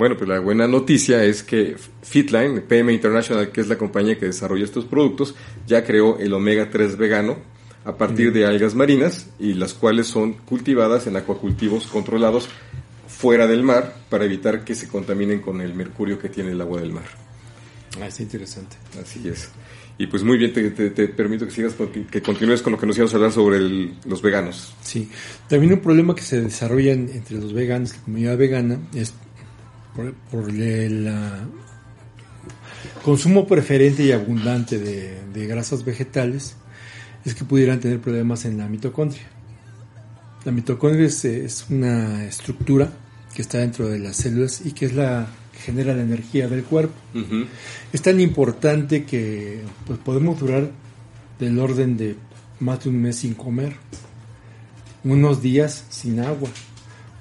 Bueno, 0.00 0.16
pues 0.16 0.30
la 0.30 0.40
buena 0.40 0.66
noticia 0.66 1.22
es 1.24 1.42
que 1.42 1.76
Fitline, 2.00 2.62
PM 2.62 2.90
International, 2.90 3.52
que 3.52 3.60
es 3.60 3.68
la 3.68 3.76
compañía 3.76 4.18
que 4.18 4.24
desarrolla 4.24 4.64
estos 4.64 4.86
productos, 4.86 5.34
ya 5.66 5.84
creó 5.84 6.18
el 6.18 6.32
omega 6.32 6.70
3 6.70 6.96
vegano 6.96 7.36
a 7.84 7.98
partir 7.98 8.32
de 8.32 8.46
algas 8.46 8.74
marinas 8.74 9.26
y 9.38 9.52
las 9.52 9.74
cuales 9.74 10.06
son 10.06 10.32
cultivadas 10.32 11.06
en 11.06 11.16
acuacultivos 11.16 11.86
controlados 11.86 12.48
fuera 13.08 13.46
del 13.46 13.62
mar 13.62 13.94
para 14.08 14.24
evitar 14.24 14.64
que 14.64 14.74
se 14.74 14.88
contaminen 14.88 15.42
con 15.42 15.60
el 15.60 15.74
mercurio 15.74 16.18
que 16.18 16.30
tiene 16.30 16.52
el 16.52 16.60
agua 16.62 16.80
del 16.80 16.92
mar. 16.92 17.04
Ah, 18.00 18.06
es 18.06 18.20
interesante. 18.20 18.76
Así 19.02 19.28
es. 19.28 19.50
Y 19.98 20.06
pues 20.06 20.22
muy 20.22 20.38
bien, 20.38 20.54
te, 20.54 20.70
te- 20.70 20.88
te 20.88 21.08
permito 21.08 21.44
que 21.44 21.50
sigas, 21.52 21.74
que 22.10 22.22
continúes 22.22 22.62
con 22.62 22.72
lo 22.72 22.78
que 22.78 22.86
nos 22.86 22.96
ibas 22.96 23.12
a 23.12 23.16
hablar 23.16 23.32
sobre 23.32 23.58
el- 23.58 23.92
los 24.06 24.22
veganos. 24.22 24.72
Sí, 24.82 25.10
también 25.46 25.74
un 25.74 25.80
problema 25.80 26.14
que 26.14 26.22
se 26.22 26.40
desarrolla 26.40 26.92
en- 26.94 27.10
entre 27.10 27.36
los 27.36 27.52
veganos, 27.52 27.94
la 27.94 28.02
comunidad 28.04 28.38
vegana, 28.38 28.78
es 28.94 29.12
por, 29.94 30.14
por 30.30 30.50
el 30.50 31.12
consumo 33.02 33.46
preferente 33.46 34.02
y 34.04 34.12
abundante 34.12 34.78
de, 34.78 35.20
de 35.32 35.46
grasas 35.46 35.84
vegetales, 35.84 36.56
es 37.24 37.34
que 37.34 37.44
pudieran 37.44 37.80
tener 37.80 38.00
problemas 38.00 38.44
en 38.44 38.58
la 38.58 38.68
mitocondria. 38.68 39.22
La 40.44 40.52
mitocondria 40.52 41.06
es, 41.06 41.24
es 41.24 41.66
una 41.68 42.24
estructura 42.24 42.90
que 43.34 43.42
está 43.42 43.58
dentro 43.58 43.88
de 43.88 43.98
las 43.98 44.16
células 44.16 44.62
y 44.64 44.72
que 44.72 44.86
es 44.86 44.94
la 44.94 45.28
que 45.52 45.58
genera 45.58 45.94
la 45.94 46.02
energía 46.02 46.48
del 46.48 46.64
cuerpo. 46.64 46.94
Es 47.92 48.02
tan 48.02 48.20
importante 48.20 49.04
que 49.04 49.62
pues, 49.86 49.98
podemos 49.98 50.40
durar 50.40 50.70
del 51.38 51.58
orden 51.58 51.96
de 51.96 52.16
más 52.58 52.84
de 52.84 52.90
un 52.90 53.02
mes 53.02 53.16
sin 53.16 53.34
comer, 53.34 53.76
unos 55.04 55.40
días 55.40 55.84
sin 55.88 56.20
agua, 56.20 56.48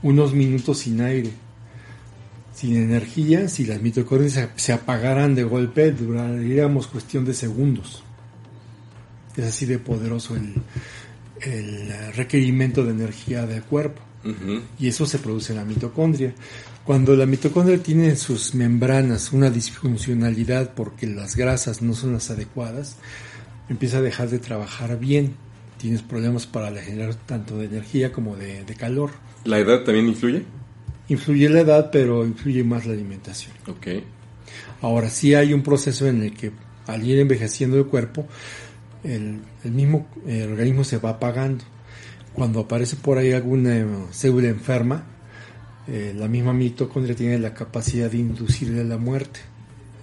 unos 0.02 0.34
minutos 0.34 0.80
sin 0.80 1.02
aire, 1.02 1.32
sin 2.60 2.76
energía, 2.76 3.48
si 3.48 3.66
las 3.66 3.82
mitocondrias 3.82 4.50
se, 4.58 4.74
apagaran 4.74 5.34
de 5.34 5.44
golpe, 5.44 5.94
duraríamos 5.94 6.88
cuestión 6.88 7.24
de 7.24 7.34
segundos. 7.34 8.04
Es 9.38 9.46
así 9.46 9.66
de 9.66 9.80
poderoso 9.80 10.36
el, 10.36 10.56
el 11.40 12.14
requerimiento 12.16 12.84
de 12.84 12.92
energía 12.92 13.46
del 13.46 13.64
cuerpo. 13.64 14.02
Y 14.78 14.90
eso 14.90 15.06
se 15.06 15.20
produce 15.20 15.54
en 15.54 15.60
la 15.60 15.64
mitocondria. 15.64 16.34
Cuando 16.84 17.16
la 17.16 17.26
mitocondria 17.26 17.82
tiene 17.82 18.10
en 18.10 18.18
sus 18.18 18.54
membranas 18.54 19.32
una 19.32 19.50
disfuncionalidad 19.50 20.74
porque 20.74 21.08
las 21.08 21.38
grasas 21.38 21.82
no 21.82 21.94
son 21.94 22.12
las 22.12 22.30
adecuadas, 22.30 22.98
empieza 23.70 24.00
a 24.00 24.02
dejar 24.02 24.30
de 24.30 24.40
trabajar 24.40 25.00
bien. 25.00 25.36
Tienes 25.78 26.02
problemas 26.02 26.46
para 26.46 26.70
generar 26.82 27.16
tanto 27.16 27.58
de 27.58 27.68
energía 27.68 28.12
como 28.12 28.36
de, 28.36 28.66
de 28.66 28.76
calor. 28.76 29.12
¿La 29.46 29.60
edad 29.60 29.86
también 29.86 30.08
influye? 30.08 30.44
Influye 31.10 31.50
la 31.50 31.62
edad, 31.62 31.90
pero 31.92 32.26
influye 32.26 32.64
más 32.64 32.86
la 32.86 32.94
alimentación. 32.94 33.54
Ok. 33.68 33.88
Ahora 34.82 35.10
sí 35.10 35.34
hay 35.34 35.54
un 35.54 35.64
proceso 35.64 36.08
en 36.08 36.24
el 36.24 36.34
que 36.34 36.52
al 36.88 37.06
ir 37.06 37.20
envejeciendo 37.20 37.78
el 37.78 37.86
cuerpo, 37.86 38.28
el, 39.04 39.42
el 39.64 39.72
mismo 39.72 40.08
eh, 40.26 40.48
organismo 40.50 40.84
se 40.84 40.98
va 40.98 41.12
apagando. 41.12 41.64
Cuando 42.34 42.62
aparece 42.62 42.96
por 42.96 43.18
ahí 43.18 43.32
alguna 43.32 43.86
célula 44.12 44.48
enferma, 44.48 45.04
eh, 45.88 46.14
la 46.16 46.28
misma 46.28 46.54
mitocondria 46.54 47.16
tiene 47.16 47.40
la 47.40 47.54
capacidad 47.54 48.12
de 48.12 48.20
inducirle 48.20 48.84
la 48.84 48.98
muerte, 48.98 49.40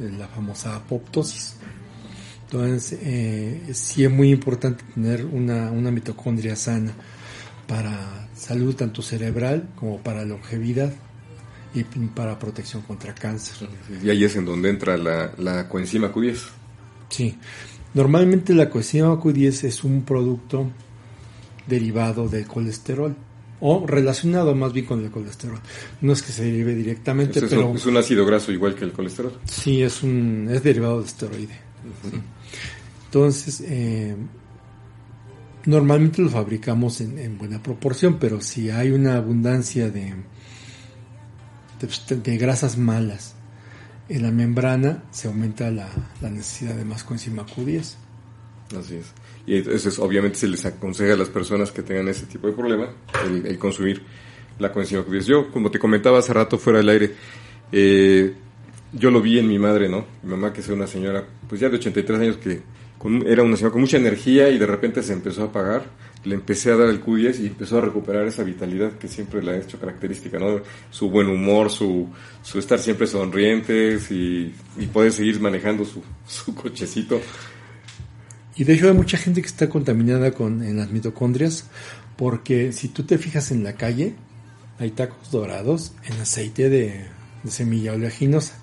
eh, 0.01 0.11
la 0.19 0.27
famosa 0.27 0.77
apoptosis. 0.77 1.55
Entonces, 2.45 2.99
eh, 3.03 3.63
sí 3.73 4.05
es 4.05 4.11
muy 4.11 4.31
importante 4.31 4.85
tener 4.95 5.25
una, 5.25 5.71
una 5.71 5.91
mitocondria 5.91 6.57
sana 6.57 6.93
para 7.67 8.26
salud 8.37 8.75
tanto 8.75 9.03
cerebral 9.03 9.71
como 9.77 9.99
para 9.99 10.25
longevidad 10.25 10.93
y 11.75 11.83
para 11.83 12.39
protección 12.39 12.83
contra 12.83 13.15
cáncer. 13.15 13.69
Y 14.03 14.11
ahí 14.11 14.25
es 14.25 14.37
en 14.37 14.45
donde 14.45 14.71
entra 14.71 14.97
la, 14.97 15.33
la 15.39 15.69
coenzima 15.69 16.13
Q10. 16.13 16.39
Sí. 17.09 17.37
Normalmente 17.95 18.55
la 18.55 18.69
coenzima 18.71 19.09
Q10 19.21 19.65
es 19.65 19.85
un 19.85 20.03
producto 20.03 20.71
derivado 21.67 22.29
del 22.29 22.47
colesterol 22.47 23.17
o 23.61 23.87
relacionado 23.87 24.55
más 24.55 24.73
bien 24.73 24.87
con 24.87 25.03
el 25.03 25.11
colesterol. 25.11 25.59
No 26.03 26.13
es 26.13 26.23
que 26.23 26.33
se 26.33 26.45
derive 26.45 26.75
directamente, 26.75 27.39
Es, 27.39 27.47
pero 27.49 27.75
es 27.75 27.87
un 27.87 27.97
ácido 27.97 28.25
graso 28.27 28.53
igual 28.53 28.75
que 28.75 28.85
el 28.85 28.93
colesterol. 28.93 29.33
sí 29.45 29.83
es 29.83 30.03
un 30.03 30.49
es 30.51 30.63
derivado 30.63 31.01
de 31.01 31.07
esteroide. 31.07 31.55
Sí. 32.11 32.21
Entonces, 33.07 33.63
eh, 33.67 34.15
normalmente 35.67 36.23
lo 36.23 36.31
fabricamos 36.31 37.01
en, 37.01 37.19
en 37.19 37.37
buena 37.37 37.63
proporción, 37.63 38.19
pero 38.19 38.41
si 38.41 38.71
hay 38.71 38.91
una 38.91 39.17
abundancia 39.17 39.91
de, 39.91 40.15
de, 42.09 42.39
grasas 42.39 42.79
malas 42.79 43.35
en 44.09 44.23
la 44.23 44.31
membrana, 44.31 45.05
se 45.11 45.29
aumenta 45.29 45.71
la, 45.71 45.89
la 46.21 46.31
necesidad 46.31 46.75
de 46.75 46.85
más 46.85 47.05
coenzima 47.05 47.45
Q10. 47.45 47.95
Así 48.79 48.97
es. 48.97 49.07
Y 49.47 49.57
entonces 49.57 49.99
obviamente 49.99 50.39
se 50.39 50.49
les 50.49 50.65
aconseja 50.65 51.15
a 51.15 51.17
las 51.17 51.29
personas 51.29 51.71
que 51.71 51.83
tengan 51.83 52.09
ese 52.09 52.27
tipo 52.27 52.49
de 52.49 52.53
problema 52.53 52.89
el, 53.25 53.47
el 53.47 53.59
consumir 53.59 54.03
la 54.59 54.73
coenzima 54.73 55.05
Q10. 55.05 55.25
Yo, 55.25 55.51
como 55.51 55.71
te 55.71 55.79
comentaba 55.79 56.19
hace 56.19 56.33
rato 56.33 56.59
fuera 56.59 56.79
del 56.79 56.89
aire, 56.89 57.15
eh, 57.73 58.35
yo 58.93 59.11
lo 59.11 59.21
vi 59.21 59.39
en 59.39 59.49
mi 59.49 59.59
madre, 59.59 59.89
¿no? 59.89 60.07
Mi 60.23 60.31
mamá 60.31 60.53
que 60.53 60.61
es 60.61 60.69
una 60.69 60.87
señora, 60.87 61.25
pues 61.49 61.61
ya 61.61 61.69
de 61.69 61.77
83 61.77 62.21
años 62.21 62.37
que 62.39 62.63
con- 62.99 63.27
era 63.27 63.43
una 63.43 63.57
señora 63.57 63.73
con 63.73 63.81
mucha 63.83 63.97
energía 63.97 64.49
y 64.51 64.59
de 64.59 64.67
repente 64.67 65.03
se 65.03 65.13
empezó 65.13 65.43
a 65.43 65.47
apagar. 65.47 65.85
Le 66.25 66.35
empecé 66.35 66.73
a 66.73 66.77
dar 66.77 66.89
el 66.89 67.01
Q10 67.05 67.41
y 67.41 67.47
empezó 67.47 67.79
a 67.79 67.81
recuperar 67.83 68.27
esa 68.27 68.43
vitalidad 68.43 68.93
que 68.99 69.07
siempre 69.07 69.41
le 69.43 69.53
ha 69.53 69.57
hecho 69.59 69.79
característica, 69.79 70.39
¿no? 70.41 70.61
Su 70.91 71.09
buen 71.09 71.29
humor, 71.29 71.71
su, 71.71 72.09
su 72.43 72.59
estar 72.59 72.81
siempre 72.81 73.07
sonrientes 73.07 74.11
y, 74.11 74.53
y 74.77 74.87
poder 74.87 75.13
seguir 75.13 75.39
manejando 75.41 75.85
su, 75.85 76.03
su 76.27 76.53
cochecito. 76.55 77.21
Y 78.57 78.65
de 78.65 78.73
hecho 78.75 78.89
hay 78.89 78.95
mucha 78.95 79.19
gente 79.19 79.41
que 79.41 79.47
está 79.47 79.69
contaminada 79.69 80.33
con, 80.33 80.63
en 80.63 80.77
las 80.79 80.91
mitocondrias 80.91 81.69
porque 82.17 82.73
si 82.73 82.89
tú 82.89 83.03
te 83.05 83.19
fijas 83.19 83.51
en 83.53 83.63
la 83.63 83.75
calle, 83.75 84.15
hay 84.79 84.91
tacos 84.91 85.31
dorados 85.31 85.93
en 86.07 86.19
aceite 86.21 86.69
de, 86.71 87.05
de 87.45 87.51
semilla 87.51 87.93
oleaginosa. 87.93 88.59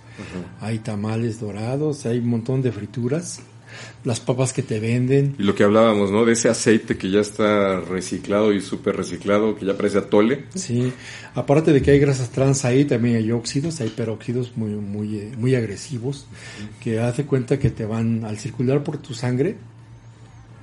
Hay 0.60 0.80
tamales 0.80 1.40
dorados, 1.40 2.06
hay 2.06 2.20
un 2.20 2.28
montón 2.28 2.62
de 2.62 2.72
frituras, 2.72 3.40
las 4.04 4.20
papas 4.20 4.54
que 4.54 4.62
te 4.64 4.80
venden. 4.80 5.36
Y 5.40 5.44
lo 5.44 5.56
que 5.56 5.64
hablábamos, 5.64 6.12
¿no? 6.12 6.26
De 6.26 6.34
ese 6.34 6.50
aceite 6.50 6.98
que 6.98 7.10
ya 7.10 7.20
está 7.20 7.80
reciclado 7.82 8.54
y 8.54 8.62
súper 8.62 8.96
reciclado, 8.98 9.56
que 9.56 9.66
ya 9.66 9.76
parece 9.78 9.98
atole. 10.00 10.46
Sí, 10.56 10.92
aparte 11.36 11.72
de 11.74 11.82
que 11.82 11.92
hay 11.92 12.00
grasas 12.00 12.30
trans 12.32 12.66
ahí, 12.66 12.86
también 12.86 13.16
hay 13.18 13.32
óxidos, 13.32 13.80
hay 13.82 13.90
peróxidos 13.90 14.54
muy, 14.56 14.72
muy, 14.72 15.18
eh, 15.18 15.32
muy 15.38 15.56
agresivos, 15.56 16.26
que 16.82 17.00
hace 17.00 17.26
cuenta 17.26 17.60
que 17.60 17.70
te 17.70 17.86
van 17.86 18.24
al 18.26 18.38
circular 18.38 18.84
por 18.84 18.98
tu 18.98 19.14
sangre, 19.14 19.56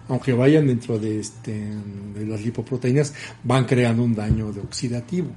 aunque 0.08 0.32
vayan 0.32 0.66
dentro 0.66 0.98
de, 0.98 1.20
este, 1.20 1.52
de 2.14 2.26
las 2.26 2.42
lipoproteínas, 2.44 3.14
van 3.44 3.64
creando 3.64 4.02
un 4.02 4.14
daño 4.14 4.52
de 4.52 4.61
oxidativo. 4.61 5.28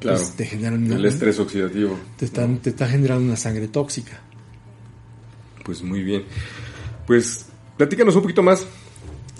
Claro. 0.00 0.16
Entonces, 0.16 0.36
te 0.36 0.46
generan 0.46 0.84
una- 0.84 0.94
El 0.96 1.04
estrés 1.06 1.38
oxidativo. 1.40 1.98
te, 2.16 2.24
están, 2.24 2.58
te 2.58 2.70
está 2.70 2.86
generando 2.88 3.24
una 3.26 3.36
sangre 3.36 3.68
tóxica. 3.68 4.20
Pues 5.64 5.82
muy 5.82 6.02
bien. 6.02 6.22
Pues 7.08 7.46
platícanos 7.76 8.14
un 8.14 8.22
poquito 8.22 8.42
más. 8.44 8.64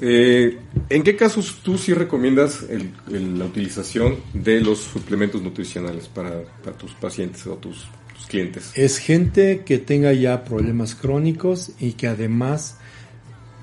Eh, 0.01 0.59
¿En 0.89 1.03
qué 1.03 1.15
casos 1.17 1.59
tú 1.63 1.77
sí 1.77 1.93
recomiendas 1.93 2.63
el- 2.71 2.93
el- 3.13 3.39
la 3.39 3.45
utilización 3.45 4.17
de 4.33 4.61
los 4.61 4.79
suplementos 4.79 5.43
nutricionales 5.43 6.09
para, 6.09 6.43
para 6.65 6.77
tus 6.77 6.93
pacientes 6.95 7.47
o 7.47 7.57
tus, 7.57 7.87
tus 8.17 8.27
clientes? 8.27 8.71
Es 8.75 8.99
gente 8.99 9.63
que 9.67 9.79
tenga 9.79 10.13
ya 10.13 10.45
problemas 10.45 10.95
crónicos 10.95 11.73
y 11.79 11.93
que 11.93 12.07
además 12.09 12.79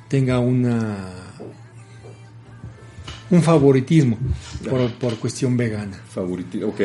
tenga 0.09 0.39
una 0.39 1.07
un 3.31 3.41
favoritismo 3.41 4.19
por, 4.69 4.91
por 4.99 5.15
cuestión 5.17 5.57
vegana. 5.57 5.99
Favorito, 6.09 6.67
ok. 6.67 6.81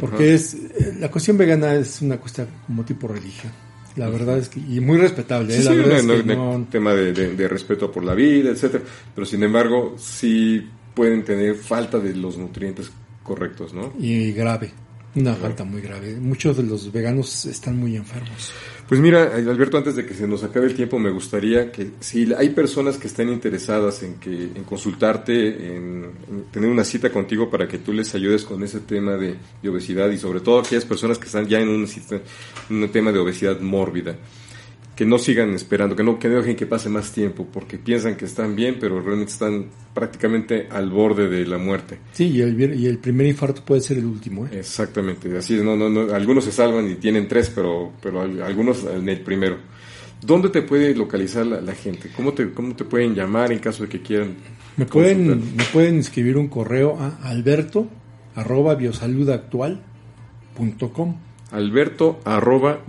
Porque 0.00 0.24
Ajá. 0.24 0.34
es 0.34 0.54
eh, 0.54 0.96
la 0.98 1.10
cuestión 1.10 1.36
vegana 1.38 1.74
es 1.74 2.02
una 2.02 2.16
cuestión 2.18 2.48
como 2.66 2.84
tipo 2.84 3.06
religión. 3.06 3.52
La 3.98 4.08
verdad 4.08 4.38
es 4.38 4.48
que 4.48 4.60
y 4.60 4.80
muy 4.80 4.96
respetable, 4.98 5.52
Sí, 5.52 5.60
¿eh? 5.60 5.64
la 5.64 5.70
sí, 5.72 5.76
verdad 5.76 6.02
no- 6.04 6.12
es 6.14 6.22
que 6.22 6.36
no- 6.36 6.66
tema 6.70 6.94
de, 6.94 7.12
de- 7.12 7.34
de 7.34 7.48
respeto 7.48 7.90
por 7.92 8.04
la 8.04 8.14
vida, 8.14 8.50
etcétera. 8.50 8.84
Pero 9.14 9.26
sin 9.26 9.42
embargo, 9.42 9.94
sí 9.98 10.66
pueden 10.94 11.24
tener 11.24 11.54
falta 11.56 11.98
de 11.98 12.14
los 12.14 12.38
nutrientes 12.38 12.90
correctos, 13.22 13.74
¿no? 13.74 13.92
y 13.98 14.32
grave. 14.32 14.72
Una 15.18 15.34
falta 15.34 15.64
muy 15.64 15.80
grave. 15.80 16.16
Muchos 16.20 16.56
de 16.56 16.62
los 16.62 16.92
veganos 16.92 17.44
están 17.46 17.76
muy 17.76 17.96
enfermos. 17.96 18.52
Pues 18.88 19.00
mira, 19.00 19.34
Alberto, 19.34 19.76
antes 19.76 19.96
de 19.96 20.06
que 20.06 20.14
se 20.14 20.26
nos 20.28 20.44
acabe 20.44 20.66
el 20.66 20.74
tiempo, 20.74 20.98
me 20.98 21.10
gustaría 21.10 21.70
que 21.72 21.90
si 22.00 22.32
hay 22.32 22.50
personas 22.50 22.96
que 22.96 23.08
estén 23.08 23.28
interesadas 23.28 24.02
en 24.02 24.14
que 24.14 24.30
en 24.44 24.64
consultarte, 24.64 25.76
en, 25.76 26.04
en 26.30 26.44
tener 26.52 26.70
una 26.70 26.84
cita 26.84 27.10
contigo 27.10 27.50
para 27.50 27.66
que 27.68 27.78
tú 27.78 27.92
les 27.92 28.14
ayudes 28.14 28.44
con 28.44 28.62
ese 28.62 28.80
tema 28.80 29.16
de, 29.16 29.34
de 29.62 29.68
obesidad 29.68 30.08
y 30.10 30.18
sobre 30.18 30.40
todo 30.40 30.60
aquellas 30.60 30.84
personas 30.86 31.18
que 31.18 31.26
están 31.26 31.46
ya 31.46 31.58
en 31.60 31.68
un, 31.68 31.86
sitio- 31.86 32.22
un 32.70 32.88
tema 32.90 33.12
de 33.12 33.18
obesidad 33.18 33.60
mórbida, 33.60 34.16
que 34.98 35.06
no 35.06 35.16
sigan 35.16 35.54
esperando, 35.54 35.94
que 35.94 36.02
no, 36.02 36.18
que 36.18 36.26
no 36.28 36.38
dejen 36.40 36.56
que 36.56 36.66
pase 36.66 36.88
más 36.88 37.12
tiempo, 37.12 37.46
porque 37.52 37.78
piensan 37.78 38.16
que 38.16 38.24
están 38.24 38.56
bien, 38.56 38.78
pero 38.80 39.00
realmente 39.00 39.30
están 39.30 39.66
prácticamente 39.94 40.66
al 40.68 40.90
borde 40.90 41.28
de 41.28 41.46
la 41.46 41.56
muerte. 41.56 42.00
Sí, 42.10 42.24
y 42.30 42.40
el, 42.40 42.56
vier- 42.56 42.76
y 42.76 42.86
el 42.86 42.98
primer 42.98 43.28
infarto 43.28 43.64
puede 43.64 43.80
ser 43.80 43.98
el 43.98 44.06
último. 44.06 44.44
¿eh? 44.46 44.58
Exactamente, 44.58 45.38
así 45.38 45.54
es, 45.56 45.62
no, 45.62 45.76
no, 45.76 45.88
no, 45.88 46.12
algunos 46.12 46.44
se 46.46 46.50
salvan 46.50 46.90
y 46.90 46.96
tienen 46.96 47.28
tres, 47.28 47.48
pero, 47.54 47.92
pero 48.02 48.22
al- 48.22 48.42
algunos 48.42 48.84
en 48.92 49.08
el 49.08 49.20
primero. 49.20 49.58
¿Dónde 50.20 50.48
te 50.48 50.62
puede 50.62 50.92
localizar 50.96 51.46
la, 51.46 51.60
la 51.60 51.74
gente? 51.76 52.10
¿Cómo 52.16 52.32
te, 52.32 52.50
¿Cómo 52.50 52.74
te 52.74 52.84
pueden 52.84 53.14
llamar 53.14 53.52
en 53.52 53.60
caso 53.60 53.84
de 53.84 53.88
que 53.88 54.02
quieran? 54.02 54.34
Me 54.76 54.84
pueden, 54.84 55.28
me 55.54 55.62
pueden 55.72 55.98
escribir 56.00 56.36
un 56.36 56.48
correo 56.48 56.98
a 56.98 57.20
alberto 57.22 57.86
arroba 58.34 58.74
biosaludactual.com 58.74 61.16
Alberto 61.52 62.18
arroba 62.24 62.80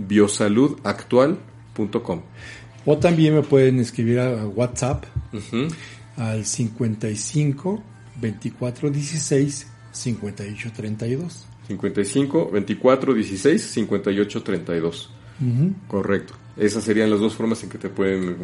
o 2.85 2.97
también 2.97 3.35
me 3.35 3.41
pueden 3.43 3.79
escribir 3.79 4.19
a 4.19 4.45
WhatsApp 4.47 5.05
Ujú. 5.33 5.67
al 6.17 6.45
55 6.45 7.83
24 8.21 8.89
16 8.89 9.67
58 9.91 10.71
32. 10.75 11.45
55 11.67 12.49
24 12.51 13.13
16 13.13 13.61
58 13.61 14.43
32. 14.43 15.09
Ujú. 15.41 15.73
Correcto. 15.87 16.33
Esas 16.57 16.83
serían 16.83 17.09
las 17.09 17.21
dos 17.21 17.35
formas 17.35 17.63
en 17.63 17.69
que 17.69 17.77
te 17.77 17.87
pueden... 17.87 18.35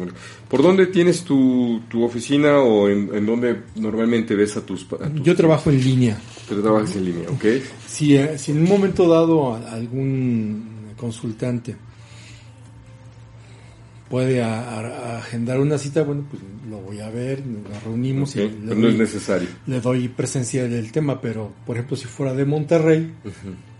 ¿Por 0.48 0.62
dónde 0.62 0.86
tienes 0.86 1.22
tu, 1.22 1.82
tu 1.90 2.02
oficina 2.02 2.60
o 2.60 2.88
en, 2.88 3.14
en 3.14 3.26
dónde 3.26 3.62
normalmente 3.74 4.34
ves 4.34 4.56
a 4.56 4.64
tus... 4.64 4.84
a 4.94 5.10
tus- 5.10 5.22
Yo 5.22 5.36
trabajo 5.36 5.70
en 5.70 5.84
línea. 5.84 6.18
Pero 6.48 6.62
trabajas 6.62 6.96
en 6.96 7.04
línea, 7.04 7.28
¿ok? 7.28 7.44
Si, 7.86 8.16
eh, 8.16 8.38
si 8.38 8.52
en 8.52 8.58
un 8.62 8.68
momento 8.68 9.06
dado 9.06 9.54
a- 9.54 9.70
algún 9.72 10.92
consultante 10.96 11.76
puede 14.10 14.42
a- 14.42 14.60
a- 14.80 15.18
agendar 15.18 15.60
una 15.60 15.78
cita, 15.78 16.02
bueno, 16.02 16.24
pues 16.30 16.42
lo 16.70 16.78
voy 16.78 17.00
a 17.00 17.08
ver, 17.10 17.44
nos 17.46 17.82
reunimos 17.84 18.34
y 18.36 18.40
le 18.40 18.48
pero 18.48 18.74
no 18.80 18.88
es 18.88 18.94
doy- 18.94 18.98
necesario. 19.00 19.48
le 19.66 19.80
doy 19.80 20.08
presencia 20.08 20.68
del 20.68 20.92
tema, 20.92 21.20
pero 21.20 21.52
por 21.66 21.76
ejemplo 21.76 21.96
si 21.96 22.06
fuera 22.06 22.34
de 22.34 22.44
Monterrey, 22.44 23.12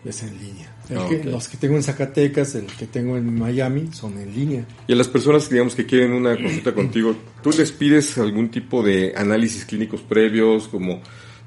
es 0.04 0.22
en 0.22 0.38
línea. 0.38 0.72
El 0.88 0.98
Ah, 0.98 1.06
que-. 1.08 1.24
Los 1.24 1.48
que 1.48 1.56
tengo 1.56 1.74
en 1.76 1.82
Zacatecas, 1.82 2.54
el 2.54 2.66
que 2.66 2.86
tengo 2.86 3.16
en 3.16 3.34
Miami, 3.36 3.88
son 3.92 4.16
en 4.18 4.32
línea. 4.32 4.64
Y 4.86 4.92
a 4.92 4.96
las 4.96 5.08
personas 5.08 5.50
digamos 5.50 5.74
que 5.74 5.84
quieren 5.84 6.12
una 6.12 6.36
consulta 6.36 6.72
contigo, 6.74 7.16
¿tú 7.42 7.50
les 7.56 7.72
pides 7.72 8.16
algún 8.18 8.48
tipo 8.50 8.82
de 8.84 9.12
análisis 9.16 9.64
clínicos 9.64 10.02
previos, 10.02 10.68
como, 10.68 11.00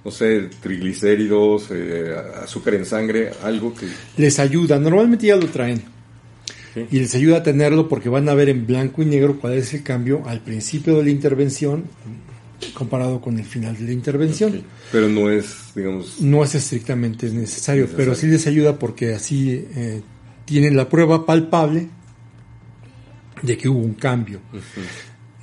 no 0.04 0.12
sé, 0.12 0.50
triglicéridos, 0.62 1.68
eh, 1.72 2.14
azúcar 2.44 2.74
en 2.76 2.86
sangre, 2.86 3.32
algo 3.44 3.74
que... 3.74 3.88
Les 4.18 4.40
ayuda, 4.40 4.78
normalmente 4.80 5.28
ya 5.28 5.36
lo 5.38 5.48
traen. 5.48 5.82
Y 6.92 7.00
les 7.00 7.16
ayuda 7.16 7.38
a 7.38 7.44
tenerlo 7.44 7.88
porque 7.90 8.10
van 8.10 8.30
a 8.30 8.34
ver 8.34 8.50
en 8.50 8.66
blanco 8.68 9.02
y 9.02 9.06
negro 9.06 9.40
cuál 9.40 9.54
es 9.54 9.74
el 9.74 9.84
cambio 9.84 10.24
al 10.26 10.42
principio 10.42 10.98
de 10.98 11.04
la 11.04 11.10
intervención 11.10 11.86
comparado 12.74 13.22
con 13.22 13.38
el 13.40 13.46
final 13.46 13.78
de 13.78 13.84
la 13.86 13.92
intervención. 13.94 14.62
Pero 14.92 15.08
no 15.08 15.30
es, 15.30 15.72
digamos... 15.76 16.20
No 16.22 16.44
es 16.44 16.56
estrictamente 16.56 17.28
necesario, 17.30 17.84
Necesario. 17.84 17.88
pero 17.98 18.16
sí 18.16 18.28
les 18.28 18.46
ayuda 18.48 18.78
porque 18.78 19.14
así 19.14 19.66
eh, 19.76 20.02
tienen 20.46 20.76
la 20.76 20.90
prueba 20.90 21.26
palpable 21.26 21.88
de 23.42 23.58
que 23.58 23.70
hubo 23.70 23.80
un 23.80 23.94
cambio. 23.94 24.42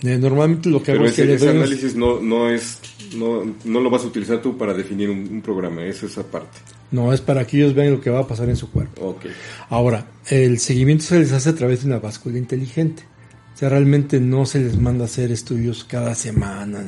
Eh, 0.03 0.19
normalmente 0.19 0.69
lo 0.69 0.81
que 0.81 0.93
Pero 0.93 1.01
hago 1.01 1.09
es 1.09 1.15
que 1.15 1.23
ese, 1.23 1.35
ese 1.35 1.51
análisis 1.51 1.97
no, 1.97 2.21
no 2.21 2.51
es... 2.51 2.81
No, 3.15 3.55
no 3.65 3.81
lo 3.81 3.89
vas 3.89 4.03
a 4.03 4.07
utilizar 4.07 4.43
tú 4.43 4.59
para 4.59 4.75
definir 4.75 5.09
un, 5.09 5.29
un 5.31 5.41
programa, 5.41 5.85
es 5.85 6.03
esa 6.03 6.23
parte. 6.25 6.59
No, 6.91 7.13
es 7.13 7.21
para 7.21 7.47
que 7.47 7.57
ellos 7.57 7.75
vean 7.75 7.93
lo 7.93 8.01
que 8.01 8.11
va 8.11 8.21
a 8.21 8.27
pasar 8.27 8.49
en 8.49 8.57
su 8.57 8.71
cuerpo. 8.71 9.19
Ahora, 9.69 10.07
el 10.29 10.59
seguimiento 10.59 11.05
se 11.05 11.19
les 11.19 11.33
hace 11.33 11.51
a 11.51 11.55
través 11.55 11.83
de 11.83 11.87
una 11.87 11.99
báscula 11.99 12.39
inteligente. 12.39 13.05
O 13.57 13.59
sea, 13.59 13.71
realmente 13.71 14.21
no 14.21 14.45
se 14.45 14.59
les 14.59 14.79
manda 14.79 15.05
a 15.05 15.07
hacer 15.07 15.33
estudios 15.33 15.83
cada 15.83 16.15
semana. 16.15 16.85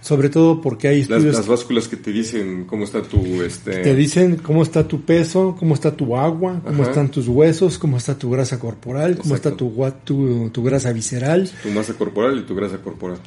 Sobre 0.00 0.30
todo 0.30 0.62
porque 0.62 0.88
hay 0.88 1.00
Las, 1.00 1.10
estudios 1.10 1.34
las 1.36 1.46
básculas 1.46 1.88
que 1.88 1.98
te 1.98 2.10
dicen 2.10 2.64
cómo 2.64 2.84
está 2.84 3.02
tu... 3.02 3.42
Este, 3.42 3.82
te 3.82 3.94
dicen 3.94 4.36
cómo 4.36 4.62
está 4.62 4.88
tu 4.88 5.02
peso, 5.02 5.54
cómo 5.58 5.74
está 5.74 5.94
tu 5.94 6.16
agua, 6.16 6.62
cómo 6.64 6.84
Ajá. 6.84 6.92
están 6.92 7.10
tus 7.10 7.28
huesos, 7.28 7.78
cómo 7.78 7.98
está 7.98 8.18
tu 8.18 8.30
grasa 8.30 8.58
corporal, 8.58 9.18
cómo 9.18 9.34
está 9.34 9.54
tu, 9.54 9.70
tu, 10.04 10.48
tu 10.48 10.62
grasa 10.62 10.90
visceral, 10.90 11.50
Tu 11.62 11.68
masa 11.68 11.92
corporal 11.92 12.38
y 12.38 12.42
tu 12.44 12.54
grasa 12.54 12.78
corporal. 12.78 13.18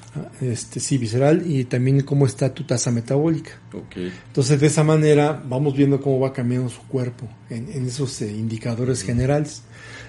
este 0.42 0.80
sí, 0.80 0.98
visceral, 0.98 1.44
y 1.46 1.66
también 1.66 2.02
cómo 2.02 2.26
está 2.26 2.52
tu 2.56 2.64
tasa 2.64 2.90
metabólica. 2.90 3.52
Ok. 3.72 3.98
Entonces, 4.30 4.60
de 4.60 4.66
esa 4.66 4.84
manera 4.84 5.40
vamos 5.48 5.78
viendo 5.78 6.02
cómo 6.02 6.20
va 6.20 6.34
cambiando 6.34 6.70
su 6.70 6.82
cuerpo 6.88 7.28
en, 7.52 7.72
en 7.72 7.86
esos 7.86 8.20
eh, 8.24 8.32
indicadores 8.32 9.04
generales. 9.04 9.62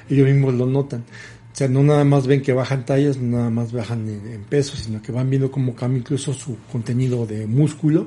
Ellos 0.09 0.26
mismos 0.26 0.55
lo 0.55 0.64
notan. 0.64 1.05
O 1.53 1.57
sea, 1.57 1.68
no 1.68 1.82
nada 1.82 2.05
más 2.05 2.26
ven 2.26 2.42
que 2.42 2.53
bajan 2.53 2.86
tallas, 2.86 3.18
no 3.18 3.38
nada 3.38 3.51
más 3.51 3.72
bajan 3.72 4.09
en, 4.09 4.32
en 4.32 4.42
peso, 4.44 4.76
sino 4.76 5.03
que 5.03 5.12
van 5.12 5.28
viendo 5.28 5.51
cómo 5.51 5.74
cambia 5.74 5.98
incluso 5.98 6.32
su 6.32 6.57
contenido 6.70 7.26
de 7.26 7.46
músculo 7.46 8.07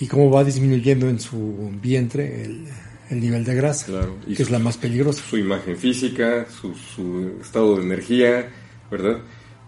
y 0.00 0.06
cómo 0.06 0.30
va 0.30 0.42
disminuyendo 0.42 1.08
en 1.08 1.20
su 1.20 1.70
vientre 1.82 2.44
el, 2.44 2.66
el 3.10 3.20
nivel 3.20 3.44
de 3.44 3.54
grasa, 3.54 3.86
Claro. 3.86 4.16
Y 4.26 4.34
que 4.34 4.42
es 4.42 4.50
la 4.50 4.58
más 4.58 4.76
peligrosa. 4.76 5.22
Su 5.22 5.36
imagen 5.36 5.76
física, 5.76 6.46
su, 6.50 6.74
su 6.74 7.38
estado 7.40 7.76
de 7.76 7.82
energía, 7.82 8.48
¿verdad? 8.90 9.18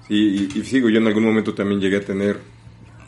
Y, 0.08 0.16
y, 0.16 0.48
y 0.54 0.64
sigo, 0.64 0.88
yo 0.88 0.98
en 0.98 1.06
algún 1.06 1.24
momento 1.24 1.54
también 1.54 1.80
llegué 1.80 1.96
a 1.98 2.04
tener 2.04 2.40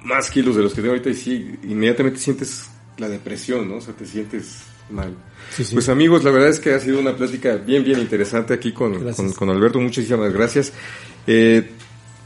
más 0.04 0.30
kilos 0.30 0.56
de 0.56 0.62
los 0.62 0.72
que 0.72 0.80
tengo 0.80 0.92
ahorita 0.92 1.10
y 1.10 1.14
sí, 1.14 1.58
inmediatamente 1.64 2.18
sientes 2.18 2.70
la 2.98 3.08
depresión, 3.08 3.68
¿no? 3.68 3.76
O 3.76 3.80
sea, 3.80 3.94
te 3.94 4.06
sientes 4.06 4.62
mal. 4.90 5.14
Sí, 5.50 5.64
sí. 5.64 5.74
Pues 5.74 5.88
amigos, 5.88 6.24
la 6.24 6.30
verdad 6.30 6.50
es 6.50 6.60
que 6.60 6.74
ha 6.74 6.80
sido 6.80 7.00
una 7.00 7.16
plática 7.16 7.56
bien, 7.56 7.84
bien 7.84 7.98
interesante 7.98 8.54
aquí 8.54 8.72
con, 8.72 9.12
con, 9.12 9.32
con 9.32 9.50
Alberto. 9.50 9.80
Muchísimas 9.80 10.32
gracias. 10.32 10.72
Eh, 11.26 11.70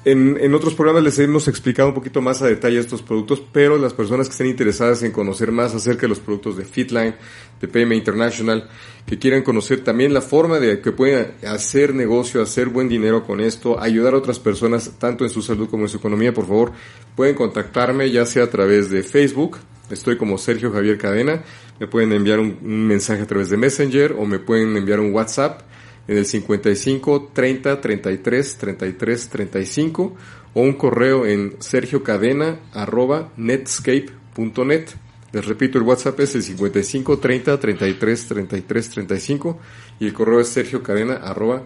en, 0.04 0.36
en 0.40 0.54
otros 0.54 0.74
programas 0.74 1.04
les 1.04 1.18
hemos 1.20 1.46
explicado 1.46 1.88
un 1.88 1.94
poquito 1.94 2.20
más 2.20 2.42
a 2.42 2.46
detalle 2.46 2.78
estos 2.78 3.02
productos, 3.02 3.42
pero 3.52 3.78
las 3.78 3.94
personas 3.94 4.26
que 4.26 4.32
estén 4.32 4.48
interesadas 4.48 5.02
en 5.02 5.12
conocer 5.12 5.52
más 5.52 5.74
acerca 5.74 6.02
de 6.02 6.08
los 6.08 6.18
productos 6.18 6.56
de 6.56 6.64
Fitline, 6.64 7.14
de 7.60 7.68
PM 7.68 7.94
International, 7.94 8.68
que 9.06 9.18
quieran 9.18 9.42
conocer 9.42 9.84
también 9.84 10.12
la 10.12 10.20
forma 10.20 10.58
de 10.58 10.80
que 10.80 10.90
pueden 10.90 11.34
hacer 11.46 11.94
negocio, 11.94 12.42
hacer 12.42 12.68
buen 12.68 12.88
dinero 12.88 13.24
con 13.24 13.40
esto, 13.40 13.78
ayudar 13.80 14.14
a 14.14 14.18
otras 14.18 14.40
personas 14.40 14.92
tanto 14.98 15.24
en 15.24 15.30
su 15.30 15.40
salud 15.40 15.68
como 15.68 15.84
en 15.84 15.88
su 15.88 15.98
economía, 15.98 16.34
por 16.34 16.46
favor, 16.46 16.72
pueden 17.14 17.36
contactarme 17.36 18.10
ya 18.10 18.26
sea 18.26 18.44
a 18.44 18.50
través 18.50 18.90
de 18.90 19.04
Facebook, 19.04 19.58
estoy 19.88 20.16
como 20.16 20.36
Sergio 20.36 20.72
Javier 20.72 20.98
Cadena, 20.98 21.44
me 21.78 21.86
pueden 21.86 22.12
enviar 22.12 22.40
un, 22.40 22.58
un 22.60 22.86
mensaje 22.86 23.22
a 23.22 23.26
través 23.26 23.50
de 23.50 23.56
Messenger 23.56 24.16
o 24.18 24.24
me 24.24 24.40
pueden 24.40 24.76
enviar 24.76 24.98
un 24.98 25.12
WhatsApp 25.12 25.71
en 26.12 26.18
el 26.18 26.26
55 26.26 27.30
30 27.32 27.80
33 27.80 28.56
33 28.58 29.28
35 29.28 30.16
o 30.52 30.60
un 30.60 30.74
correo 30.74 31.24
en 31.24 31.56
sergiocadena 31.58 32.60
arroba 32.74 33.32
netscape.net. 33.38 34.88
Les 35.32 35.46
repito, 35.46 35.78
el 35.78 35.84
WhatsApp 35.84 36.20
es 36.20 36.34
el 36.34 36.42
55 36.42 37.18
30 37.18 37.58
33 37.58 38.28
33 38.28 38.90
35 38.90 39.58
y 40.00 40.06
el 40.06 40.12
correo 40.12 40.40
es 40.40 40.48
sergiocadena 40.48 41.14
arroba 41.14 41.62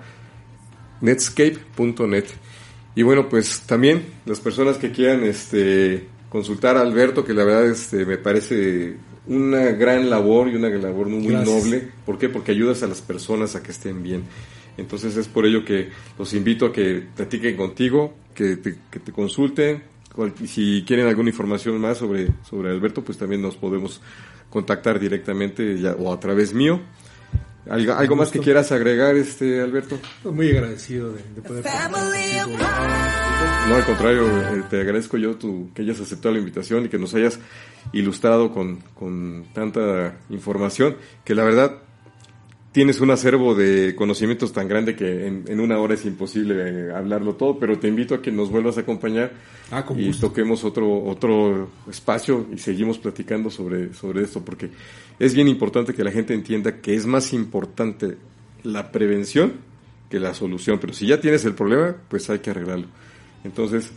netscape.net. 1.01 2.27
Y 2.95 3.03
bueno, 3.03 3.29
pues 3.29 3.63
también 3.63 4.07
las 4.27 4.39
personas 4.39 4.77
que 4.79 4.93
quieran 4.93 5.25
este 5.25 6.07
consultar 6.29 6.77
a 6.77 6.83
Alberto, 6.83 7.25
que 7.25 7.35
la 7.35 7.45
verdad 7.45 7.67
este 7.67 8.07
me 8.07 8.17
parece 8.17 8.97
una 9.27 9.65
gran 9.73 10.09
labor 10.11 10.49
y 10.49 10.57
una 10.57 10.69
labor 10.69 11.09
muy 11.09 11.27
Gracias. 11.27 11.65
noble. 11.65 11.89
¿Por 12.05 12.19
qué? 12.19 12.29
Porque 12.29 12.53
ayudas 12.53 12.83
a 12.83 12.87
las 12.87 13.01
personas 13.01 13.57
a 13.57 13.63
que 13.63 13.71
estén 13.73 14.03
bien. 14.03 14.23
Entonces 14.77 15.17
es 15.17 15.27
por 15.29 15.47
ello 15.47 15.65
que 15.65 15.89
los 16.19 16.35
invito 16.35 16.67
a 16.67 16.73
que 16.73 17.03
platiquen 17.17 17.57
contigo, 17.57 18.15
que 18.35 18.57
te, 18.57 18.77
que 18.91 19.01
te 19.01 19.13
consulten. 19.13 19.83
Si 20.47 20.85
quieren 20.87 21.07
alguna 21.07 21.31
información 21.31 21.79
más 21.81 21.99
sobre, 21.99 22.29
sobre 22.49 22.71
Alberto, 22.71 23.03
pues 23.03 23.19
también 23.19 23.43
nos 23.43 23.57
podemos 23.57 24.01
contactar 24.51 24.99
directamente 25.01 25.79
ya- 25.79 25.95
o 25.99 26.13
a 26.13 26.21
través 26.21 26.55
mío. 26.55 26.81
¿Algo, 27.69 27.95
algo 27.95 28.17
más 28.17 28.31
que 28.31 28.39
quieras 28.39 28.71
agregar, 28.71 29.17
este 29.17 29.61
Alberto? 29.61 29.99
Muy 30.25 30.51
agradecido 30.51 31.13
de, 31.13 31.23
de 31.35 31.43
poder. 31.43 31.65
No, 33.69 33.75
al 33.75 33.85
contrario, 33.85 34.27
eh, 34.27 34.63
te 34.71 34.81
agradezco 34.81 35.17
yo 35.17 35.35
tu, 35.35 35.73
que 35.75 35.83
hayas 35.83 36.01
aceptado 36.01 36.35
la 36.35 36.39
invitación 36.39 36.85
y 36.85 36.89
que 36.89 36.99
nos 36.99 37.15
hayas 37.15 37.41
ilustrado 37.93 38.53
con, 38.53 38.79
con 38.95 39.47
tanta 39.53 40.17
información, 40.31 40.97
que 41.25 41.35
la 41.35 41.43
verdad 41.43 41.83
tienes 42.77 43.01
un 43.01 43.11
acervo 43.11 43.55
de 43.55 43.95
conocimientos 43.97 44.53
tan 44.53 44.69
grande 44.69 44.95
que 44.95 45.27
en, 45.27 45.45
en 45.49 45.61
una 45.61 45.79
hora 45.79 45.95
es 45.95 46.05
imposible 46.05 46.93
hablarlo 46.93 47.35
todo, 47.35 47.59
pero 47.59 47.79
te 47.79 47.89
invito 47.89 48.15
a 48.15 48.21
que 48.21 48.31
nos 48.31 48.51
vuelvas 48.51 48.77
a 48.77 48.83
acompañar 48.83 49.33
Ah, 49.71 49.83
y 49.97 50.09
gusto. 50.09 50.27
toquemos 50.29 50.63
otro 50.63 51.03
otro 51.05 51.71
espacio 51.89 52.47
y 52.55 52.59
seguimos 52.59 52.99
platicando 52.99 53.49
sobre, 53.49 53.95
sobre 53.95 54.25
esto, 54.25 54.45
porque 54.45 54.69
es 55.19 55.33
bien 55.35 55.49
importante 55.49 55.95
que 55.95 56.05
la 56.05 56.13
gente 56.13 56.35
entienda 56.35 56.83
que 56.83 56.95
es 56.95 57.07
más 57.07 57.33
importante 57.33 58.19
la 58.63 58.93
prevención 58.93 59.55
que 60.11 60.21
la 60.21 60.35
solución, 60.35 60.79
pero 60.79 60.93
si 60.93 61.07
ya 61.07 61.19
tienes 61.19 61.47
el 61.47 61.55
problema, 61.55 61.97
pues 62.11 62.29
hay 62.29 62.41
que 62.41 62.51
arreglarlo. 62.51 62.89
Entonces, 63.43 63.91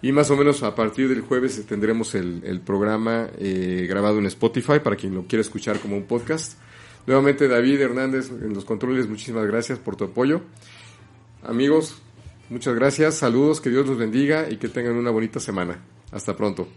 y 0.03 0.13
más 0.13 0.31
o 0.31 0.37
menos 0.37 0.63
a 0.65 0.75
partir 0.75 1.09
del 1.09 1.23
jueves 1.23 1.65
tendremos 1.67 2.15
el, 2.15 2.61
programa 2.61 3.31
eh, 3.39 3.87
grabado 3.89 4.19
en 4.19 4.27
Spotify 4.27 4.81
para 4.85 4.97
quien 4.97 5.15
lo 5.15 5.23
quiera 5.23 5.41
escuchar 5.41 5.81
como 5.81 5.97
un 5.97 6.05
podcast. 6.05 6.59
Nuevamente 7.07 7.49
David 7.49 7.81
Hernández 7.81 8.31
en 8.31 8.53
los 8.53 8.67
controles, 8.67 9.09
muchísimas 9.09 9.47
gracias 9.47 9.79
por 9.79 9.97
tu 9.97 10.05
apoyo. 10.05 10.43
Amigos, 11.43 12.03
muchas 12.51 12.75
gracias, 12.75 13.15
saludos, 13.15 13.61
que 13.61 13.71
Dios 13.71 13.87
los 13.87 13.97
bendiga 13.97 14.49
y 14.51 14.57
que 14.59 14.69
tengan 14.69 14.97
una 14.97 15.11
bonita 15.11 15.41
semana. 15.41 15.81
Hasta 16.13 16.37
pronto. 16.37 16.69